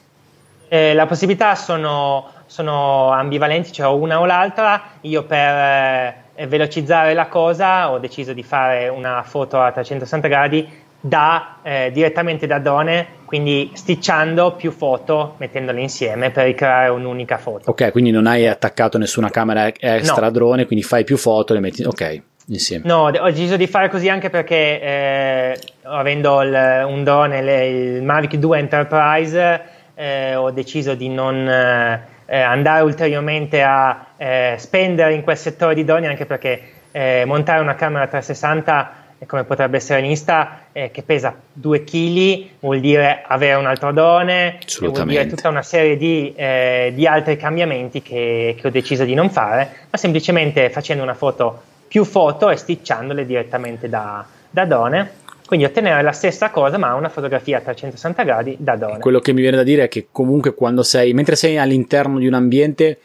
Eh, 0.68 0.94
le 0.94 1.06
possibilità 1.06 1.54
sono, 1.56 2.30
sono, 2.48 3.12
ambivalenti, 3.12 3.72
cioè 3.72 3.88
una 3.88 4.20
o 4.20 4.26
l'altra. 4.26 4.82
Io 5.02 5.24
per 5.24 6.18
eh, 6.34 6.48
velocizzare 6.48 7.14
la 7.14 7.28
cosa 7.28 7.92
ho 7.92 8.00
deciso 8.00 8.34
di 8.34 8.42
fare 8.42 8.88
una 8.88 9.22
foto 9.24 9.60
a 9.60 9.72
360 9.72 10.28
gradi 10.28 10.68
da, 11.00 11.58
eh, 11.62 11.92
direttamente 11.94 12.48
da 12.48 12.60
drone, 12.60 13.08
quindi 13.34 13.72
sticciando 13.74 14.54
più 14.54 14.70
foto, 14.70 15.34
mettendole 15.38 15.82
insieme 15.82 16.30
per 16.30 16.46
ricreare 16.46 16.90
un'unica 16.90 17.40
foto. 17.40 17.72
Ok, 17.72 17.92
quindi 17.92 18.12
non 18.12 18.28
hai 18.28 18.48
attaccato 18.48 19.00
nessuna 19.00 19.32
camera 19.32 19.66
extra 19.76 20.26
no. 20.26 20.32
drone, 20.32 20.68
quindi 20.68 20.86
fai 20.86 21.04
più 21.04 21.18
foto, 21.18 21.56
le 21.56 21.60
metti... 21.60 21.84
Ok. 21.84 22.22
Insieme. 22.50 22.84
No, 22.86 23.06
ho 23.06 23.32
deciso 23.32 23.58
di 23.58 23.66
fare 23.66 23.90
così 23.90 24.08
anche 24.08 24.30
perché 24.30 24.82
eh, 24.82 25.60
avendo 25.82 26.44
il, 26.44 26.84
un 26.86 27.04
drone, 27.04 27.40
il 27.40 28.04
Mavic 28.04 28.36
2 28.36 28.60
Enterprise, 28.60 29.62
eh, 29.96 30.36
ho 30.36 30.52
deciso 30.52 30.94
di 30.94 31.10
non 31.10 31.36
eh, 31.48 32.40
andare 32.40 32.84
ulteriormente 32.84 33.64
a 33.64 34.10
eh, 34.16 34.56
spendere 34.60 35.16
in 35.16 35.24
quel 35.24 35.38
settore 35.38 35.74
di 35.74 35.84
droni 35.84 36.06
anche 36.06 36.28
perché 36.28 36.62
eh, 36.92 37.24
montare 37.26 37.62
una 37.62 37.74
camera 37.74 38.06
360 38.06 39.03
come 39.26 39.44
potrebbe 39.44 39.78
essere 39.78 40.02
l'Insta, 40.02 40.66
eh, 40.72 40.92
che 40.92 41.04
pesa 41.04 41.36
2 41.52 41.84
kg, 41.84 42.46
vuol 42.60 42.80
dire 42.80 43.24
avere 43.26 43.56
un 43.56 43.66
altro 43.66 43.92
drone, 43.92 44.60
vuol 44.80 45.06
dire 45.06 45.28
tutta 45.28 45.50
una 45.50 45.62
serie 45.62 45.98
di, 45.98 46.34
eh, 46.36 46.92
di 46.96 47.06
altri 47.08 47.38
cambiamenti 47.38 48.02
che, 48.02 48.56
che, 48.60 48.68
ho 48.68 48.72
deciso 48.72 49.04
di 49.04 49.14
non 49.14 49.30
fare, 49.30 49.70
ma 49.90 49.98
semplicemente 49.98 50.70
facendo 50.70 51.04
una 51.04 51.14
foto, 51.14 51.62
più 51.88 52.04
foto 52.04 52.50
e 52.50 52.58
sticciandole 52.58 53.26
direttamente 53.26 53.90
da, 53.90 54.26
da 54.50 54.66
drone. 54.66 55.22
Quindi 55.46 55.66
ottenere 55.66 56.02
la 56.02 56.14
stessa 56.14 56.50
cosa, 56.50 56.78
ma 56.78 56.96
una 56.96 57.10
fotografia 57.10 57.58
a 57.58 57.62
360 57.62 58.24
gradi 58.24 58.56
da 58.60 58.76
drone. 58.76 59.00
Quello 59.00 59.20
che 59.20 59.34
mi 59.34 59.42
viene 59.42 59.58
da 59.58 59.64
dire 59.64 59.84
è 59.84 59.88
che 59.88 60.08
comunque 60.12 60.54
quando 60.56 60.84
sei, 60.84 61.14
mentre 61.14 61.36
sei 61.36 61.58
all'interno 61.58 62.18
di 62.18 62.26
un 62.26 62.34
ambiente, 62.34 63.00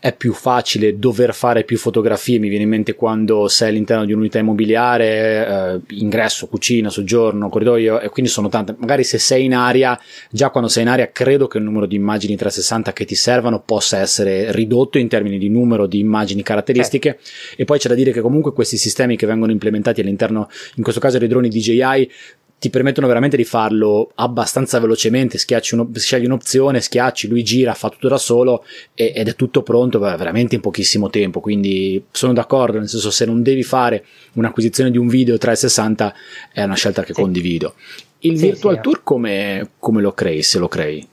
è 0.00 0.14
più 0.14 0.32
facile 0.32 0.98
dover 0.98 1.34
fare 1.34 1.64
più 1.64 1.76
fotografie. 1.76 2.38
Mi 2.38 2.48
viene 2.48 2.64
in 2.64 2.70
mente 2.70 2.94
quando 2.94 3.48
sei 3.48 3.70
all'interno 3.70 4.04
di 4.04 4.12
un'unità 4.12 4.38
immobiliare, 4.38 5.46
eh, 5.46 5.94
ingresso, 5.96 6.46
cucina, 6.46 6.88
soggiorno, 6.88 7.48
corridoio, 7.48 8.00
e 8.00 8.08
quindi 8.08 8.30
sono 8.30 8.48
tante. 8.48 8.76
Magari 8.78 9.02
se 9.02 9.18
sei 9.18 9.44
in 9.44 9.54
aria, 9.54 9.98
già 10.30 10.50
quando 10.50 10.68
sei 10.68 10.84
in 10.84 10.88
aria, 10.88 11.10
credo 11.10 11.48
che 11.48 11.58
il 11.58 11.64
numero 11.64 11.86
di 11.86 11.96
immagini 11.96 12.36
360 12.36 12.92
che 12.92 13.04
ti 13.04 13.16
servano 13.16 13.60
possa 13.60 13.98
essere 13.98 14.52
ridotto 14.52 14.98
in 14.98 15.08
termini 15.08 15.36
di 15.36 15.48
numero 15.48 15.86
di 15.86 15.98
immagini 15.98 16.42
caratteristiche. 16.42 17.18
Eh. 17.56 17.62
E 17.62 17.64
poi 17.64 17.78
c'è 17.78 17.88
da 17.88 17.94
dire 17.94 18.12
che 18.12 18.20
comunque 18.20 18.52
questi 18.52 18.76
sistemi 18.76 19.16
che 19.16 19.26
vengono 19.26 19.50
implementati 19.50 20.00
all'interno, 20.00 20.48
in 20.76 20.82
questo 20.84 21.00
caso 21.00 21.18
dei 21.18 21.28
droni 21.28 21.48
DJI, 21.48 22.10
ti 22.58 22.70
permettono 22.70 23.06
veramente 23.06 23.36
di 23.36 23.44
farlo 23.44 24.10
abbastanza 24.16 24.80
velocemente, 24.80 25.38
schiacci 25.38 25.74
uno, 25.74 25.88
scegli 25.94 26.24
un'opzione, 26.24 26.80
schiacci, 26.80 27.28
lui 27.28 27.44
gira, 27.44 27.72
fa 27.74 27.88
tutto 27.88 28.08
da 28.08 28.18
solo 28.18 28.64
e, 28.94 29.12
ed 29.14 29.28
è 29.28 29.34
tutto 29.36 29.62
pronto 29.62 30.00
veramente 30.00 30.56
in 30.56 30.60
pochissimo 30.60 31.08
tempo, 31.08 31.40
quindi 31.40 32.02
sono 32.10 32.32
d'accordo, 32.32 32.78
nel 32.78 32.88
senso 32.88 33.10
se 33.12 33.24
non 33.26 33.42
devi 33.42 33.62
fare 33.62 34.04
un'acquisizione 34.32 34.90
di 34.90 34.98
un 34.98 35.06
video 35.06 35.38
360 35.38 36.14
è 36.52 36.62
una 36.64 36.74
scelta 36.74 37.02
che 37.04 37.14
sì. 37.14 37.20
condivido. 37.20 37.74
Il 38.20 38.36
sì, 38.36 38.46
Virtual 38.46 38.74
sì, 38.74 38.80
Tour 38.80 39.02
come, 39.04 39.70
come, 39.78 40.02
lo 40.02 40.12
crei, 40.12 40.42
se 40.42 40.58
lo 40.58 40.66
crei? 40.66 41.06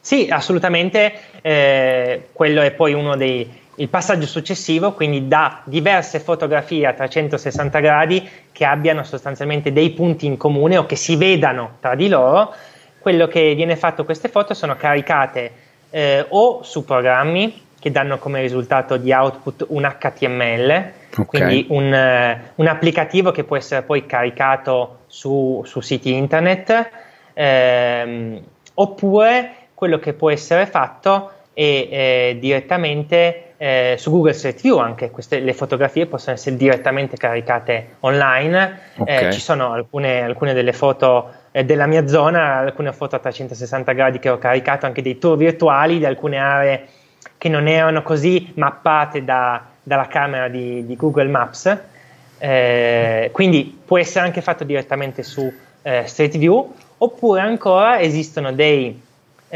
Sì, 0.00 0.28
assolutamente, 0.30 1.12
eh, 1.42 2.28
quello 2.32 2.60
è 2.62 2.70
poi 2.70 2.92
uno 2.92 3.16
dei 3.16 3.48
il 3.76 3.88
passaggio 3.88 4.26
successivo, 4.26 4.92
quindi 4.92 5.28
da 5.28 5.60
diverse 5.64 6.20
fotografie 6.20 6.86
a 6.86 6.92
360 6.92 7.78
gradi 7.80 8.28
che 8.52 8.64
abbiano 8.64 9.02
sostanzialmente 9.04 9.72
dei 9.72 9.90
punti 9.90 10.26
in 10.26 10.36
comune 10.36 10.76
o 10.76 10.86
che 10.86 10.96
si 10.96 11.16
vedano 11.16 11.76
tra 11.80 11.94
di 11.94 12.08
loro, 12.08 12.54
quello 12.98 13.26
che 13.26 13.54
viene 13.54 13.76
fatto 13.76 14.04
queste 14.04 14.28
foto 14.28 14.54
sono 14.54 14.76
caricate 14.76 15.52
eh, 15.90 16.24
o 16.28 16.62
su 16.62 16.84
programmi 16.84 17.64
che 17.78 17.90
danno 17.92 18.18
come 18.18 18.40
risultato 18.40 18.96
di 18.96 19.12
output 19.12 19.66
un 19.68 19.82
HTML, 19.82 20.90
okay. 21.16 21.24
quindi 21.26 21.66
un, 21.68 21.84
uh, 21.92 22.60
un, 22.60 22.66
applicativo 22.66 23.30
che 23.30 23.44
può 23.44 23.56
essere 23.56 23.82
poi 23.82 24.06
caricato 24.06 25.00
su, 25.06 25.62
su 25.64 25.80
siti 25.80 26.12
internet, 26.12 26.90
ehm, 27.34 28.40
oppure 28.74 29.52
quello 29.74 29.98
che 29.98 30.14
può 30.14 30.30
essere 30.30 30.66
fatto 30.66 31.30
è 31.52 31.60
eh, 31.60 32.36
direttamente 32.40 33.45
eh, 33.58 33.96
su 33.98 34.10
Google 34.10 34.34
Street 34.34 34.60
View 34.60 34.78
anche 34.78 35.10
queste, 35.10 35.40
le 35.40 35.54
fotografie 35.54 36.06
possono 36.06 36.36
essere 36.36 36.56
direttamente 36.56 37.16
caricate 37.16 37.96
online. 38.00 38.80
Eh, 38.96 39.02
okay. 39.02 39.26
Eh, 39.28 39.32
ci 39.32 39.40
sono 39.40 39.72
alcune, 39.72 40.22
alcune 40.22 40.52
delle 40.52 40.72
foto 40.72 41.30
eh, 41.52 41.64
della 41.64 41.86
mia 41.86 42.06
zona, 42.06 42.58
alcune 42.58 42.92
foto 42.92 43.16
a 43.16 43.18
360 43.18 43.92
gradi 43.92 44.18
che 44.18 44.28
ho 44.28 44.38
caricato, 44.38 44.86
anche 44.86 45.02
dei 45.02 45.18
tour 45.18 45.36
virtuali 45.36 45.98
di 45.98 46.04
alcune 46.04 46.36
aree 46.36 46.86
che 47.38 47.48
non 47.48 47.66
erano 47.66 48.02
così 48.02 48.52
mappate 48.54 49.24
da, 49.24 49.62
dalla 49.82 50.06
camera 50.06 50.48
di, 50.48 50.84
di 50.84 50.96
Google 50.96 51.28
Maps. 51.28 51.78
Eh, 52.38 53.30
quindi 53.32 53.80
può 53.84 53.98
essere 53.98 54.26
anche 54.26 54.42
fatto 54.42 54.64
direttamente 54.64 55.22
su 55.22 55.50
eh, 55.82 56.04
Street 56.06 56.36
View, 56.36 56.74
oppure 56.98 57.40
ancora 57.40 58.00
esistono 58.00 58.52
dei, 58.52 59.00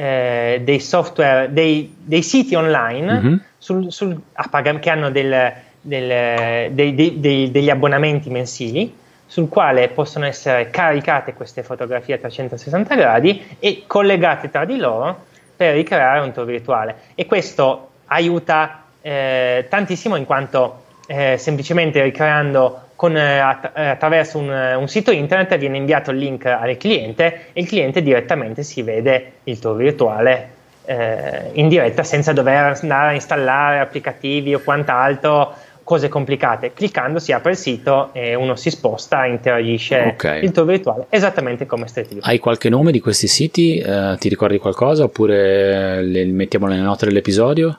dei 0.00 0.80
software, 0.80 1.52
dei, 1.52 1.94
dei 2.04 2.22
siti 2.22 2.54
online. 2.54 3.12
Mm-hmm 3.12 3.36
sul, 3.60 3.92
sul, 3.92 4.20
pag- 4.50 4.78
che 4.80 4.90
hanno 4.90 5.10
del, 5.10 5.52
del, 5.80 6.72
dei, 6.72 7.20
dei, 7.20 7.50
degli 7.50 7.70
abbonamenti 7.70 8.30
mensili 8.30 8.96
sul 9.26 9.48
quale 9.48 9.88
possono 9.88 10.24
essere 10.24 10.70
caricate 10.70 11.34
queste 11.34 11.62
fotografie 11.62 12.14
a 12.14 12.18
360 12.18 12.94
gradi 12.96 13.56
e 13.60 13.84
collegate 13.86 14.50
tra 14.50 14.64
di 14.64 14.76
loro 14.76 15.26
per 15.54 15.74
ricreare 15.74 16.20
un 16.20 16.32
tour 16.32 16.46
virtuale. 16.46 16.96
E 17.14 17.26
questo 17.26 17.90
aiuta 18.06 18.84
eh, 19.02 19.66
tantissimo 19.68 20.16
in 20.16 20.24
quanto 20.24 20.79
eh, 21.10 21.38
semplicemente 21.38 22.00
ricreando 22.00 22.82
con, 22.94 23.16
eh, 23.16 23.40
att- 23.40 23.72
attraverso 23.74 24.38
un, 24.38 24.48
un, 24.48 24.86
sito 24.86 25.10
internet 25.10 25.58
viene 25.58 25.76
inviato 25.76 26.12
il 26.12 26.18
link 26.18 26.46
al 26.46 26.76
cliente 26.76 27.46
e 27.52 27.62
il 27.62 27.66
cliente 27.66 28.00
direttamente 28.00 28.62
si 28.62 28.82
vede 28.82 29.32
il 29.44 29.58
tour 29.58 29.74
virtuale 29.74 30.58
eh, 30.84 31.50
in 31.54 31.68
diretta 31.68 32.04
senza 32.04 32.32
dover 32.32 32.78
andare 32.80 33.08
a 33.08 33.12
installare 33.14 33.80
applicativi 33.80 34.54
o 34.54 34.60
quant'altro, 34.60 35.52
cose 35.82 36.08
complicate. 36.08 36.72
Cliccando 36.74 37.18
si 37.18 37.32
apre 37.32 37.52
il 37.52 37.56
sito 37.56 38.10
e 38.12 38.36
uno 38.36 38.54
si 38.54 38.70
sposta, 38.70 39.26
interagisce 39.26 40.12
okay. 40.12 40.44
il 40.44 40.52
tuo 40.52 40.64
virtuale, 40.64 41.06
esattamente 41.08 41.66
come 41.66 41.88
Street 41.88 42.08
View. 42.08 42.20
Hai 42.22 42.38
qualche 42.38 42.68
nome 42.68 42.92
di 42.92 43.00
questi 43.00 43.26
siti? 43.26 43.78
Eh, 43.78 44.14
ti 44.20 44.28
ricordi 44.28 44.58
qualcosa 44.58 45.02
oppure 45.02 46.04
li 46.04 46.24
mettiamo 46.26 46.68
nelle 46.68 46.82
note 46.82 47.06
dell'episodio? 47.06 47.76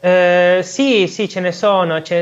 Eh, 0.00 0.60
sì, 0.62 1.06
sì, 1.06 1.28
ce 1.28 1.40
ne 1.40 1.52
sono. 1.52 2.00
C'è 2.00 2.16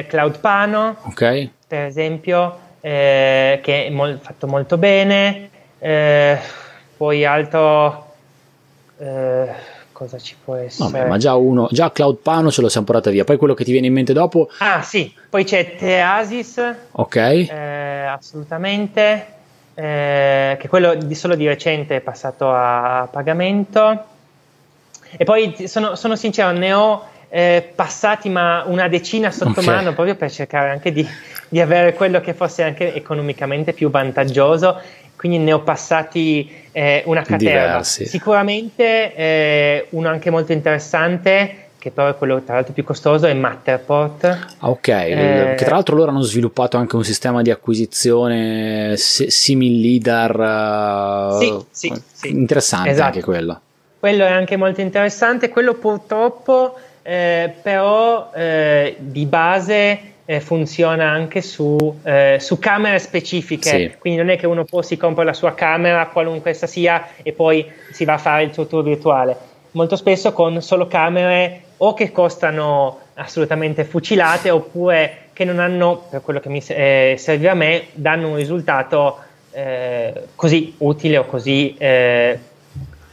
eh, 0.00 0.06
Cloud 0.06 0.38
Pano, 0.40 0.96
okay. 1.04 1.50
per 1.66 1.86
esempio, 1.86 2.58
eh, 2.80 3.60
che 3.62 3.86
è 3.86 3.90
mol- 3.90 4.18
fatto 4.20 4.46
molto 4.46 4.76
bene. 4.76 5.48
Eh, 5.78 6.38
poi 6.96 7.24
altro 7.24 8.12
eh, 8.98 9.48
cosa 9.92 10.18
ci 10.18 10.36
può 10.42 10.54
essere? 10.54 10.90
Vabbè, 10.90 11.08
ma 11.08 11.16
già 11.16 11.34
uno, 11.34 11.66
già 11.70 11.90
Cloud 11.90 12.18
Pano 12.18 12.50
ce 12.50 12.60
lo 12.60 12.68
siamo 12.68 12.84
portata 12.86 13.10
via. 13.10 13.24
Poi 13.24 13.38
quello 13.38 13.54
che 13.54 13.64
ti 13.64 13.72
viene 13.72 13.86
in 13.86 13.94
mente 13.94 14.12
dopo. 14.12 14.50
Ah, 14.58 14.82
sì, 14.82 15.12
poi 15.30 15.44
c'è 15.44 15.76
Teasis. 15.76 16.74
Ok. 16.92 17.48
Assolutamente. 18.06 19.26
Che 19.74 20.66
quello 20.68 20.94
di 20.94 21.14
solo 21.14 21.34
di 21.34 21.46
recente 21.48 21.96
è 21.96 22.00
passato 22.00 22.50
a 22.52 23.08
pagamento. 23.10 24.04
E 25.16 25.24
poi 25.24 25.66
sono, 25.66 25.94
sono 25.96 26.16
sincero, 26.16 26.50
ne 26.50 26.72
ho 26.72 27.02
eh, 27.36 27.68
passati 27.74 28.28
ma 28.28 28.62
una 28.64 28.86
decina 28.86 29.32
sotto 29.32 29.58
okay. 29.58 29.64
mano 29.64 29.92
proprio 29.92 30.14
per 30.14 30.30
cercare 30.30 30.70
anche 30.70 30.92
di, 30.92 31.04
di, 31.48 31.60
avere 31.60 31.92
quello 31.92 32.20
che 32.20 32.32
fosse 32.32 32.62
anche 32.62 32.94
economicamente 32.94 33.72
più 33.72 33.90
vantaggioso. 33.90 34.80
Quindi 35.16 35.38
ne 35.38 35.52
ho 35.52 35.60
passati 35.60 36.48
eh, 36.70 37.02
una 37.06 37.22
caterva. 37.22 37.66
Diversi. 37.66 38.06
Sicuramente 38.06 39.16
eh, 39.16 39.86
uno 39.90 40.08
anche 40.08 40.30
molto 40.30 40.52
interessante 40.52 41.62
che 41.76 41.90
però 41.90 42.08
è 42.08 42.16
quello 42.16 42.40
tra 42.42 42.54
l'altro 42.54 42.72
più 42.72 42.84
costoso, 42.84 43.26
è 43.26 43.34
Matterport. 43.34 44.24
Ah, 44.24 44.70
ok, 44.70 44.88
eh, 44.88 45.54
che 45.58 45.64
tra 45.64 45.74
l'altro 45.74 45.96
loro 45.96 46.10
hanno 46.10 46.22
sviluppato 46.22 46.76
anche 46.76 46.94
un 46.94 47.04
sistema 47.04 47.42
di 47.42 47.50
acquisizione 47.50 48.94
simil 48.96 49.80
leader. 49.80 50.38
Uh, 50.38 51.38
sì, 51.40 51.90
sì, 51.90 52.02
sì, 52.12 52.28
Interessante 52.30 52.90
esatto. 52.90 53.06
anche 53.06 53.22
quello. 53.22 53.60
Quello 53.98 54.24
è 54.24 54.30
anche 54.30 54.56
molto 54.56 54.80
interessante, 54.80 55.48
quello 55.48 55.74
purtroppo 55.74 56.74
eh, 57.06 57.52
però 57.60 58.30
eh, 58.34 58.96
di 58.98 59.26
base 59.26 60.00
eh, 60.24 60.40
funziona 60.40 61.10
anche 61.10 61.42
su, 61.42 61.98
eh, 62.02 62.38
su 62.40 62.58
camere 62.58 62.98
specifiche, 62.98 63.68
sì. 63.68 63.94
quindi 63.98 64.18
non 64.18 64.30
è 64.30 64.38
che 64.38 64.46
uno 64.46 64.64
può 64.64 64.80
si 64.80 64.96
compra 64.96 65.22
la 65.22 65.34
sua 65.34 65.52
camera, 65.54 66.06
qualunque 66.06 66.50
essa 66.50 66.66
sia, 66.66 67.08
e 67.22 67.32
poi 67.32 67.70
si 67.92 68.06
va 68.06 68.14
a 68.14 68.18
fare 68.18 68.44
il 68.44 68.54
suo 68.54 68.66
tour 68.66 68.82
virtuale. 68.82 69.36
Molto 69.72 69.96
spesso 69.96 70.32
con 70.32 70.62
solo 70.62 70.86
camere 70.86 71.60
o 71.76 71.92
che 71.92 72.10
costano 72.10 73.00
assolutamente 73.14 73.84
fucilate 73.84 74.48
oppure 74.48 75.28
che 75.34 75.44
non 75.44 75.58
hanno, 75.58 76.06
per 76.08 76.22
quello 76.22 76.40
che 76.40 76.48
mi 76.48 76.62
eh, 76.66 77.16
serve 77.18 77.48
a 77.50 77.54
me, 77.54 77.88
danno 77.92 78.28
un 78.28 78.36
risultato 78.36 79.18
così 80.34 80.74
utile 80.78 81.18
o 81.18 81.26
così 81.26 81.76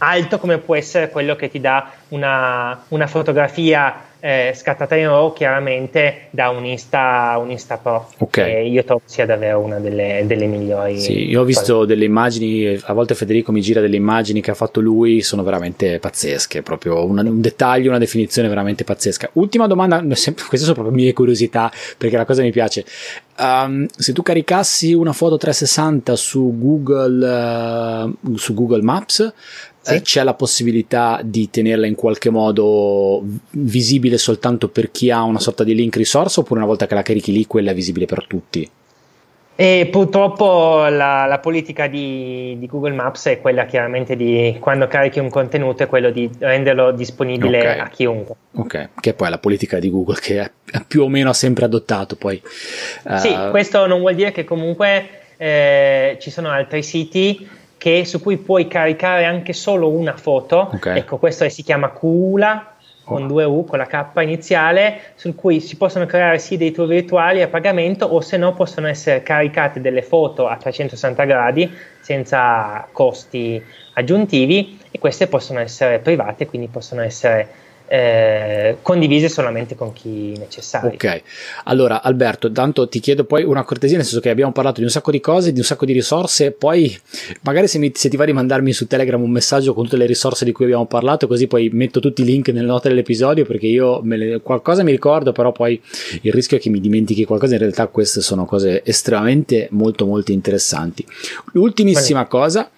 alto 0.04 0.40
come 0.40 0.58
può 0.58 0.76
essere 0.76 1.10
quello 1.10 1.36
che 1.36 1.50
ti 1.50 1.60
dà 1.60 1.92
una, 2.10 2.84
una 2.90 3.08
fotografia 3.08 4.10
eh, 4.24 4.54
scattata 4.56 4.96
in 4.96 5.08
RAW 5.08 5.34
chiaramente 5.34 6.28
da 6.30 6.50
un 6.50 6.64
Insta, 6.64 7.38
un 7.42 7.50
Insta 7.50 7.78
Pro 7.78 8.08
okay. 8.20 8.46
che 8.46 8.60
io 8.60 8.84
trovo 8.84 9.02
sia 9.06 9.26
davvero 9.26 9.60
una 9.60 9.80
delle, 9.80 10.24
delle 10.28 10.46
migliori 10.46 11.00
sì, 11.00 11.28
io 11.28 11.42
ho 11.42 11.44
visto 11.44 11.74
cose. 11.74 11.88
delle 11.88 12.06
immagini 12.06 12.80
a 12.84 12.94
volte 12.94 13.16
Federico 13.16 13.52
mi 13.52 13.62
gira 13.62 13.82
delle 13.82 13.96
immagini 13.96 14.40
che 14.40 14.52
ha 14.52 14.54
fatto 14.54 14.80
lui 14.80 15.22
sono 15.22 15.42
veramente 15.42 15.98
pazzesche 15.98 16.62
proprio 16.62 17.04
una, 17.04 17.22
un 17.22 17.42
dettaglio 17.42 17.90
una 17.90 17.98
definizione 17.98 18.48
veramente 18.48 18.84
pazzesca 18.84 19.32
ultima 19.34 19.66
domanda 19.66 20.04
queste 20.04 20.58
sono 20.58 20.74
proprio 20.74 20.94
mie 20.94 21.14
curiosità 21.14 21.72
perché 21.98 22.16
la 22.16 22.26
cosa 22.26 22.44
mi 22.44 22.52
piace 22.52 22.86
um, 23.40 23.88
se 23.88 24.14
tu 24.14 24.22
caricassi 24.22 24.94
una 24.94 25.14
foto 25.14 25.38
360 25.38 26.16
su 26.16 26.56
Google 26.60 28.06
uh, 28.24 28.36
su 28.36 28.54
Google 28.54 28.84
Maps 28.84 29.34
sì. 29.82 29.96
Eh, 29.96 30.02
c'è 30.02 30.24
la 30.24 30.36
possibilità 30.36 31.20
di 31.24 31.50
tenerla 31.50 31.88
in 31.88 31.96
qualche 31.96 32.30
modo 32.30 33.24
visibile 33.52 34.18
soltanto 34.18 34.70
per 34.70 34.92
chi 34.92 35.10
ha 35.10 35.24
una 35.24 35.40
sorta 35.40 35.64
di 35.64 35.74
link 35.74 35.96
risorsa 35.96 36.42
oppure 36.42 36.60
una 36.60 36.68
volta 36.68 36.86
che 36.86 36.94
la 36.94 37.02
carichi 37.02 37.32
lì 37.32 37.46
quella 37.48 37.72
è 37.72 37.74
visibile 37.74 38.06
per 38.06 38.28
tutti? 38.28 38.70
E 39.54 39.90
purtroppo 39.92 40.88
la, 40.88 41.26
la 41.26 41.38
politica 41.40 41.86
di, 41.86 42.56
di, 42.58 42.66
Google 42.68 42.94
Maps 42.94 43.28
è 43.28 43.42
quella 43.42 43.66
chiaramente 43.66 44.16
di 44.16 44.58
quando 44.60 44.88
carichi 44.88 45.20
un 45.20 45.30
contenuto 45.30 45.84
è 45.84 45.88
quello 45.88 46.10
di 46.10 46.28
renderlo 46.40 46.92
disponibile 46.92 47.60
okay. 47.60 47.80
a 47.80 47.88
chiunque. 47.90 48.36
Ok, 48.54 48.90
che 49.00 49.14
poi 49.14 49.28
è 49.28 49.30
la 49.30 49.38
politica 49.38 49.78
di 49.78 49.92
Google 49.92 50.18
che 50.20 50.52
più 50.88 51.04
o 51.04 51.10
meno 51.10 51.30
ha 51.30 51.34
sempre 51.34 51.66
adottato 51.66 52.16
poi. 52.16 52.42
Sì, 53.18 53.28
uh... 53.28 53.50
questo 53.52 53.86
non 53.86 54.00
vuol 54.00 54.16
dire 54.16 54.32
che 54.32 54.46
comunque 54.46 55.08
eh, 55.38 56.18
ci 56.20 56.32
sono 56.32 56.50
altri 56.50 56.82
siti 56.82 57.48
che, 57.82 58.06
su 58.06 58.22
cui 58.22 58.38
puoi 58.38 58.68
caricare 58.68 59.26
anche 59.26 59.54
solo 59.54 59.90
una 59.90 60.16
foto. 60.16 60.70
Okay. 60.76 61.00
Ecco, 61.00 61.18
questo 61.18 61.50
si 61.50 61.64
chiama 61.64 61.90
Kula 61.90 62.76
con 63.04 63.26
due 63.26 63.44
U, 63.44 63.66
con 63.66 63.80
la 63.80 63.88
K 63.88 64.06
iniziale, 64.22 65.00
su 65.16 65.34
cui 65.34 65.60
si 65.60 65.78
possono 65.78 66.06
creare 66.06 66.38
sì 66.38 66.58
dei 66.58 66.72
tour 66.72 66.88
virtuali 66.88 67.42
a 67.42 67.48
pagamento 67.48 68.06
o 68.06 68.22
se 68.22 68.38
no 68.38 68.54
possono 68.54 68.88
essere 68.88 69.24
caricate 69.24 69.82
delle 69.82 70.04
foto 70.04 70.48
a 70.48 70.58
360 70.58 71.24
gradi 71.24 71.76
senza 72.00 72.88
costi 72.92 73.60
aggiuntivi 73.94 74.78
e 74.92 75.00
queste 75.00 75.26
possono 75.26 75.60
essere 75.60 75.98
private, 75.98 76.46
quindi 76.46 76.68
possono 76.68 77.02
essere 77.02 77.48
eh, 77.94 78.78
condivise 78.82 79.28
solamente 79.28 79.76
con 79.76 79.92
chi 79.92 80.34
necessario. 80.38 80.92
Ok, 80.92 81.24
allora 81.66 82.02
Alberto, 82.02 82.50
tanto 82.50 82.88
ti 82.88 83.02
chiedo 83.02 83.26
poi 83.26 83.44
una 83.44 83.66
cortesia, 83.66 83.98
nel 83.98 84.06
senso 84.06 84.22
che 84.22 84.30
abbiamo 84.30 84.54
parlato 84.54 84.80
di 84.80 84.86
un 84.86 84.90
sacco 84.90 85.12
di 85.12 85.20
cose, 85.20 85.52
di 85.52 85.60
un 85.60 85.66
sacco 85.66 85.84
di 85.84 85.92
risorse, 85.92 86.52
poi 86.52 86.98
magari 87.42 87.68
se, 87.68 87.80
mi, 87.80 87.92
se 87.94 88.08
ti 88.08 88.16
va 88.16 88.24
di 88.24 88.32
mandarmi 88.32 88.72
su 88.72 88.88
Telegram 88.88 89.22
un 89.22 89.32
messaggio 89.32 89.74
con 89.74 89.84
tutte 89.84 89.98
le 89.98 90.06
risorse 90.06 90.46
di 90.46 90.54
cui 90.54 90.64
abbiamo 90.64 90.86
parlato, 90.86 91.28
così 91.28 91.48
poi 91.48 91.68
metto 91.74 92.00
tutti 92.00 92.22
i 92.22 92.26
link 92.26 92.48
nelle 92.48 92.66
note 92.66 92.88
dell'episodio, 92.88 93.46
perché 93.46 93.68
io 93.68 94.00
le, 94.06 94.40
qualcosa 94.40 94.84
mi 94.84 94.92
ricordo, 94.92 95.34
però 95.34 95.52
poi 95.52 95.82
il 96.22 96.32
rischio 96.32 96.56
è 96.56 96.60
che 96.62 96.70
mi 96.70 96.80
dimentichi 96.80 97.26
qualcosa, 97.26 97.56
in 97.56 97.60
realtà 97.60 97.88
queste 97.88 98.22
sono 98.22 98.46
cose 98.46 98.84
estremamente 98.86 99.68
molto 99.72 100.06
molto 100.06 100.32
interessanti. 100.32 101.06
L'ultimissima 101.52 102.20
Bene. 102.20 102.30
cosa 102.30 102.72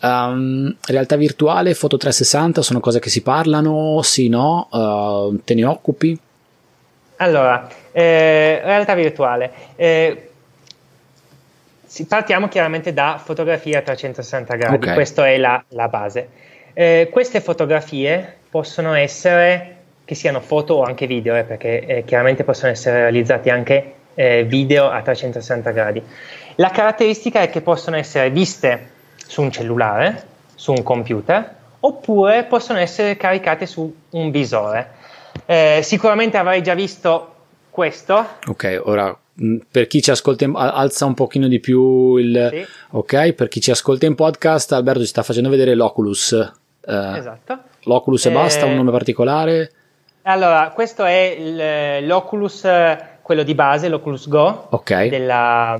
Um, 0.00 0.76
realtà 0.86 1.16
virtuale, 1.16 1.74
foto 1.74 1.96
360 1.96 2.62
sono 2.62 2.80
cose 2.80 3.00
che 3.00 3.08
si 3.08 3.22
parlano? 3.22 4.00
Sì, 4.02 4.28
no? 4.28 4.68
Uh, 4.70 5.40
te 5.42 5.54
ne 5.54 5.64
occupi? 5.64 6.18
Allora, 7.16 7.66
eh, 7.92 8.60
realtà 8.62 8.94
virtuale. 8.94 9.50
Eh, 9.74 10.30
partiamo 12.06 12.48
chiaramente 12.48 12.92
da 12.92 13.20
fotografia 13.22 13.78
a 13.78 13.82
360 13.82 14.54
gradi, 14.56 14.74
okay. 14.74 14.94
questa 14.94 15.26
è 15.28 15.38
la, 15.38 15.62
la 15.68 15.88
base. 15.88 16.28
Eh, 16.74 17.08
queste 17.10 17.40
fotografie 17.40 18.36
possono 18.50 18.92
essere 18.92 19.76
che 20.04 20.14
siano 20.14 20.40
foto 20.40 20.74
o 20.74 20.82
anche 20.82 21.06
video, 21.06 21.34
eh, 21.34 21.44
perché 21.44 21.84
eh, 21.86 22.04
chiaramente 22.04 22.44
possono 22.44 22.70
essere 22.70 22.98
realizzati 22.98 23.50
anche 23.50 23.94
eh, 24.14 24.44
video 24.44 24.88
a 24.88 25.00
360 25.00 25.70
gradi. 25.70 26.02
La 26.56 26.70
caratteristica 26.70 27.40
è 27.40 27.50
che 27.50 27.60
possono 27.60 27.96
essere 27.96 28.30
viste 28.30 28.90
su 29.26 29.42
un 29.42 29.50
cellulare, 29.50 30.24
su 30.54 30.72
un 30.72 30.82
computer, 30.82 31.54
oppure 31.80 32.44
possono 32.44 32.78
essere 32.78 33.16
caricate 33.16 33.66
su 33.66 33.94
un 34.10 34.30
visore. 34.30 34.90
Eh, 35.44 35.80
sicuramente 35.82 36.36
avrai 36.36 36.62
già 36.62 36.74
visto 36.74 37.34
questo. 37.70 38.26
Ok, 38.46 38.80
ora 38.84 39.16
mm, 39.40 39.58
per 39.70 39.86
chi 39.86 40.00
ci 40.00 40.10
ascolta 40.10 40.44
in, 40.44 40.54
alza 40.56 41.04
un 41.04 41.14
pochino 41.14 41.46
di 41.46 41.60
più 41.60 42.16
il 42.16 42.48
sì. 42.50 42.66
ok 42.92 43.32
per 43.32 43.48
chi 43.48 43.60
ci 43.60 43.70
ascolta 43.70 44.06
in 44.06 44.14
podcast 44.14 44.72
Alberto 44.72 45.00
ci 45.00 45.06
sta 45.06 45.22
facendo 45.22 45.50
vedere 45.50 45.74
l'Oculus 45.74 46.32
eh, 46.32 47.16
esatto 47.18 47.58
l'Oculus 47.82 48.24
e 48.24 48.30
basta 48.30 48.64
un 48.64 48.72
eh, 48.72 48.76
nome 48.76 48.90
particolare 48.90 49.70
allora 50.22 50.72
questo 50.74 51.04
è 51.04 51.36
il, 51.38 52.06
l'Oculus 52.06 52.66
quello 53.20 53.42
di 53.42 53.54
base 53.54 53.88
l'Oculus 53.88 54.26
Go 54.26 54.68
okay. 54.70 55.10
della, 55.10 55.78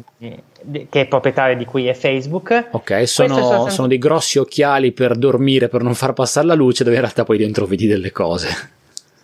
che 0.89 1.01
è 1.01 1.07
proprietario 1.07 1.57
di 1.57 1.65
cui 1.65 1.87
è 1.87 1.95
Facebook. 1.95 2.69
Ok, 2.71 3.07
sono, 3.07 3.69
sono, 3.69 3.87
dei 3.87 3.99
grossi 3.99 4.39
occhiali 4.39 4.93
per 4.93 5.17
dormire, 5.17 5.69
per 5.69 5.83
non 5.83 5.95
far 5.95 6.13
passare 6.13 6.47
la 6.47 6.55
luce, 6.55 6.85
dove 6.85 6.97
in 6.97 7.03
realtà 7.03 7.25
poi 7.25 7.39
dentro 7.39 7.67
vedi 7.67 7.87
delle 7.87 8.13
cose. 8.13 8.49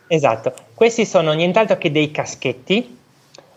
Esatto, 0.07 0.53
questi 0.75 1.07
sono 1.07 1.33
nient'altro 1.33 1.79
che 1.79 1.91
dei 1.91 2.11
caschetti 2.11 2.99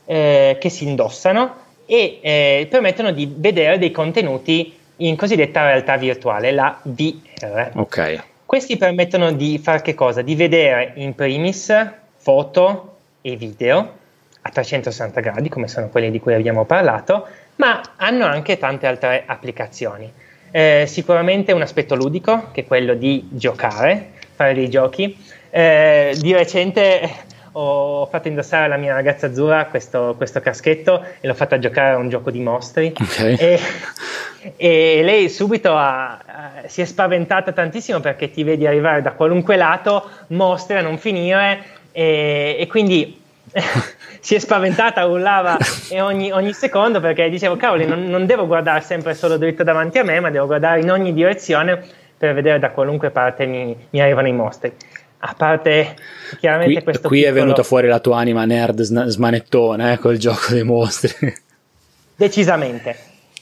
eh, 0.06 0.58
che 0.60 0.70
si 0.70 0.86
indossano 0.86 1.64
e 1.86 2.20
eh, 2.22 2.68
permettono 2.70 3.12
di 3.12 3.32
vedere 3.36 3.78
dei 3.78 3.92
contenuti 3.92 4.74
in 4.98 5.16
cosiddetta 5.16 5.66
realtà 5.66 5.98
virtuale, 5.98 6.52
la 6.52 6.80
VR. 6.84 7.72
Ok. 7.74 8.24
Questi 8.46 8.78
permettono 8.78 9.32
di 9.32 9.60
fare 9.62 9.82
che 9.82 9.94
cosa? 9.94 10.22
Di 10.22 10.36
vedere 10.36 10.94
in 10.96 11.14
primis 11.16 11.74
foto 12.18 12.96
e 13.22 13.36
video 13.36 14.04
a 14.42 14.50
360 14.50 15.20
gradi, 15.22 15.50
come 15.50 15.68
sono 15.68 15.90
quelli 15.90 16.12
di 16.12 16.20
cui 16.20 16.36
abbiamo 16.36 16.66
parlato, 16.66 17.28
ma 17.58 17.82
hanno 17.98 18.26
anche 18.26 18.58
tante 18.58 18.88
altre 18.88 19.24
applicazioni. 19.26 20.12
Eh, 20.52 20.86
sicuramente 20.88 21.52
un 21.52 21.62
aspetto 21.62 21.96
ludico, 21.96 22.50
che 22.52 22.62
è 22.62 22.66
quello 22.66 22.94
di 22.94 23.28
giocare, 23.32 24.12
fare 24.36 24.54
dei 24.54 24.70
giochi. 24.70 25.18
Eh, 25.50 26.16
di 26.20 26.34
recente 26.34 27.34
ho 27.58 28.06
fatto 28.08 28.28
indossare 28.28 28.66
alla 28.66 28.76
mia 28.76 28.94
ragazza 28.94 29.28
azzurra 29.28 29.66
questo, 29.68 30.14
questo, 30.18 30.42
caschetto 30.42 31.02
e 31.22 31.28
l'ho 31.28 31.34
fatta 31.34 31.58
giocare 31.58 31.94
a 31.94 31.98
un 31.98 32.10
gioco 32.10 32.30
di 32.30 32.42
mostri. 32.42 32.94
Okay. 33.00 33.38
E, 33.38 33.60
e, 34.58 35.02
lei 35.04 35.30
subito 35.30 35.74
ha, 35.74 36.20
si 36.68 36.82
è 36.82 36.86
spaventata 36.86 37.54
tantissimo 37.54 38.02
perché 38.02 38.30
ti 38.30 38.44
vedi 38.44 38.68
arrivare 38.68 39.02
da 39.02 39.14
qualunque 39.14 39.56
lato, 39.56 40.10
mostri 40.28 40.76
a 40.76 40.82
non 40.82 40.98
finire 40.98 41.64
e, 41.94 42.58
e 42.60 42.68
quindi 42.68 43.24
si 44.20 44.36
è 44.36 44.40
spaventata, 44.40 45.06
urlava 45.06 45.58
ogni, 46.00 46.32
ogni, 46.32 46.54
secondo 46.54 47.00
perché 47.00 47.30
dicevo, 47.30 47.56
cavoli, 47.56 47.86
non, 47.86 48.06
non, 48.06 48.26
devo 48.26 48.48
guardare 48.48 48.82
sempre 48.82 49.14
solo 49.14 49.38
dritto 49.38 49.64
davanti 49.64 49.98
a 49.98 50.04
me, 50.04 50.20
ma 50.20 50.30
devo 50.30 50.46
guardare 50.46 50.82
in 50.82 50.92
ogni 50.92 51.14
direzione 51.14 51.82
per 52.18 52.34
vedere 52.34 52.60
da 52.60 52.72
qualunque 52.72 53.12
parte 53.12 53.46
mi, 53.46 53.76
mi 53.90 54.02
arrivano 54.02 54.28
i 54.28 54.34
mostri. 54.34 54.74
A 55.20 55.34
parte 55.36 55.96
chiaramente 56.40 56.74
qui, 56.74 56.84
questo. 56.84 57.08
Qui 57.08 57.20
piccolo... 57.20 57.36
è 57.36 57.40
venuta 57.40 57.64
fuori 57.64 57.88
la 57.88 58.00
tua 58.00 58.18
anima 58.18 58.46
nerd 58.46 58.82
smanettone 58.82 59.94
eh, 59.94 59.98
col 60.00 60.18
gioco 60.18 60.52
dei 60.52 60.64
mostri. 60.64 61.14
Decisamente. 62.16 62.98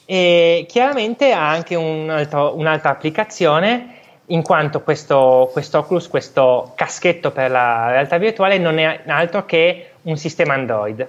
E 0.06 0.66
chiaramente 0.68 1.32
ha 1.32 1.50
anche 1.50 1.76
un 1.76 2.10
altro, 2.10 2.58
un'altra 2.58 2.92
applicazione 2.92 4.02
in 4.28 4.42
quanto 4.42 4.82
questo, 4.82 5.50
questo 5.52 5.80
Oculus, 5.80 6.08
questo 6.08 6.72
caschetto 6.76 7.32
per 7.32 7.52
la 7.52 7.90
realtà 7.90 8.18
virtuale 8.18 8.58
non 8.58 8.78
è 8.78 9.02
altro 9.06 9.46
che 9.46 9.93
un 10.04 10.18
sistema 10.18 10.54
Android. 10.54 11.08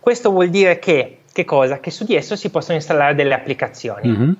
Questo 0.00 0.30
vuol 0.30 0.50
dire 0.50 0.78
che, 0.78 1.20
che, 1.32 1.44
cosa? 1.44 1.80
che 1.80 1.90
su 1.90 2.04
di 2.04 2.14
esso 2.14 2.36
si 2.36 2.50
possono 2.50 2.76
installare 2.76 3.14
delle 3.14 3.34
applicazioni. 3.34 4.08
Mm-hmm. 4.08 4.32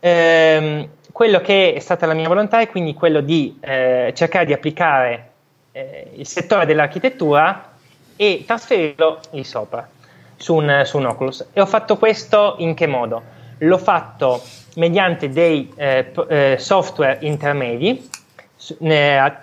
Ehm, 0.00 0.88
quello 1.12 1.40
che 1.40 1.72
è 1.72 1.78
stata 1.78 2.06
la 2.06 2.14
mia 2.14 2.28
volontà 2.28 2.60
è 2.60 2.68
quindi 2.68 2.94
quello 2.94 3.20
di 3.20 3.56
eh, 3.60 4.12
cercare 4.14 4.44
di 4.44 4.52
applicare 4.52 5.30
eh, 5.72 6.10
il 6.14 6.26
settore 6.26 6.66
dell'architettura 6.66 7.72
e 8.16 8.44
trasferirlo 8.46 9.20
lì 9.30 9.44
sopra, 9.44 9.88
su 10.36 10.54
un, 10.54 10.82
su 10.84 10.98
un 10.98 11.06
Oculus. 11.06 11.48
E 11.52 11.60
ho 11.60 11.66
fatto 11.66 11.96
questo 11.96 12.56
in 12.58 12.74
che 12.74 12.86
modo? 12.86 13.22
L'ho 13.58 13.78
fatto 13.78 14.42
mediante 14.76 15.30
dei 15.30 15.72
eh, 15.76 16.12
eh, 16.28 16.56
software 16.58 17.18
intermedi 17.22 18.08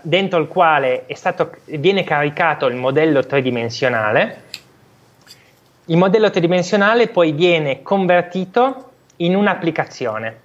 dentro 0.01 0.39
il 0.39 0.47
quale 0.47 1.05
stato, 1.13 1.51
viene 1.65 2.03
caricato 2.03 2.65
il 2.67 2.75
modello 2.75 3.25
tridimensionale. 3.25 4.41
Il 5.85 5.97
modello 5.97 6.29
tridimensionale 6.29 7.07
poi 7.07 7.31
viene 7.33 7.81
convertito 7.81 8.91
in 9.17 9.35
un'applicazione, 9.35 10.39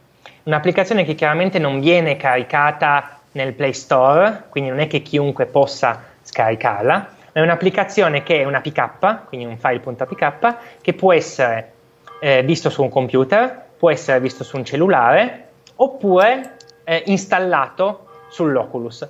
un'applicazione 0.44 1.04
che 1.04 1.14
chiaramente 1.14 1.58
non 1.58 1.80
viene 1.80 2.16
caricata 2.16 3.20
nel 3.32 3.52
Play 3.52 3.72
Store, 3.72 4.44
quindi 4.48 4.70
non 4.70 4.80
è 4.80 4.86
che 4.86 5.02
chiunque 5.02 5.46
possa 5.46 6.02
scaricarla, 6.22 7.16
è 7.32 7.40
un'applicazione 7.40 8.22
che 8.22 8.40
è 8.40 8.44
una 8.44 8.60
PK, 8.60 9.26
quindi 9.26 9.46
un 9.46 9.58
file.pk, 9.58 10.56
che 10.80 10.92
può 10.94 11.12
essere 11.12 11.72
eh, 12.20 12.42
visto 12.42 12.68
su 12.68 12.82
un 12.82 12.88
computer, 12.88 13.66
può 13.78 13.90
essere 13.90 14.18
visto 14.20 14.42
su 14.42 14.56
un 14.56 14.64
cellulare 14.64 15.46
oppure 15.76 16.56
eh, 16.82 17.02
installato 17.06 18.07
sull'Oculus. 18.28 19.08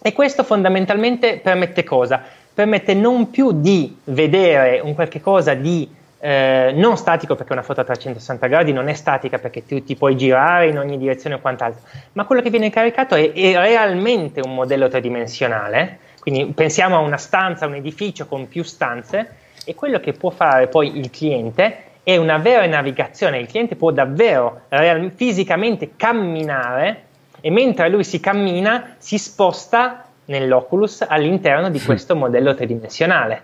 E 0.00 0.12
questo 0.12 0.44
fondamentalmente 0.44 1.38
permette 1.38 1.84
cosa? 1.84 2.22
Permette 2.54 2.94
non 2.94 3.30
più 3.30 3.52
di 3.52 3.96
vedere 4.04 4.80
un 4.80 4.94
qualche 4.94 5.20
cosa 5.20 5.54
di 5.54 5.96
eh, 6.20 6.72
non 6.74 6.96
statico 6.96 7.36
perché 7.36 7.52
una 7.52 7.62
foto 7.62 7.80
a 7.80 7.84
360 7.84 8.46
gradi 8.48 8.72
non 8.72 8.88
è 8.88 8.94
statica 8.94 9.38
perché 9.38 9.64
tu 9.64 9.82
ti 9.84 9.94
puoi 9.94 10.16
girare 10.16 10.68
in 10.68 10.78
ogni 10.78 10.98
direzione 10.98 11.36
o 11.36 11.40
quant'altro, 11.40 11.82
ma 12.12 12.24
quello 12.24 12.42
che 12.42 12.50
viene 12.50 12.70
caricato 12.70 13.14
è, 13.14 13.32
è 13.32 13.52
realmente 13.56 14.40
un 14.40 14.54
modello 14.54 14.88
tridimensionale, 14.88 15.98
quindi 16.20 16.46
pensiamo 16.52 16.96
a 16.96 17.00
una 17.00 17.16
stanza, 17.16 17.66
un 17.66 17.74
edificio 17.74 18.26
con 18.26 18.48
più 18.48 18.62
stanze 18.64 19.34
e 19.64 19.74
quello 19.74 20.00
che 20.00 20.12
può 20.12 20.30
fare 20.30 20.66
poi 20.66 20.98
il 20.98 21.10
cliente 21.10 21.84
è 22.02 22.16
una 22.16 22.38
vera 22.38 22.66
navigazione, 22.66 23.38
il 23.38 23.46
cliente 23.46 23.76
può 23.76 23.90
davvero 23.90 24.62
real- 24.68 25.12
fisicamente 25.14 25.90
camminare 25.94 27.02
e 27.40 27.50
mentre 27.50 27.88
lui 27.88 28.04
si 28.04 28.20
cammina 28.20 28.94
si 28.98 29.18
sposta 29.18 30.04
nell'Oculus 30.26 31.04
all'interno 31.06 31.70
di 31.70 31.80
questo 31.80 32.14
modello 32.14 32.54
tridimensionale 32.54 33.42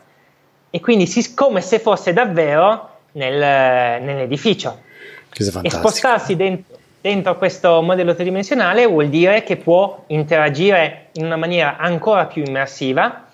e 0.70 0.80
quindi 0.80 1.06
si, 1.06 1.34
come 1.34 1.60
se 1.60 1.78
fosse 1.78 2.12
davvero 2.12 2.90
nel, 3.12 4.02
nell'edificio. 4.02 4.80
E 5.62 5.70
spostarsi 5.70 6.36
dentro, 6.36 6.76
dentro 7.00 7.36
questo 7.36 7.80
modello 7.82 8.14
tridimensionale 8.14 8.86
vuol 8.86 9.08
dire 9.08 9.42
che 9.42 9.56
può 9.56 10.04
interagire 10.08 11.08
in 11.12 11.26
una 11.26 11.36
maniera 11.36 11.76
ancora 11.76 12.26
più 12.26 12.42
immersiva, 12.44 13.26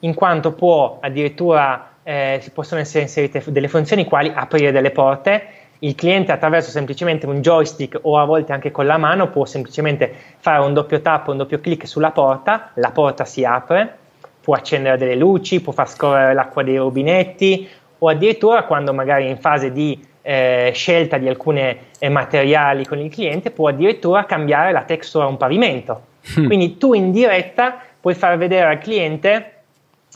in 0.00 0.14
quanto 0.14 0.52
può 0.52 0.98
addirittura 1.00 1.92
eh, 2.02 2.40
si 2.42 2.50
possono 2.50 2.80
essere 2.80 3.04
inserite 3.04 3.42
delle 3.46 3.68
funzioni 3.68 4.04
quali 4.04 4.30
aprire 4.34 4.72
delle 4.72 4.90
porte. 4.90 5.46
Il 5.84 5.96
cliente 5.96 6.30
attraverso 6.30 6.70
semplicemente 6.70 7.26
un 7.26 7.40
joystick 7.40 7.98
o 8.02 8.16
a 8.16 8.24
volte 8.24 8.52
anche 8.52 8.70
con 8.70 8.86
la 8.86 8.98
mano 8.98 9.30
può 9.30 9.44
semplicemente 9.44 10.14
fare 10.38 10.64
un 10.64 10.72
doppio 10.72 11.00
tap, 11.00 11.26
un 11.26 11.38
doppio 11.38 11.58
clic 11.58 11.88
sulla 11.88 12.12
porta, 12.12 12.70
la 12.74 12.92
porta 12.92 13.24
si 13.24 13.44
apre, 13.44 13.96
può 14.40 14.54
accendere 14.54 14.96
delle 14.96 15.16
luci, 15.16 15.60
può 15.60 15.72
far 15.72 15.88
scorrere 15.88 16.34
l'acqua 16.34 16.62
dei 16.62 16.76
rubinetti 16.76 17.68
o 17.98 18.08
addirittura 18.08 18.62
quando 18.62 18.94
magari 18.94 19.26
è 19.26 19.28
in 19.28 19.38
fase 19.38 19.72
di 19.72 20.00
eh, 20.22 20.70
scelta 20.72 21.18
di 21.18 21.28
alcuni 21.28 21.76
eh, 21.98 22.08
materiali 22.08 22.86
con 22.86 23.00
il 23.00 23.10
cliente 23.10 23.50
può 23.50 23.68
addirittura 23.68 24.24
cambiare 24.24 24.70
la 24.70 24.82
texture 24.82 25.24
a 25.24 25.28
un 25.28 25.36
pavimento. 25.36 26.02
Mm. 26.38 26.46
Quindi 26.46 26.78
tu 26.78 26.94
in 26.94 27.10
diretta 27.10 27.76
puoi 28.00 28.14
far 28.14 28.38
vedere 28.38 28.68
al 28.68 28.78
cliente 28.78 29.52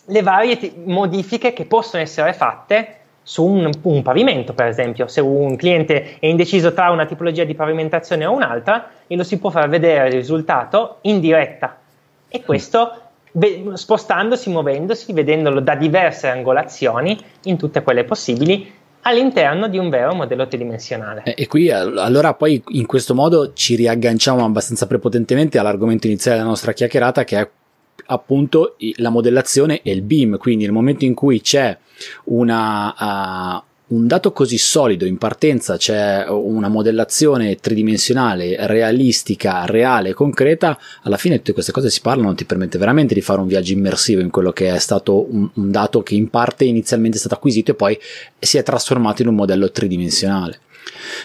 le 0.05 0.23
varie 0.23 0.59
t- 0.59 0.73
modifiche 0.85 1.53
che 1.53 1.65
possono 1.65 2.05
essere 2.05 2.33
fatte 2.35 2.99
su 3.29 3.45
un, 3.45 3.69
un, 3.83 4.03
pavimento, 4.03 4.53
per 4.55 4.69
esempio. 4.69 5.09
Se 5.09 5.21
un 5.21 5.57
cliente 5.57 6.17
è 6.21 6.27
indeciso 6.27 6.73
tra 6.73 6.91
una 6.91 7.07
tipologia 7.07 7.43
di 7.43 7.57
pavimentazione 7.57 8.25
o 8.25 8.33
un'altra, 8.33 8.89
e 9.09 9.17
lo 9.17 9.25
si 9.25 9.41
può 9.41 9.51
far 9.51 9.69
vedere 9.69 10.07
il 10.07 10.15
risultato 10.15 10.99
in 11.03 11.19
diretta. 11.19 11.77
E 12.29 12.45
questo 12.45 13.01
spostandosi, 13.75 14.49
muovendosi, 14.49 15.13
vedendolo 15.13 15.59
da 15.59 15.75
diverse 15.75 16.29
angolazioni 16.29 17.19
in 17.43 17.59
tutte 17.59 17.83
quelle 17.83 18.05
possibili 18.05 18.73
all'interno 19.03 19.67
di 19.67 19.77
un 19.77 19.91
vero 19.91 20.15
modello 20.15 20.47
tridimensionale. 20.47 21.25
E 21.25 21.49
qui 21.49 21.69
allora 21.71 22.33
poi 22.35 22.63
in 22.69 22.87
questo 22.87 23.13
modo 23.13 23.53
ci 23.55 23.75
riagganciamo 23.75 24.45
abbastanza 24.45 24.87
prepotentemente 24.87 25.59
all'argomento 25.59 26.07
iniziale 26.07 26.37
della 26.37 26.49
nostra 26.49 26.73
chiacchierata 26.73 27.25
che 27.25 27.41
è 27.41 27.49
appunto 28.07 28.77
la 28.97 29.11
modellazione 29.11 29.83
e 29.83 29.93
il 29.93 30.03
BIM, 30.03 30.39
quindi 30.39 30.65
nel 30.65 30.73
momento 30.73 31.05
in 31.05 31.15
cui 31.15 31.41
c'è 31.41 31.77
una, 32.25 32.95
uh, 33.59 33.95
un 33.95 34.07
dato 34.07 34.33
così 34.33 34.59
solido 34.59 35.05
in 35.05 35.17
partenza, 35.17 35.77
c'è 35.77 36.27
una 36.29 36.69
modellazione 36.69 37.57
tridimensionale, 37.57 38.67
realistica, 38.67 39.65
reale, 39.65 40.13
concreta, 40.13 40.79
alla 41.03 41.17
fine 41.17 41.37
tutte 41.37 41.53
queste 41.53 41.73
cose 41.73 41.91
si 41.91 42.01
parlano, 42.01 42.35
ti 42.35 42.45
permette 42.45 42.79
veramente 42.79 43.15
di 43.15 43.21
fare 43.21 43.41
un 43.41 43.47
viaggio 43.47 43.73
immersivo 43.73 44.21
in 44.21 44.31
quello 44.31 44.53
che 44.53 44.75
è 44.75 44.79
stato 44.79 45.33
un, 45.33 45.49
un 45.53 45.71
dato 45.71 46.03
che 46.03 46.15
in 46.15 46.31
parte 46.31 46.65
inizialmente 46.65 47.17
è 47.17 47.21
stato 47.21 47.35
acquisito 47.35 47.71
e 47.71 47.75
poi 47.75 47.99
si 48.39 48.59
è 48.59 48.63
trasformato 48.63 49.23
in 49.23 49.29
un 49.29 49.35
modello 49.35 49.71
tridimensionale. 49.71 50.61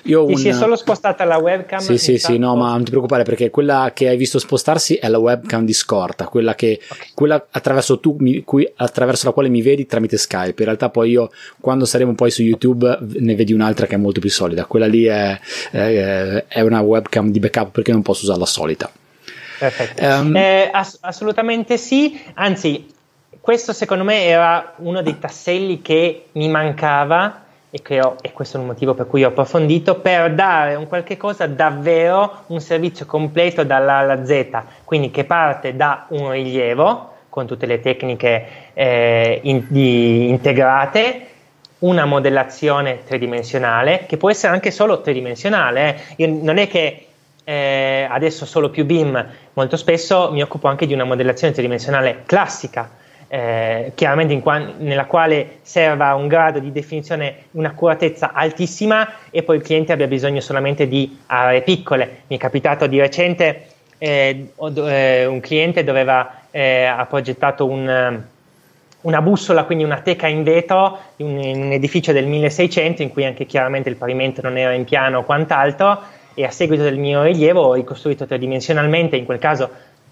Io 0.04 0.26
un... 0.26 0.36
si 0.36 0.48
è 0.50 0.54
solo 0.54 0.76
spostata 0.76 1.24
la 1.24 1.38
webcam. 1.38 1.80
Sì, 1.80 1.98
sì, 1.98 2.18
sì, 2.18 2.38
no, 2.38 2.56
ma 2.56 2.72
non 2.72 2.84
ti 2.84 2.90
preoccupare 2.90 3.24
perché 3.24 3.50
quella 3.50 3.92
che 3.94 4.08
hai 4.08 4.18
visto 4.18 4.40
spostarsi 4.40 4.96
è 4.96 5.08
la 5.08 5.20
webcam 5.20 5.66
di 5.66 5.74
scorta, 5.74 6.26
quella, 6.26 6.56
che, 6.56 6.80
okay. 6.88 7.08
quella 7.14 7.46
attraverso, 7.52 8.00
tu, 8.00 8.16
mi, 8.20 8.44
cui, 8.44 8.70
attraverso 8.76 9.28
la 9.28 9.34
quale 9.34 9.50
mi 9.50 9.62
vedi 9.62 9.86
tramite 9.86 10.18
Skype. 10.18 10.56
In 10.58 10.66
realtà 10.66 10.90
poi 10.90 11.12
io, 11.12 11.32
quando 11.60 11.86
saremo 11.86 12.16
poi 12.16 12.32
su 12.32 12.42
YouTube, 12.42 12.98
ne 13.02 13.36
vedi 13.36 13.54
un'altra 13.54 13.86
che 13.86 13.96
è 13.96 14.00
molto 14.00 14.20
più 14.20 14.30
solida. 14.30 14.66
Quella 14.66 14.88
lì 14.88 15.06
è, 15.06 15.40
è, 15.72 16.46
è 16.48 16.62
una 16.62 16.80
webcam 16.82 17.30
di 17.30 17.40
backup 17.40 17.72
perché 17.72 17.92
non 17.92 18.02
posso 18.02 18.24
usare 18.24 18.40
la 18.40 18.46
solita. 18.46 18.92
Perfetto. 19.60 20.04
Um, 20.04 20.36
eh, 20.36 20.70
ass- 20.72 20.98
assolutamente 21.02 21.78
sì, 21.78 22.20
anzi, 22.34 22.88
questo 23.40 23.74
secondo 23.74 24.04
me 24.04 24.24
era 24.24 24.74
uno 24.78 25.04
dei 25.04 25.20
tasselli 25.20 25.82
che 25.84 26.26
mi 26.32 26.50
mancava 26.50 27.44
e, 27.72 28.02
ho, 28.02 28.18
e 28.22 28.34
questo 28.34 28.58
è 28.58 28.60
il 28.60 28.66
motivo 28.66 28.94
per 28.94 29.08
cui 29.08 29.24
ho 29.24 29.30
approfondito, 29.30 29.96
per 29.96 30.34
dare 30.34 30.76
un 30.76 30.88
qualche 30.88 31.16
cosa 31.16 31.48
davvero, 31.48 32.44
un 32.48 32.60
servizio 32.60 33.06
completo 33.06 33.64
dalla 33.64 33.98
alla 33.98 34.26
Z, 34.26 34.48
quindi 34.84 35.10
che 35.10 35.24
parte 35.24 35.76
da 35.76 36.06
un 36.10 36.32
rilievo 36.32 37.10
con 37.30 37.48
tutte 37.48 37.66
le 37.66 37.80
tecniche 37.80 38.46
eh, 38.74 39.40
in, 39.44 39.66
di, 39.70 40.28
integrate, 40.28 41.28
una 41.80 42.06
modellazione 42.06 43.04
tridimensionale, 43.06 44.06
che 44.06 44.18
può 44.18 44.30
essere 44.30 44.54
anche 44.54 44.70
solo 44.70 45.00
tridimensionale, 45.00 46.16
eh. 46.18 46.28
non 46.28 46.58
è 46.58 46.68
che 46.68 47.06
eh, 47.44 48.08
adesso 48.10 48.46
solo 48.46 48.70
più 48.70 48.86
BIM, 48.86 49.28
molto 49.54 49.78
spesso 49.78 50.30
mi 50.32 50.42
occupo 50.44 50.68
anche 50.68 50.86
di 50.86 50.94
una 50.94 51.06
modellazione 51.06 51.54
tridimensionale 51.54 52.24
classica, 52.26 52.90
eh, 53.34 53.94
chiaramente 53.96 54.38
qua- 54.42 54.74
nella 54.78 55.06
quale 55.06 55.60
serva 55.62 56.16
un 56.16 56.28
grado 56.28 56.60
di 56.60 56.70
definizione, 56.74 57.46
un'accuratezza 57.52 58.34
altissima 58.34 59.08
e 59.30 59.44
poi 59.44 59.56
il 59.56 59.62
cliente 59.62 59.94
abbia 59.94 60.08
bisogno 60.08 60.42
solamente 60.42 60.86
di 60.86 61.18
aree 61.28 61.62
piccole. 61.62 62.24
Mi 62.28 62.36
è 62.36 62.40
capitato 62.40 62.88
di 62.88 63.00
recente 63.00 63.68
eh, 63.98 64.52
eh, 64.58 65.26
un 65.26 65.40
cliente 65.40 65.86
doveva, 65.86 66.42
eh, 66.52 66.84
ha 66.84 67.06
progettato 67.06 67.66
un, 67.66 68.22
una 69.02 69.22
bussola, 69.22 69.64
quindi 69.64 69.86
una 69.86 70.02
teca 70.02 70.28
in 70.28 70.44
vetro 70.44 71.00
in 71.18 71.28
un, 71.28 71.40
in 71.40 71.64
un 71.64 71.72
edificio 71.72 72.12
del 72.12 72.26
1600 72.26 73.02
in 73.02 73.12
cui 73.12 73.24
anche 73.24 73.46
chiaramente 73.46 73.88
il 73.88 73.96
pavimento 73.96 74.42
non 74.42 74.58
era 74.58 74.74
in 74.74 74.84
piano 74.84 75.20
o 75.20 75.24
quant'altro 75.24 76.02
e 76.34 76.44
a 76.44 76.52
seguito 76.52 76.84
del 76.84 76.98
mio 76.98 77.24
rilievo 77.24 77.62
ho 77.62 77.74
ricostruito 77.76 78.26
tridimensionalmente, 78.26 79.16
in 79.16 79.24
quel 79.24 79.40
caso 79.40 79.70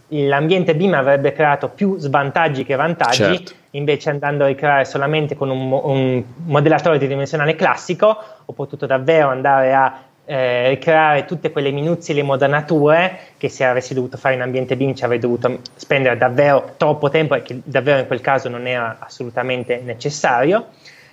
l'ambiente 0.10 0.76
BIM 0.76 0.93
avrebbe 0.93 1.34
creato 1.34 1.70
più 1.70 1.97
svantaggi 1.97 2.64
che 2.64 2.76
vantaggi, 2.76 3.16
certo. 3.16 3.53
invece 3.72 4.10
andando 4.10 4.43
a 4.43 4.47
ricreare 4.47 4.86
solamente 4.86 5.36
con 5.36 5.49
un, 5.49 5.72
un 5.72 6.24
modellatore 6.45 6.97
tridimensionale 6.97 7.55
classico 7.55 8.18
ho 8.45 8.53
potuto 8.53 8.86
davvero 8.86 9.30
andare 9.30 9.74
a 9.74 10.01
eh, 10.26 10.70
ricreare 10.70 11.26
tutte 11.26 11.51
quelle 11.51 11.72
minuzie 11.72 12.14
le 12.14 12.22
modanature 12.22 13.18
che 13.38 13.49
se 13.49 13.64
avessi 13.66 13.95
dovuto 13.95 14.18
fare 14.18 14.36
in 14.36 14.41
ambiente 14.41 14.76
BIM 14.76 14.93
ci 14.93 15.03
avrei 15.03 15.18
dovuto 15.18 15.60
spendere 15.76 16.18
davvero 16.18 16.74
troppo 16.78 17.10
tempo 17.10 17.34
e 17.34 17.41
che 17.41 17.62
davvero 17.64 17.99
in 17.99 18.07
quel 18.07 18.22
caso 18.22 18.47
non 18.47 18.68
era 18.68 18.97
assolutamente 18.99 19.82
necessario. 19.84 20.68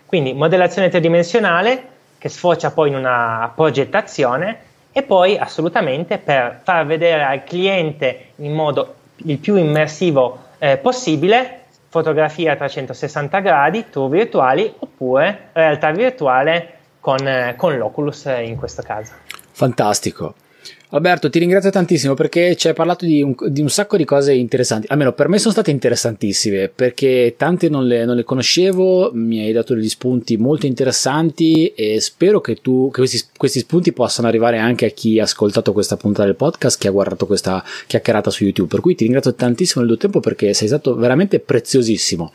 Quindi 0.04 0.34
modellazione 0.34 0.90
tridimensionale 0.90 1.94
che 2.18 2.28
sfocia 2.28 2.70
poi 2.70 2.90
in 2.90 2.94
una 2.94 3.50
progettazione 3.54 4.58
e 4.96 5.02
poi 5.02 5.36
assolutamente 5.36 6.16
per 6.16 6.60
far 6.62 6.86
vedere 6.86 7.22
al 7.22 7.44
cliente 7.44 8.28
in 8.36 8.54
modo 8.54 8.94
il 9.16 9.36
più 9.36 9.56
immersivo 9.56 10.38
eh, 10.56 10.78
possibile 10.78 11.64
fotografia 11.90 12.52
a 12.52 12.56
360 12.56 13.40
gradi, 13.40 13.90
tour 13.90 14.08
virtuali 14.08 14.72
oppure 14.78 15.50
realtà 15.52 15.90
virtuale 15.90 16.78
con, 16.98 17.28
eh, 17.28 17.52
con 17.58 17.76
l'Oculus 17.76 18.24
in 18.40 18.56
questo 18.56 18.80
caso. 18.80 19.12
Fantastico. 19.50 20.32
Alberto, 20.90 21.28
ti 21.28 21.40
ringrazio 21.40 21.70
tantissimo 21.70 22.14
perché 22.14 22.54
ci 22.54 22.68
hai 22.68 22.74
parlato 22.74 23.04
di 23.04 23.20
un, 23.20 23.34
di 23.48 23.60
un, 23.60 23.68
sacco 23.68 23.96
di 23.96 24.04
cose 24.04 24.32
interessanti. 24.32 24.86
Almeno 24.88 25.12
per 25.12 25.28
me 25.28 25.38
sono 25.38 25.52
state 25.52 25.72
interessantissime 25.72 26.68
perché 26.68 27.34
tante 27.36 27.68
non 27.68 27.86
le, 27.86 28.04
non 28.04 28.14
le, 28.14 28.22
conoscevo, 28.22 29.10
mi 29.12 29.40
hai 29.40 29.52
dato 29.52 29.74
degli 29.74 29.88
spunti 29.88 30.36
molto 30.36 30.66
interessanti 30.66 31.72
e 31.74 32.00
spero 32.00 32.40
che, 32.40 32.56
tu, 32.62 32.88
che 32.92 33.00
questi, 33.00 33.20
questi, 33.36 33.58
spunti 33.58 33.92
possano 33.92 34.28
arrivare 34.28 34.58
anche 34.58 34.86
a 34.86 34.90
chi 34.90 35.18
ha 35.18 35.24
ascoltato 35.24 35.72
questa 35.72 35.96
puntata 35.96 36.24
del 36.24 36.36
podcast, 36.36 36.78
chi 36.78 36.86
ha 36.86 36.92
guardato 36.92 37.26
questa 37.26 37.64
chiacchierata 37.88 38.30
su 38.30 38.44
YouTube. 38.44 38.68
Per 38.68 38.80
cui 38.80 38.94
ti 38.94 39.02
ringrazio 39.02 39.34
tantissimo 39.34 39.84
del 39.84 39.98
tuo 39.98 40.02
tempo 40.02 40.20
perché 40.20 40.54
sei 40.54 40.68
stato 40.68 40.94
veramente 40.94 41.40
preziosissimo. 41.40 42.32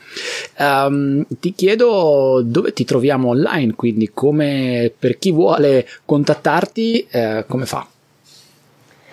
Um, 0.58 1.26
ti 1.40 1.54
chiedo 1.54 2.42
dove 2.44 2.74
ti 2.74 2.84
troviamo 2.84 3.30
online, 3.30 3.76
quindi 3.76 4.12
come 4.14 4.92
per 5.00 5.18
chi 5.18 5.32
vuole 5.32 5.88
contattarti, 6.04 7.08
eh, 7.10 7.46
come 7.48 7.66
fa? 7.66 7.88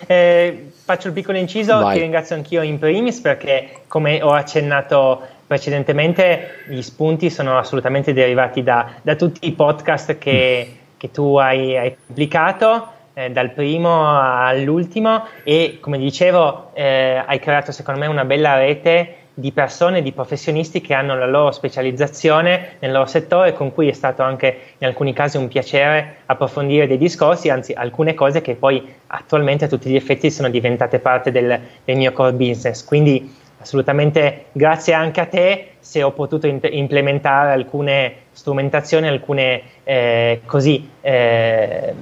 Eh, 0.05 0.71
faccio 0.83 1.07
il 1.07 1.13
piccolo 1.13 1.37
inciso, 1.37 1.79
Vai. 1.79 1.95
ti 1.95 2.01
ringrazio 2.01 2.35
anch'io 2.35 2.61
in 2.61 2.79
primis 2.79 3.19
perché 3.19 3.81
come 3.87 4.21
ho 4.21 4.31
accennato 4.31 5.21
precedentemente 5.45 6.63
gli 6.67 6.81
spunti 6.81 7.29
sono 7.29 7.57
assolutamente 7.57 8.13
derivati 8.13 8.61
da, 8.61 8.91
da 9.01 9.15
tutti 9.15 9.47
i 9.47 9.51
podcast 9.53 10.17
che, 10.17 10.77
che 10.95 11.11
tu 11.11 11.37
hai, 11.37 11.75
hai 11.75 11.95
pubblicato 12.05 12.87
eh, 13.13 13.31
dal 13.31 13.51
primo 13.51 14.17
all'ultimo 14.19 15.25
e 15.43 15.79
come 15.81 15.97
dicevo 15.97 16.71
eh, 16.73 17.23
hai 17.25 17.39
creato 17.39 17.71
secondo 17.71 17.99
me 17.99 18.05
una 18.07 18.25
bella 18.25 18.55
rete 18.55 19.15
di 19.39 19.51
persone, 19.51 20.01
di 20.01 20.11
professionisti 20.11 20.81
che 20.81 20.93
hanno 20.93 21.17
la 21.17 21.25
loro 21.25 21.51
specializzazione 21.51 22.75
nel 22.79 22.91
loro 22.91 23.05
settore, 23.05 23.53
con 23.53 23.73
cui 23.73 23.87
è 23.87 23.93
stato 23.93 24.21
anche 24.21 24.59
in 24.77 24.85
alcuni 24.85 25.13
casi 25.13 25.37
un 25.37 25.47
piacere 25.47 26.17
approfondire 26.25 26.87
dei 26.87 26.97
discorsi, 26.97 27.49
anzi 27.49 27.71
alcune 27.71 28.13
cose 28.13 28.41
che 28.41 28.55
poi 28.55 28.85
attualmente 29.07 29.65
a 29.65 29.67
tutti 29.67 29.89
gli 29.89 29.95
effetti 29.95 30.29
sono 30.29 30.49
diventate 30.49 30.99
parte 30.99 31.31
del, 31.31 31.59
del 31.85 31.95
mio 31.95 32.11
core 32.11 32.33
business. 32.33 32.83
Quindi 32.83 33.33
assolutamente 33.61 34.45
grazie 34.51 34.93
anche 34.93 35.21
a 35.21 35.25
te 35.25 35.67
se 35.79 36.03
ho 36.03 36.11
potuto 36.11 36.45
in- 36.45 36.59
implementare 36.61 37.53
alcune 37.53 38.13
strumentazioni, 38.31 39.07
alcune 39.07 39.61
eh, 39.83 40.41
così, 40.45 40.89
eh, 41.01 41.93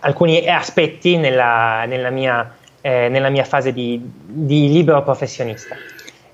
alcuni 0.00 0.46
aspetti 0.48 1.16
nella, 1.16 1.84
nella, 1.86 2.10
mia, 2.10 2.54
eh, 2.80 3.08
nella 3.08 3.30
mia 3.30 3.44
fase 3.44 3.72
di, 3.72 4.00
di 4.02 4.70
libero 4.70 5.02
professionista. 5.02 5.76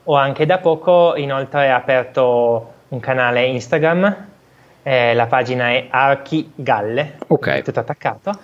Ho 0.03 0.15
anche 0.15 0.45
da 0.45 0.59
poco 0.59 1.15
inoltre 1.15 1.71
aperto 1.71 2.73
un 2.89 2.99
canale 2.99 3.45
Instagram, 3.45 4.27
eh, 4.83 5.13
la 5.13 5.25
pagina 5.25 5.69
è 5.69 5.87
Archigalle, 5.89 7.15
okay. 7.27 7.63
tutto 7.63 7.79
attaccato 7.79 8.39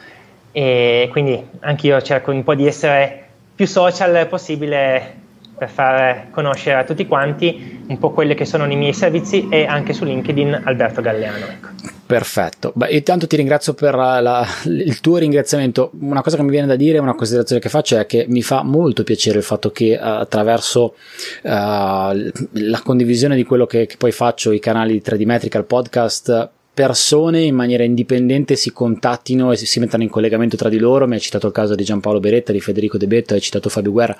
e 0.54 1.10
quindi 1.12 1.44
anch'io 1.62 2.02
cerco 2.02 2.32
un 2.32 2.44
po' 2.44 2.56
di 2.56 2.68
essere 2.68 3.26
più 3.56 3.68
social 3.68 4.28
possibile 4.28 5.22
per 5.58 5.70
far 5.70 6.30
conoscere 6.32 6.80
a 6.80 6.84
tutti 6.84 7.06
quanti 7.06 7.84
un 7.88 7.98
po' 7.98 8.12
quelli 8.12 8.36
che 8.36 8.46
sono 8.46 8.70
i 8.72 8.76
miei 8.76 8.94
servizi 8.94 9.48
e 9.50 9.66
anche 9.66 9.94
su 9.94 10.04
LinkedIn 10.04 10.62
Alberto 10.64 11.02
Galleano. 11.02 11.46
Ecco. 11.46 11.68
Perfetto, 12.06 12.72
Beh, 12.76 12.90
intanto 12.90 13.28
ti 13.28 13.36
ringrazio 13.36 13.74
per 13.74 13.96
la, 13.96 14.46
il 14.66 15.00
tuo 15.00 15.18
ringraziamento. 15.18 15.92
Una 16.00 16.22
cosa 16.22 16.36
che 16.36 16.44
mi 16.44 16.52
viene 16.52 16.68
da 16.68 16.76
dire, 16.76 17.00
una 17.00 17.16
considerazione 17.16 17.62
che 17.62 17.70
faccio 17.70 17.98
è 17.98 18.06
che 18.06 18.26
mi 18.30 18.44
fa 18.44 18.62
molto 18.62 19.04
piacere 19.04 19.40
il 19.40 19.44
fatto 19.44 19.72
che 19.72 19.98
uh, 20.00 20.06
attraverso 20.06 20.96
uh, 21.42 21.50
la 21.50 22.82
condivisione 22.84 23.36
di 23.36 23.44
quello 23.44 23.66
che, 23.66 23.88
che 23.88 23.96
poi 23.98 24.12
faccio, 24.12 24.52
i 24.52 24.60
canali 24.60 24.94
di 24.94 25.02
3D 25.04 25.26
Metrical 25.26 25.66
Podcast, 25.66 26.50
persone 26.74 27.42
in 27.42 27.54
maniera 27.54 27.84
indipendente 27.84 28.56
si 28.56 28.72
contattino 28.72 29.52
e 29.52 29.58
si, 29.58 29.80
mettano 29.80 30.02
in 30.02 30.10
collegamento 30.10 30.58
tra 30.58 30.70
di 30.70 30.80
loro. 30.80 31.08
Mi 31.08 31.14
hai 31.14 31.20
citato 31.20 31.48
il 31.48 31.54
caso 31.54 31.76
di 31.76 31.84
Giampaolo 31.84 32.20
Beretta, 32.20 32.52
di 32.52 32.60
Federico 32.60 32.98
De 32.98 33.06
Betto, 33.06 33.36
hai 33.36 33.42
citato 33.42 33.70
Fabio 33.70 33.92
Guerra, 33.92 34.18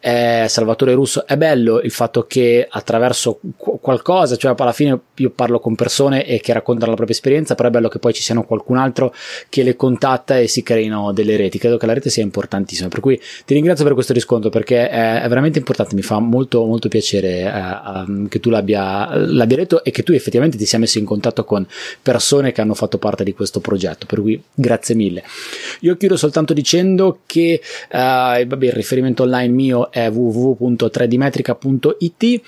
eh, 0.00 0.44
Salvatore 0.48 0.92
Russo. 0.92 1.26
È 1.26 1.36
bello 1.36 1.80
il 1.80 1.90
fatto 1.90 2.26
che 2.26 2.66
attraverso 2.68 3.40
qu- 3.56 3.80
qualcosa, 3.80 4.36
cioè 4.36 4.54
alla 4.56 4.72
fine 4.72 4.98
io 5.14 5.30
parlo 5.30 5.58
con 5.58 5.74
persone 5.74 6.26
e 6.26 6.40
che 6.40 6.52
raccontano 6.52 6.90
la 6.90 6.96
propria 6.96 7.16
esperienza, 7.16 7.54
però 7.54 7.68
è 7.68 7.72
bello 7.72 7.88
che 7.88 7.98
poi 7.98 8.12
ci 8.12 8.22
siano 8.22 8.44
qualcun 8.44 8.76
altro 8.76 9.14
che 9.48 9.62
le 9.62 9.74
contatta 9.74 10.38
e 10.38 10.48
si 10.48 10.62
creino 10.62 11.12
delle 11.12 11.36
reti. 11.36 11.58
Credo 11.58 11.78
che 11.78 11.86
la 11.86 11.94
rete 11.94 12.10
sia 12.10 12.22
importantissima. 12.22 12.88
Per 12.88 13.00
cui 13.00 13.18
ti 13.46 13.54
ringrazio 13.54 13.84
per 13.84 13.94
questo 13.94 14.12
riscontro 14.12 14.50
perché 14.50 14.88
è, 14.90 15.22
è 15.22 15.28
veramente 15.28 15.58
importante. 15.58 15.94
Mi 15.94 16.02
fa 16.02 16.18
molto, 16.18 16.62
molto 16.66 16.88
piacere 16.88 17.40
eh, 17.40 17.50
um, 17.50 18.28
che 18.28 18.38
tu 18.38 18.50
l'abbia, 18.50 19.16
l'abbia 19.16 19.56
detto 19.56 19.82
e 19.82 19.90
che 19.90 20.02
tu 20.02 20.12
effettivamente 20.12 20.58
ti 20.58 20.66
sia 20.66 20.78
messo 20.78 20.98
in 20.98 21.06
contatto 21.06 21.44
con 21.44 21.66
persone 22.02 22.52
che 22.52 22.60
hanno 22.60 22.74
fatto 22.74 22.98
parte 22.98 23.24
di 23.24 23.32
questo 23.34 23.58
progetto, 23.60 24.06
per 24.06 24.20
cui 24.20 24.40
grazie 24.52 24.94
mille. 24.94 25.24
Io 25.80 25.96
chiudo 25.96 26.16
soltanto 26.16 26.52
dicendo 26.52 27.20
che 27.26 27.60
uh, 27.90 27.96
vabbè, 27.96 28.66
il 28.66 28.72
riferimento 28.72 29.24
online 29.24 29.52
mio 29.52 29.90
è 29.90 30.08
www.3dmetrica.it. 30.10 32.22
Uh, 32.22 32.40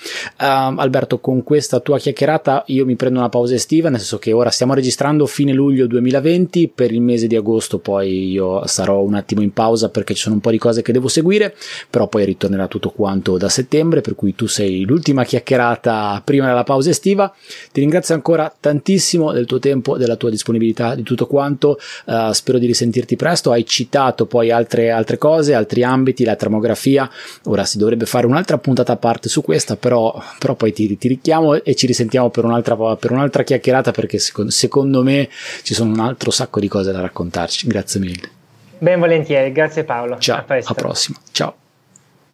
ehm, 0.42 0.78
Alberto, 0.78 1.18
con 1.18 1.42
questa 1.42 1.80
tua 1.80 1.98
chiacchierata 1.98 2.64
io 2.68 2.84
mi 2.84 2.96
prendo 2.96 3.18
una 3.18 3.28
pausa 3.28 3.54
estiva, 3.54 3.88
nel 3.88 3.98
senso 3.98 4.18
che 4.18 4.32
ora 4.32 4.50
stiamo 4.50 4.74
registrando 4.74 5.26
fine 5.26 5.52
luglio 5.52 5.86
2020, 5.86 6.72
per 6.74 6.92
il 6.92 7.00
mese 7.00 7.26
di 7.26 7.36
agosto 7.36 7.78
poi 7.78 8.30
io 8.30 8.66
sarò 8.66 9.00
un 9.00 9.14
attimo 9.14 9.42
in 9.42 9.52
pausa 9.52 9.88
perché 9.88 10.14
ci 10.14 10.22
sono 10.22 10.36
un 10.36 10.40
po' 10.40 10.50
di 10.50 10.58
cose 10.58 10.82
che 10.82 10.92
devo 10.92 11.08
seguire, 11.08 11.54
però 11.88 12.08
poi 12.08 12.24
ritornerà 12.24 12.68
tutto 12.68 12.90
quanto 12.90 13.36
da 13.36 13.48
settembre, 13.48 14.00
per 14.00 14.14
cui 14.14 14.34
tu 14.34 14.46
sei 14.46 14.84
l'ultima 14.84 15.24
chiacchierata 15.24 16.20
prima 16.24 16.46
della 16.46 16.64
pausa 16.64 16.90
estiva. 16.90 17.32
Ti 17.72 17.80
ringrazio 17.80 18.14
ancora 18.14 18.54
tantissimo 18.58 19.27
del 19.32 19.46
tuo 19.46 19.58
tempo, 19.58 19.96
della 19.96 20.16
tua 20.16 20.30
disponibilità, 20.30 20.94
di 20.94 21.02
tutto 21.02 21.26
quanto. 21.26 21.78
Uh, 22.04 22.32
spero 22.32 22.58
di 22.58 22.66
risentirti 22.66 23.16
presto. 23.16 23.50
Hai 23.52 23.64
citato 23.66 24.26
poi 24.26 24.50
altre, 24.50 24.90
altre 24.90 25.18
cose, 25.18 25.54
altri 25.54 25.82
ambiti, 25.82 26.24
la 26.24 26.36
termografia. 26.36 27.08
Ora 27.44 27.64
si 27.64 27.78
dovrebbe 27.78 28.06
fare 28.06 28.26
un'altra 28.26 28.58
puntata 28.58 28.92
a 28.92 28.96
parte 28.96 29.28
su 29.28 29.42
questa, 29.42 29.76
però, 29.76 30.20
però 30.38 30.54
poi 30.54 30.72
ti, 30.72 30.96
ti, 30.98 31.08
richiamo 31.08 31.62
e 31.62 31.74
ci 31.74 31.86
risentiamo 31.86 32.30
per 32.30 32.44
un'altra, 32.44 32.76
per 32.96 33.10
un'altra 33.10 33.42
chiacchierata 33.42 33.90
perché 33.90 34.18
secondo, 34.18 34.50
secondo 34.50 35.02
me 35.02 35.28
ci 35.62 35.74
sono 35.74 35.92
un 35.92 36.00
altro 36.00 36.30
sacco 36.30 36.60
di 36.60 36.68
cose 36.68 36.92
da 36.92 37.00
raccontarci. 37.00 37.66
Grazie 37.66 38.00
mille. 38.00 38.30
Ben 38.78 39.00
volentieri, 39.00 39.50
grazie 39.52 39.84
Paolo. 39.84 40.18
Ciao, 40.18 40.44
a, 40.46 40.60
a 40.62 40.74
prossima. 40.74 41.18
Ciao. 41.32 41.54